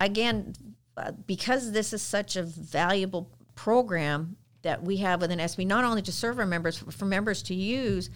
again, 0.00 0.54
uh, 0.96 1.12
because 1.26 1.72
this 1.72 1.92
is 1.92 2.02
such 2.02 2.36
a 2.36 2.42
valuable 2.42 3.30
program 3.56 4.36
that 4.66 4.82
we 4.82 4.98
have 4.98 5.20
within 5.20 5.46
SPE, 5.48 5.64
not 5.64 5.84
only 5.84 6.02
to 6.02 6.12
serve 6.12 6.38
our 6.38 6.46
members, 6.46 6.80
but 6.80 6.92
for 6.92 7.06
members 7.06 7.42
to 7.44 7.54
use, 7.54 8.10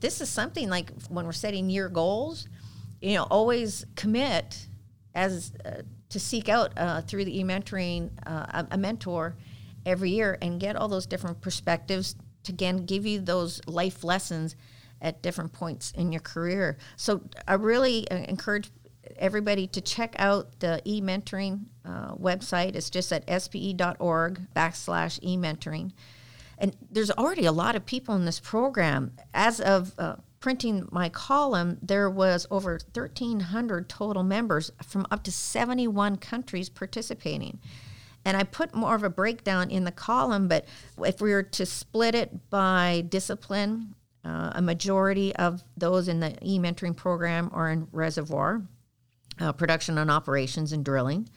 this 0.00 0.20
is 0.20 0.28
something 0.28 0.68
like 0.68 0.92
when 1.08 1.26
we're 1.26 1.32
setting 1.32 1.68
year 1.68 1.88
goals 1.88 2.48
you 3.04 3.14
know, 3.14 3.24
always 3.24 3.84
commit 3.96 4.66
as 5.14 5.52
uh, 5.64 5.82
to 6.08 6.18
seek 6.18 6.48
out 6.48 6.72
uh, 6.78 7.02
through 7.02 7.26
the 7.26 7.38
e-mentoring 7.38 8.10
uh, 8.26 8.64
a, 8.70 8.78
mentor 8.78 9.36
every 9.84 10.10
year 10.10 10.38
and 10.40 10.58
get 10.58 10.74
all 10.74 10.88
those 10.88 11.04
different 11.04 11.40
perspectives 11.42 12.16
to 12.44 12.52
again 12.52 12.86
give 12.86 13.04
you 13.04 13.20
those 13.20 13.60
life 13.66 14.04
lessons 14.04 14.56
at 15.02 15.22
different 15.22 15.52
points 15.52 15.92
in 15.92 16.12
your 16.12 16.20
career. 16.22 16.78
So 16.96 17.20
I 17.46 17.54
really 17.54 18.10
uh, 18.10 18.16
encourage 18.16 18.70
everybody 19.18 19.66
to 19.68 19.82
check 19.82 20.14
out 20.18 20.60
the 20.60 20.80
e-mentoring 20.86 21.66
uh, 21.84 22.14
website. 22.14 22.74
It's 22.74 22.90
just 22.90 23.12
at 23.12 23.28
spe.org 23.42 24.40
backslash 24.54 25.18
e-mentoring. 25.22 25.92
And 26.58 26.76
there's 26.90 27.10
already 27.10 27.46
a 27.46 27.52
lot 27.52 27.76
of 27.76 27.84
people 27.84 28.14
in 28.14 28.24
this 28.24 28.40
program. 28.40 29.12
As 29.32 29.60
of 29.60 29.94
uh, 29.98 30.16
printing 30.40 30.88
my 30.90 31.08
column, 31.08 31.78
there 31.82 32.08
was 32.08 32.46
over 32.50 32.78
1,300 32.92 33.88
total 33.88 34.22
members 34.22 34.70
from 34.82 35.06
up 35.10 35.24
to 35.24 35.32
71 35.32 36.16
countries 36.16 36.68
participating. 36.68 37.58
And 38.24 38.36
I 38.36 38.44
put 38.44 38.74
more 38.74 38.94
of 38.94 39.02
a 39.02 39.10
breakdown 39.10 39.70
in 39.70 39.84
the 39.84 39.92
column, 39.92 40.48
but 40.48 40.64
if 40.98 41.20
we 41.20 41.32
were 41.32 41.42
to 41.42 41.66
split 41.66 42.14
it 42.14 42.50
by 42.50 43.04
discipline, 43.08 43.94
uh, 44.24 44.52
a 44.54 44.62
majority 44.62 45.34
of 45.36 45.62
those 45.76 46.08
in 46.08 46.20
the 46.20 46.34
e 46.42 46.58
mentoring 46.58 46.96
program 46.96 47.50
are 47.52 47.70
in 47.70 47.86
reservoir, 47.92 48.62
uh, 49.40 49.52
production 49.52 49.98
and 49.98 50.10
operations, 50.10 50.72
and 50.72 50.84
drilling. 50.84 51.28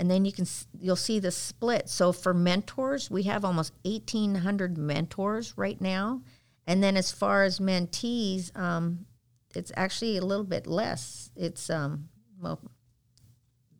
And 0.00 0.10
then 0.10 0.24
you 0.24 0.32
can 0.32 0.46
you'll 0.80 0.96
see 0.96 1.18
the 1.18 1.30
split. 1.30 1.88
So 1.88 2.12
for 2.12 2.32
mentors, 2.32 3.10
we 3.10 3.24
have 3.24 3.44
almost 3.44 3.72
1,800 3.82 4.78
mentors 4.78 5.54
right 5.56 5.80
now, 5.80 6.22
and 6.66 6.82
then 6.82 6.96
as 6.96 7.10
far 7.10 7.44
as 7.44 7.58
mentees, 7.58 8.56
um, 8.56 9.06
it's 9.54 9.72
actually 9.76 10.16
a 10.16 10.24
little 10.24 10.44
bit 10.44 10.66
less. 10.66 11.30
It's 11.34 11.68
um, 11.68 12.08
well, 12.40 12.60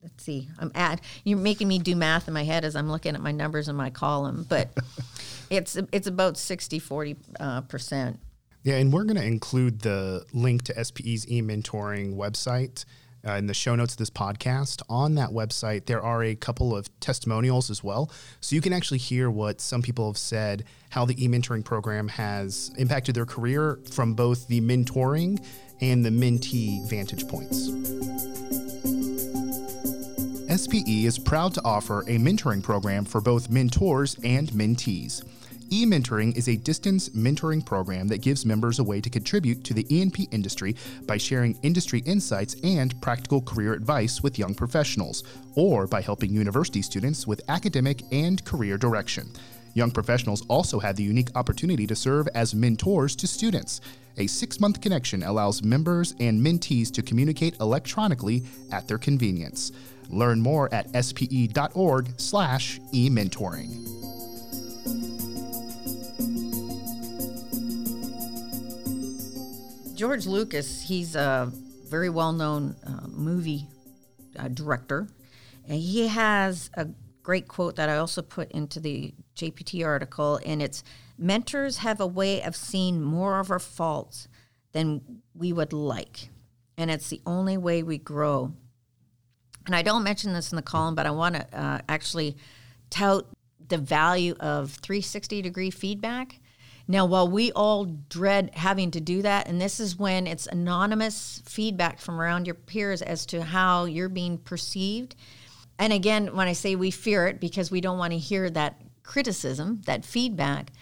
let's 0.03 0.25
see. 0.25 0.49
I'm 0.59 0.73
at 0.75 1.01
you're 1.25 1.39
making 1.39 1.69
me 1.69 1.79
do 1.79 1.95
math 1.95 2.29
in 2.29 2.35
my 2.35 2.45
head 2.45 2.65
as 2.65 2.75
I'm 2.75 2.91
looking 2.91 3.15
at 3.15 3.21
my 3.21 3.33
numbers 3.33 3.69
in 3.69 3.77
my 3.77 3.91
column, 3.91 4.45
but 4.49 4.71
it's 5.51 5.77
it's 5.93 6.07
about 6.07 6.37
60 6.37 6.79
40 6.79 7.17
uh, 7.39 7.61
percent. 7.63 8.19
Yeah, 8.65 8.77
and 8.77 8.93
we're 8.93 9.05
going 9.05 9.17
to 9.17 9.25
include 9.25 9.81
the 9.81 10.27
link 10.33 10.65
to 10.65 10.85
SPE's 10.85 11.31
e-mentoring 11.31 12.17
website 12.17 12.85
uh, 13.29 13.33
in 13.33 13.47
the 13.47 13.55
show 13.55 13.75
notes 13.75 13.93
of 13.93 13.99
this 13.99 14.11
podcast. 14.11 14.83
On 14.89 15.15
that 15.17 15.31
website, 15.31 15.87
there 15.87 16.03
are 16.03 16.23
a 16.25 16.35
couple 16.35 16.75
of 16.75 16.89
testimonials 17.01 17.71
as 17.71 17.85
well. 17.85 18.11
So 18.41 18.57
you 18.57 18.63
can 18.63 18.73
actually 18.73 18.99
hear 18.99 19.31
what 19.31 19.61
some 19.61 19.83
people 19.83 20.09
have 20.09 20.19
said, 20.19 20.65
how 20.91 21.05
the 21.05 21.23
e 21.23 21.29
mentoring 21.29 21.65
program 21.65 22.09
has 22.09 22.71
impacted 22.79 23.15
their 23.15 23.27
career 23.27 23.79
from 23.91 24.15
both 24.15 24.49
the 24.49 24.61
mentoring 24.61 25.45
and 25.81 26.05
the 26.05 26.11
mentee 26.11 26.89
vantage 26.89 27.29
points. 27.29 27.71
SPE 30.49 31.05
is 31.05 31.19
proud 31.19 31.53
to 31.55 31.63
offer 31.65 32.01
a 32.03 32.17
mentoring 32.19 32.63
program 32.63 33.05
for 33.05 33.21
both 33.21 33.51
mentors 33.51 34.17
and 34.25 34.49
mentees. 34.51 35.23
E 35.71 35.85
Mentoring 35.85 36.35
is 36.37 36.49
a 36.49 36.57
distance 36.57 37.11
mentoring 37.11 37.65
program 37.65 38.09
that 38.09 38.23
gives 38.23 38.47
members 38.47 38.79
a 38.79 38.85
way 38.85 39.03
to 39.03 39.11
contribute 39.11 39.65
to 39.65 39.75
the 39.75 39.85
E&P 39.95 40.27
industry 40.31 40.75
by 41.07 41.19
sharing 41.19 41.59
industry 41.63 42.03
insights 42.07 42.57
and 42.65 42.99
practical 43.03 43.43
career 43.43 43.75
advice 43.75 44.23
with 44.23 44.39
young 44.39 44.55
professionals, 44.55 45.25
or 45.57 45.87
by 45.87 46.01
helping 46.01 46.33
university 46.33 46.81
students 46.81 47.27
with 47.27 47.43
academic 47.49 48.03
and 48.13 48.43
career 48.47 48.79
direction. 48.79 49.31
Young 49.75 49.91
professionals 49.91 50.43
also 50.49 50.81
have 50.81 50.97
the 50.97 51.03
unique 51.03 51.31
opportunity 51.35 51.87
to 51.87 51.95
serve 51.95 52.29
as 52.35 52.55
mentors 52.55 53.15
to 53.17 53.27
students. 53.27 53.83
A 54.17 54.27
six 54.27 54.61
month 54.61 54.81
connection 54.81 55.23
allows 55.23 55.63
members 55.63 56.15
and 56.19 56.41
mentees 56.41 56.91
to 56.93 57.03
communicate 57.03 57.61
electronically 57.61 58.43
at 58.73 58.89
their 58.89 58.99
convenience. 58.99 59.73
Learn 60.09 60.41
more 60.41 60.73
at 60.73 60.89
spe.org/slash 61.05 62.81
e-mentoring. 62.93 63.98
George 69.99 70.29
Lucas, 70.29 70.81
he's 70.83 71.17
a 71.17 71.51
very 71.89 72.09
well 72.09 72.33
known 72.33 72.77
uh, 72.87 73.09
movie 73.09 73.67
uh, 74.39 74.47
director. 74.47 75.09
And 75.67 75.81
he 75.81 76.07
has 76.07 76.71
a 76.75 76.87
great 77.25 77.49
quote 77.49 77.75
that 77.75 77.89
I 77.89 77.97
also 77.97 78.23
put 78.23 78.53
into 78.53 78.79
the 78.79 79.13
JPT 79.35 79.85
article, 79.85 80.39
and 80.47 80.63
it's 80.63 80.85
Mentors 81.19 81.79
have 81.79 82.01
a 82.01 82.07
way 82.07 82.41
of 82.45 82.55
seeing 82.55 83.03
more 83.03 83.41
of 83.41 83.51
our 83.51 83.59
faults 83.59 84.29
than 84.71 85.21
we 85.35 85.53
would 85.53 85.73
like. 85.73 86.29
And 86.77 86.93
it's 86.93 87.09
the 87.09 87.21
only 87.27 87.57
way 87.57 87.83
we 87.83 87.99
grow. 87.99 88.53
And 89.67 89.75
I 89.75 89.83
don't 89.83 90.05
mention 90.05 90.33
this 90.33 90.53
in 90.53 90.57
the 90.57 90.63
column, 90.63 90.95
but 90.95 91.07
I 91.07 91.11
want 91.11 91.35
to 91.35 91.61
uh, 91.61 91.81
actually 91.89 92.37
tout 92.89 93.27
the 93.67 93.79
value 93.79 94.37
of 94.39 94.71
360 94.71 95.43
degree 95.43 95.71
feedback 95.71 96.39
now, 96.91 97.05
while 97.05 97.29
we 97.29 97.53
all 97.53 97.85
dread 97.85 98.51
having 98.55 98.91
to 98.93 99.01
do 99.01 99.21
that, 99.21 99.47
and 99.47 99.61
this 99.61 99.79
is 99.79 99.99
when 99.99 100.27
it's 100.27 100.47
anonymous 100.47 101.43
feedback 101.45 102.01
from 102.01 102.19
around 102.19 102.47
your 102.47 102.55
peers 102.55 103.03
as 103.03 103.27
to 103.27 103.43
how 103.43 103.85
you're 103.85 104.09
being 104.09 104.39
perceived. 104.39 105.15
And 105.79 105.93
again, 105.93 106.35
when 106.35 106.49
I 106.49 106.55
say 106.55 106.77
we 106.77 106.91
fear 106.91 107.27
it 107.27 107.41
because 107.41 107.71
we 107.71 107.83
don't 107.83 107.99
want 107.99 108.15
to 108.15 108.19
hear 108.19 108.49
that 108.51 108.81
criticism, 109.03 109.83
that 109.85 110.07
feedback, 110.07 110.73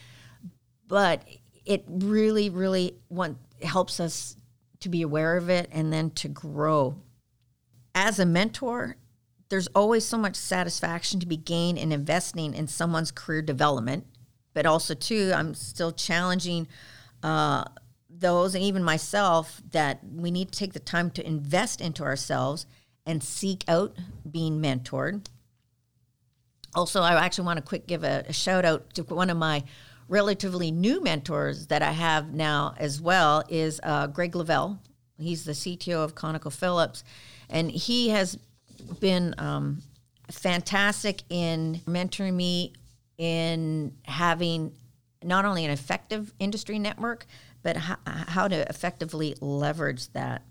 but 0.86 1.24
it 1.64 1.84
really, 1.88 2.50
really 2.50 2.94
want, 3.08 3.38
helps 3.60 3.98
us 3.98 4.36
to 4.78 4.88
be 4.88 5.02
aware 5.02 5.36
of 5.36 5.50
it 5.50 5.68
and 5.72 5.92
then 5.92 6.10
to 6.10 6.28
grow. 6.28 7.02
As 7.96 8.20
a 8.20 8.26
mentor, 8.26 8.96
there's 9.48 9.66
always 9.74 10.04
so 10.04 10.18
much 10.18 10.36
satisfaction 10.36 11.18
to 11.18 11.26
be 11.26 11.36
gained 11.36 11.78
in 11.78 11.90
investing 11.90 12.54
in 12.54 12.68
someone's 12.68 13.10
career 13.10 13.42
development 13.42 14.06
but 14.56 14.64
also 14.64 14.94
too 14.94 15.32
i'm 15.34 15.52
still 15.52 15.92
challenging 15.92 16.66
uh, 17.22 17.62
those 18.08 18.54
and 18.54 18.64
even 18.64 18.82
myself 18.82 19.60
that 19.70 20.00
we 20.10 20.30
need 20.30 20.50
to 20.50 20.58
take 20.58 20.72
the 20.72 20.80
time 20.80 21.10
to 21.10 21.26
invest 21.26 21.82
into 21.82 22.02
ourselves 22.02 22.64
and 23.04 23.22
seek 23.22 23.64
out 23.68 23.94
being 24.28 24.58
mentored. 24.58 25.26
Also 26.74 27.02
i 27.02 27.12
actually 27.22 27.44
want 27.44 27.58
to 27.58 27.62
quick 27.62 27.86
give 27.86 28.02
a, 28.02 28.24
a 28.28 28.32
shout 28.32 28.64
out 28.64 28.94
to 28.94 29.02
one 29.02 29.28
of 29.28 29.36
my 29.36 29.62
relatively 30.08 30.70
new 30.70 31.02
mentors 31.02 31.66
that 31.66 31.82
i 31.82 31.92
have 31.92 32.32
now 32.32 32.74
as 32.78 32.98
well 32.98 33.44
is 33.50 33.78
uh, 33.82 34.06
greg 34.06 34.32
Leveille. 34.32 34.78
He's 35.18 35.44
the 35.44 35.52
cto 35.52 36.02
of 36.02 36.14
conocophillips 36.14 37.02
and 37.50 37.70
he 37.70 38.08
has 38.08 38.38
been 39.00 39.34
um, 39.36 39.82
fantastic 40.30 41.24
in 41.28 41.82
mentoring 41.86 42.34
me 42.34 42.72
in 43.18 43.96
having 44.04 44.72
not 45.22 45.44
only 45.44 45.64
an 45.64 45.70
effective 45.70 46.32
industry 46.38 46.78
network, 46.78 47.26
but 47.62 47.76
how, 47.76 47.96
how 48.06 48.48
to 48.48 48.68
effectively 48.68 49.34
leverage 49.40 50.12
that. 50.12 50.42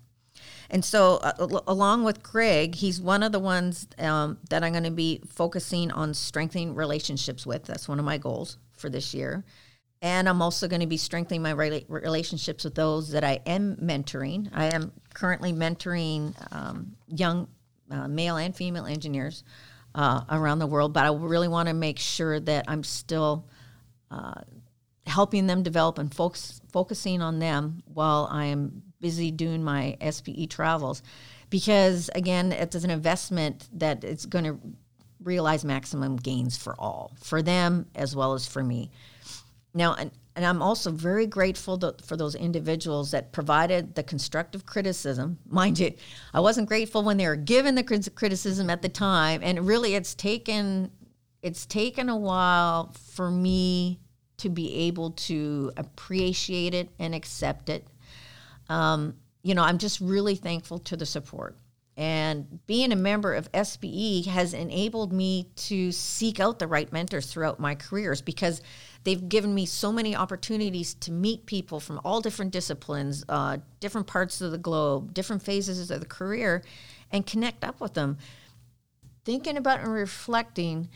And 0.68 0.84
so, 0.84 1.16
uh, 1.16 1.60
along 1.66 2.04
with 2.04 2.22
Greg, 2.22 2.74
he's 2.74 3.00
one 3.00 3.22
of 3.22 3.32
the 3.32 3.38
ones 3.38 3.86
um, 3.98 4.38
that 4.50 4.62
I'm 4.62 4.72
going 4.72 4.84
to 4.84 4.90
be 4.90 5.22
focusing 5.28 5.90
on 5.90 6.12
strengthening 6.12 6.74
relationships 6.74 7.46
with. 7.46 7.64
That's 7.64 7.88
one 7.88 7.98
of 7.98 8.04
my 8.04 8.18
goals 8.18 8.58
for 8.76 8.90
this 8.90 9.14
year. 9.14 9.44
And 10.02 10.28
I'm 10.28 10.42
also 10.42 10.68
going 10.68 10.80
to 10.80 10.86
be 10.86 10.98
strengthening 10.98 11.40
my 11.40 11.54
rela- 11.54 11.84
relationships 11.88 12.64
with 12.64 12.74
those 12.74 13.10
that 13.10 13.24
I 13.24 13.40
am 13.46 13.76
mentoring. 13.76 14.50
I 14.52 14.66
am 14.66 14.92
currently 15.14 15.52
mentoring 15.52 16.34
um, 16.52 16.96
young 17.08 17.48
uh, 17.90 18.08
male 18.08 18.36
and 18.36 18.54
female 18.54 18.84
engineers 18.84 19.42
uh, 19.96 20.20
around 20.30 20.58
the 20.58 20.66
world, 20.66 20.92
but 20.92 21.04
I 21.04 21.08
really 21.08 21.48
want 21.48 21.68
to 21.68 21.74
make 21.74 21.98
sure 21.98 22.38
that 22.38 22.66
I'm 22.68 22.84
still 22.84 23.48
uh, 24.10 24.42
helping 25.06 25.46
them 25.46 25.62
develop 25.62 25.98
and 25.98 26.14
focus, 26.14 26.60
focusing 26.70 27.22
on 27.22 27.38
them 27.38 27.82
while 27.86 28.28
I 28.30 28.46
am 28.46 28.82
busy 29.00 29.30
doing 29.30 29.64
my 29.64 29.96
SPE 30.08 30.48
travels. 30.50 31.02
Because 31.48 32.10
again, 32.14 32.52
it's 32.52 32.76
an 32.76 32.90
investment 32.90 33.68
that 33.72 34.04
it's 34.04 34.26
going 34.26 34.44
to 34.44 34.60
realize 35.22 35.64
maximum 35.64 36.16
gains 36.16 36.58
for 36.58 36.74
all, 36.78 37.12
for 37.18 37.40
them 37.40 37.86
as 37.94 38.14
well 38.14 38.34
as 38.34 38.46
for 38.46 38.62
me. 38.62 38.90
Now, 39.72 39.96
and 40.36 40.44
I'm 40.44 40.60
also 40.60 40.90
very 40.90 41.26
grateful 41.26 41.78
to, 41.78 41.96
for 42.04 42.14
those 42.16 42.34
individuals 42.34 43.10
that 43.12 43.32
provided 43.32 43.94
the 43.94 44.02
constructive 44.02 44.66
criticism. 44.66 45.38
Mind 45.48 45.78
you, 45.78 45.94
I 46.34 46.40
wasn't 46.40 46.68
grateful 46.68 47.02
when 47.02 47.16
they 47.16 47.26
were 47.26 47.36
given 47.36 47.74
the 47.74 47.82
criticism 47.82 48.68
at 48.68 48.82
the 48.82 48.90
time, 48.90 49.40
and 49.42 49.66
really, 49.66 49.94
it's 49.94 50.14
taken 50.14 50.92
it's 51.42 51.64
taken 51.64 52.08
a 52.08 52.16
while 52.16 52.92
for 53.14 53.30
me 53.30 54.00
to 54.38 54.48
be 54.48 54.74
able 54.74 55.12
to 55.12 55.72
appreciate 55.76 56.74
it 56.74 56.90
and 56.98 57.14
accept 57.14 57.68
it. 57.68 57.86
Um, 58.68 59.14
you 59.42 59.54
know, 59.54 59.62
I'm 59.62 59.78
just 59.78 60.00
really 60.00 60.34
thankful 60.34 60.80
to 60.80 60.96
the 60.96 61.06
support. 61.06 61.56
And 61.96 62.66
being 62.66 62.92
a 62.92 62.96
member 62.96 63.32
of 63.32 63.48
SPE 63.54 64.26
has 64.26 64.52
enabled 64.52 65.14
me 65.14 65.48
to 65.56 65.92
seek 65.92 66.38
out 66.38 66.58
the 66.58 66.66
right 66.66 66.92
mentors 66.92 67.32
throughout 67.32 67.58
my 67.58 67.74
careers 67.74 68.20
because 68.20 68.60
they've 69.04 69.28
given 69.28 69.54
me 69.54 69.64
so 69.64 69.90
many 69.90 70.14
opportunities 70.14 70.92
to 70.94 71.10
meet 71.10 71.46
people 71.46 71.80
from 71.80 71.98
all 72.04 72.20
different 72.20 72.52
disciplines, 72.52 73.24
uh, 73.30 73.56
different 73.80 74.06
parts 74.06 74.42
of 74.42 74.50
the 74.50 74.58
globe, 74.58 75.14
different 75.14 75.42
phases 75.42 75.90
of 75.90 76.00
the 76.00 76.06
career, 76.06 76.62
and 77.10 77.26
connect 77.26 77.64
up 77.64 77.80
with 77.80 77.94
them. 77.94 78.18
Thinking 79.24 79.56
about 79.56 79.80
and 79.80 79.92
reflecting, 79.92 80.90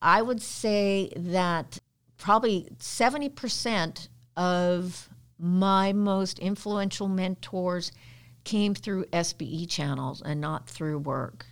I 0.00 0.22
would 0.22 0.40
say 0.40 1.10
that 1.16 1.78
probably 2.18 2.68
70% 2.78 4.08
of 4.36 5.08
my 5.38 5.92
most 5.92 6.38
influential 6.38 7.08
mentors 7.08 7.90
came 8.46 8.74
through 8.74 9.04
SPE 9.12 9.66
channels 9.68 10.22
and 10.24 10.40
not 10.40 10.70
through 10.70 11.00
work. 11.00 11.44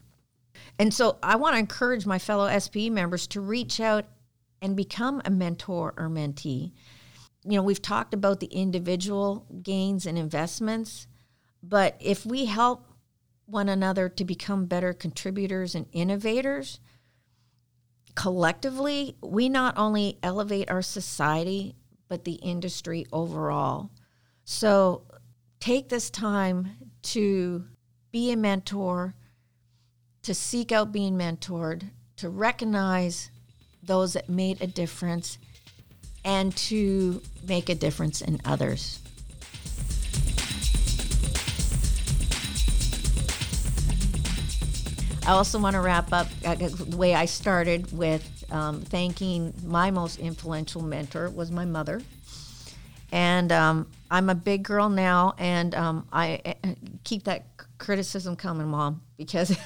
And 0.79 0.95
so 0.95 1.19
I 1.23 1.37
want 1.37 1.55
to 1.55 1.59
encourage 1.59 2.07
my 2.07 2.19
fellow 2.19 2.59
SPE 2.59 2.89
members 2.91 3.27
to 3.29 3.41
reach 3.41 3.81
out 3.81 4.07
and 4.63 4.77
become 4.77 5.21
a 5.25 5.31
mentor 5.31 5.93
or 5.99 6.09
mentee. 6.09 6.73
You 7.45 7.57
know, 7.57 7.63
we've 7.63 7.83
talked 7.83 8.15
about 8.15 8.41
the 8.41 8.47
individual 8.47 9.45
gains 9.63 10.07
and 10.07 10.17
investments, 10.17 11.07
but 11.63 11.97
if 12.01 12.25
we 12.25 12.47
help 12.47 12.87
one 13.47 13.69
another 13.69 14.09
to 14.09 14.25
become 14.25 14.65
better 14.65 14.95
contributors 14.95 15.75
and 15.75 15.87
innovators, 15.93 16.81
collectively, 18.15 19.17
we 19.21 19.49
not 19.49 19.77
only 19.77 20.19
elevate 20.23 20.71
our 20.71 20.81
society, 20.81 21.75
but 22.09 22.25
the 22.25 22.35
industry 22.35 23.05
overall. 23.13 23.91
So 24.45 25.03
take 25.65 25.89
this 25.89 26.11
time 26.11 26.69
to 27.01 27.65
be 28.13 28.31
a 28.31 28.37
mentor, 28.37 29.15
to 30.23 30.35
seek 30.35 30.71
out 30.71 30.93
being 30.93 31.17
mentored, 31.17 31.83
to 32.17 32.29
recognize 32.29 33.31
those 33.83 34.13
that 34.13 34.29
made 34.29 34.61
a 34.61 34.67
difference, 34.67 35.39
and 36.23 36.55
to 36.55 37.23
make 37.49 37.71
a 37.71 37.75
difference 37.75 38.21
in 38.21 38.39
others. 38.45 39.01
I 45.27 45.31
also 45.31 45.59
want 45.59 45.73
to 45.77 45.81
wrap 45.81 46.13
up 46.13 46.27
uh, 46.45 46.57
the 46.57 46.95
way 46.95 47.15
I 47.15 47.25
started 47.25 47.91
with 47.91 48.45
um, 48.51 48.83
thanking 48.83 49.55
my 49.65 49.91
most 49.91 50.19
influential 50.19 50.83
mentor 50.83 51.31
was 51.31 51.51
my 51.51 51.65
mother. 51.65 52.03
And 53.11 53.51
um, 53.51 53.87
I'm 54.15 54.31
a 54.31 54.35
big 54.37 54.63
girl 54.63 54.89
now, 54.89 55.35
and 55.39 55.75
um, 55.75 56.07
I 56.13 56.41
uh, 56.63 56.75
keep 57.03 57.25
that 57.25 57.47
criticism 57.79 58.37
coming, 58.37 58.69
Mom, 58.69 59.03
because 59.17 59.59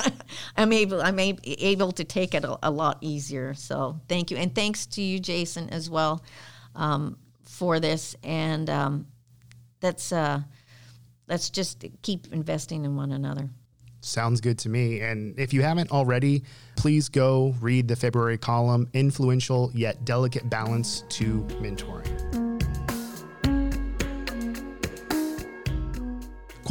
I'm 0.56 0.72
able 0.72 1.02
I'm 1.02 1.18
able 1.18 1.92
to 1.92 2.04
take 2.04 2.32
it 2.32 2.42
a, 2.42 2.58
a, 2.62 2.70
lot 2.70 2.96
easier. 3.02 3.52
So 3.52 4.00
thank 4.08 4.30
you, 4.30 4.38
and 4.38 4.54
thanks 4.54 4.86
to 4.86 5.02
you, 5.02 5.18
Jason, 5.20 5.68
as 5.68 5.90
well, 5.90 6.24
um, 6.74 7.18
for 7.44 7.78
this. 7.78 8.16
And 8.24 8.70
um, 8.70 9.06
that's 9.80 10.12
uh, 10.12 10.40
let's 11.28 11.50
just 11.50 11.84
keep 12.00 12.32
investing 12.32 12.86
in 12.86 12.96
one 12.96 13.12
another. 13.12 13.50
Sounds 14.00 14.40
good 14.40 14.58
to 14.60 14.70
me. 14.70 15.02
And 15.02 15.38
if 15.38 15.52
you 15.52 15.60
haven't 15.60 15.92
already, 15.92 16.44
please 16.74 17.10
go 17.10 17.54
read 17.60 17.86
the 17.86 17.96
February 17.96 18.38
column, 18.38 18.88
Influential 18.94 19.70
Yet 19.74 20.06
Delicate 20.06 20.48
Balance 20.48 21.04
to 21.10 21.42
Mentoring. 21.60 22.39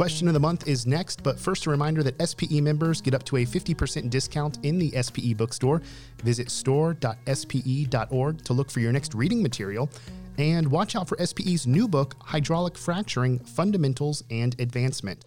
Question 0.00 0.28
of 0.28 0.32
the 0.32 0.40
month 0.40 0.66
is 0.66 0.86
next, 0.86 1.22
but 1.22 1.38
first 1.38 1.66
a 1.66 1.70
reminder 1.70 2.02
that 2.02 2.26
SPE 2.26 2.62
members 2.62 3.02
get 3.02 3.12
up 3.12 3.22
to 3.24 3.36
a 3.36 3.44
50% 3.44 4.08
discount 4.08 4.58
in 4.62 4.78
the 4.78 4.90
SPE 5.02 5.36
bookstore. 5.36 5.82
Visit 6.24 6.50
store.spe.org 6.50 8.42
to 8.44 8.52
look 8.54 8.70
for 8.70 8.80
your 8.80 8.92
next 8.92 9.12
reading 9.12 9.42
material. 9.42 9.90
And 10.38 10.70
watch 10.70 10.96
out 10.96 11.06
for 11.06 11.18
SPE's 11.22 11.66
new 11.66 11.86
book, 11.86 12.14
Hydraulic 12.22 12.78
Fracturing 12.78 13.40
Fundamentals 13.40 14.24
and 14.30 14.58
Advancement. 14.58 15.26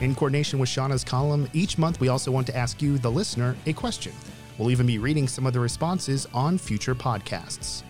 In 0.00 0.14
coordination 0.14 0.60
with 0.60 0.68
Shauna's 0.68 1.02
column, 1.02 1.50
each 1.52 1.78
month 1.78 1.98
we 1.98 2.06
also 2.06 2.30
want 2.30 2.46
to 2.46 2.56
ask 2.56 2.80
you, 2.80 2.96
the 2.98 3.10
listener, 3.10 3.56
a 3.66 3.72
question. 3.72 4.12
We'll 4.56 4.70
even 4.70 4.86
be 4.86 4.98
reading 4.98 5.26
some 5.26 5.46
of 5.46 5.52
the 5.52 5.58
responses 5.58 6.28
on 6.32 6.58
future 6.58 6.94
podcasts. 6.94 7.82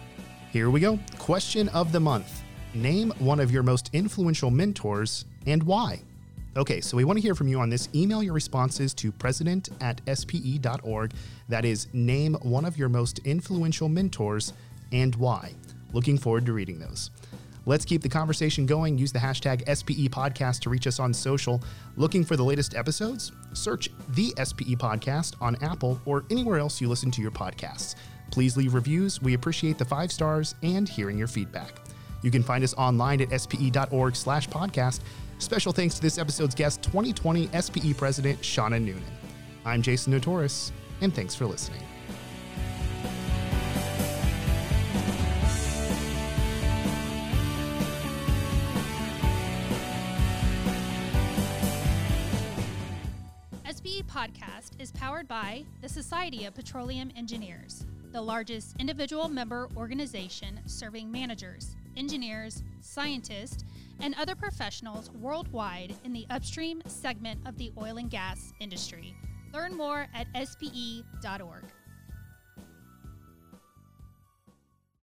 Here 0.51 0.69
we 0.69 0.81
go. 0.81 0.99
Question 1.19 1.69
of 1.69 1.93
the 1.93 2.01
month 2.01 2.43
Name 2.75 3.13
one 3.19 3.41
of 3.41 3.51
your 3.51 3.63
most 3.63 3.91
influential 3.93 4.51
mentors 4.51 5.25
and 5.47 5.63
why. 5.63 6.03
Okay, 6.57 6.81
so 6.81 6.97
we 6.97 7.05
want 7.05 7.17
to 7.17 7.23
hear 7.23 7.35
from 7.37 7.47
you 7.47 7.61
on 7.61 7.71
this. 7.71 7.89
Email 7.95 8.23
your 8.23 8.33
responses 8.33 8.93
to 8.95 9.13
president 9.13 9.69
at 9.81 10.01
spe.org. 10.13 11.13
That 11.49 11.65
is, 11.65 11.87
name 11.93 12.35
one 12.43 12.65
of 12.65 12.77
your 12.77 12.89
most 12.89 13.21
influential 13.21 13.89
mentors 13.89 14.53
and 14.93 15.15
why. 15.17 15.55
Looking 15.93 16.19
forward 16.19 16.47
to 16.47 16.53
reading 16.53 16.81
those. 16.81 17.11
Let's 17.67 17.85
keep 17.85 18.03
the 18.03 18.09
conversation 18.09 18.67
going. 18.67 18.99
Use 18.99 19.13
the 19.13 19.19
hashtag 19.19 19.63
SPE 19.69 20.09
Podcast 20.09 20.61
to 20.61 20.71
reach 20.71 20.87
us 20.87 20.99
on 20.99 21.15
social. 21.15 21.63
Looking 21.97 22.25
for 22.25 22.37
the 22.37 22.45
latest 22.45 22.75
episodes? 22.75 23.31
Search 23.53 23.89
the 24.09 24.31
SPE 24.43 24.77
Podcast 24.77 25.35
on 25.41 25.57
Apple 25.63 26.01
or 26.07 26.25
anywhere 26.31 26.59
else 26.59 26.81
you 26.81 26.89
listen 26.89 27.11
to 27.13 27.23
your 27.23 27.31
podcasts. 27.31 27.95
Please 28.31 28.57
leave 28.57 28.75
reviews. 28.75 29.21
We 29.21 29.35
appreciate 29.35 29.79
the 29.79 29.85
five 29.85 30.13
stars 30.13 30.55
and 30.63 30.89
hearing 30.89 31.19
your 31.19 31.29
feedback. 31.29 31.81
You 32.23 32.31
can 32.31 32.43
find 32.43 32.63
us 32.63 32.75
online 32.75 33.21
at 33.23 33.41
spe.org 33.41 34.15
slash 34.15 34.49
podcast. 34.49 35.01
Special 35.39 35.73
thanks 35.73 35.95
to 35.97 36.03
this 36.03 36.19
episode's 36.19 36.55
guest, 36.55 36.83
2020 36.83 37.49
SPE 37.61 37.97
President 37.97 38.41
Shauna 38.41 38.81
Noonan. 38.81 39.03
I'm 39.65 39.83
Jason 39.83 40.13
Notoris, 40.13 40.71
and 41.01 41.15
thanks 41.15 41.35
for 41.35 41.47
listening. 41.47 41.81
SPE 53.65 54.03
Podcast 54.03 54.79
is 54.79 54.93
powered 54.93 55.27
by 55.27 55.65
the 55.81 55.89
Society 55.89 56.45
of 56.45 56.55
Petroleum 56.55 57.11
Engineers 57.17 57.87
the 58.13 58.21
largest 58.21 58.75
individual 58.79 59.29
member 59.29 59.69
organization 59.77 60.61
serving 60.67 61.11
managers, 61.11 61.77
engineers, 61.97 62.63
scientists, 62.81 63.65
and 64.01 64.15
other 64.17 64.35
professionals 64.35 65.11
worldwide 65.11 65.95
in 66.05 66.13
the 66.13 66.27
upstream 66.31 66.83
segment 66.87 67.41
of 67.47 67.57
the 67.57 67.73
oil 67.79 67.99
and 67.99 68.11
gas 68.11 68.53
industry. 68.61 69.15
Learn 69.53 69.77
more 69.77 70.07
at 70.15 70.27
spe.org. 70.47 71.65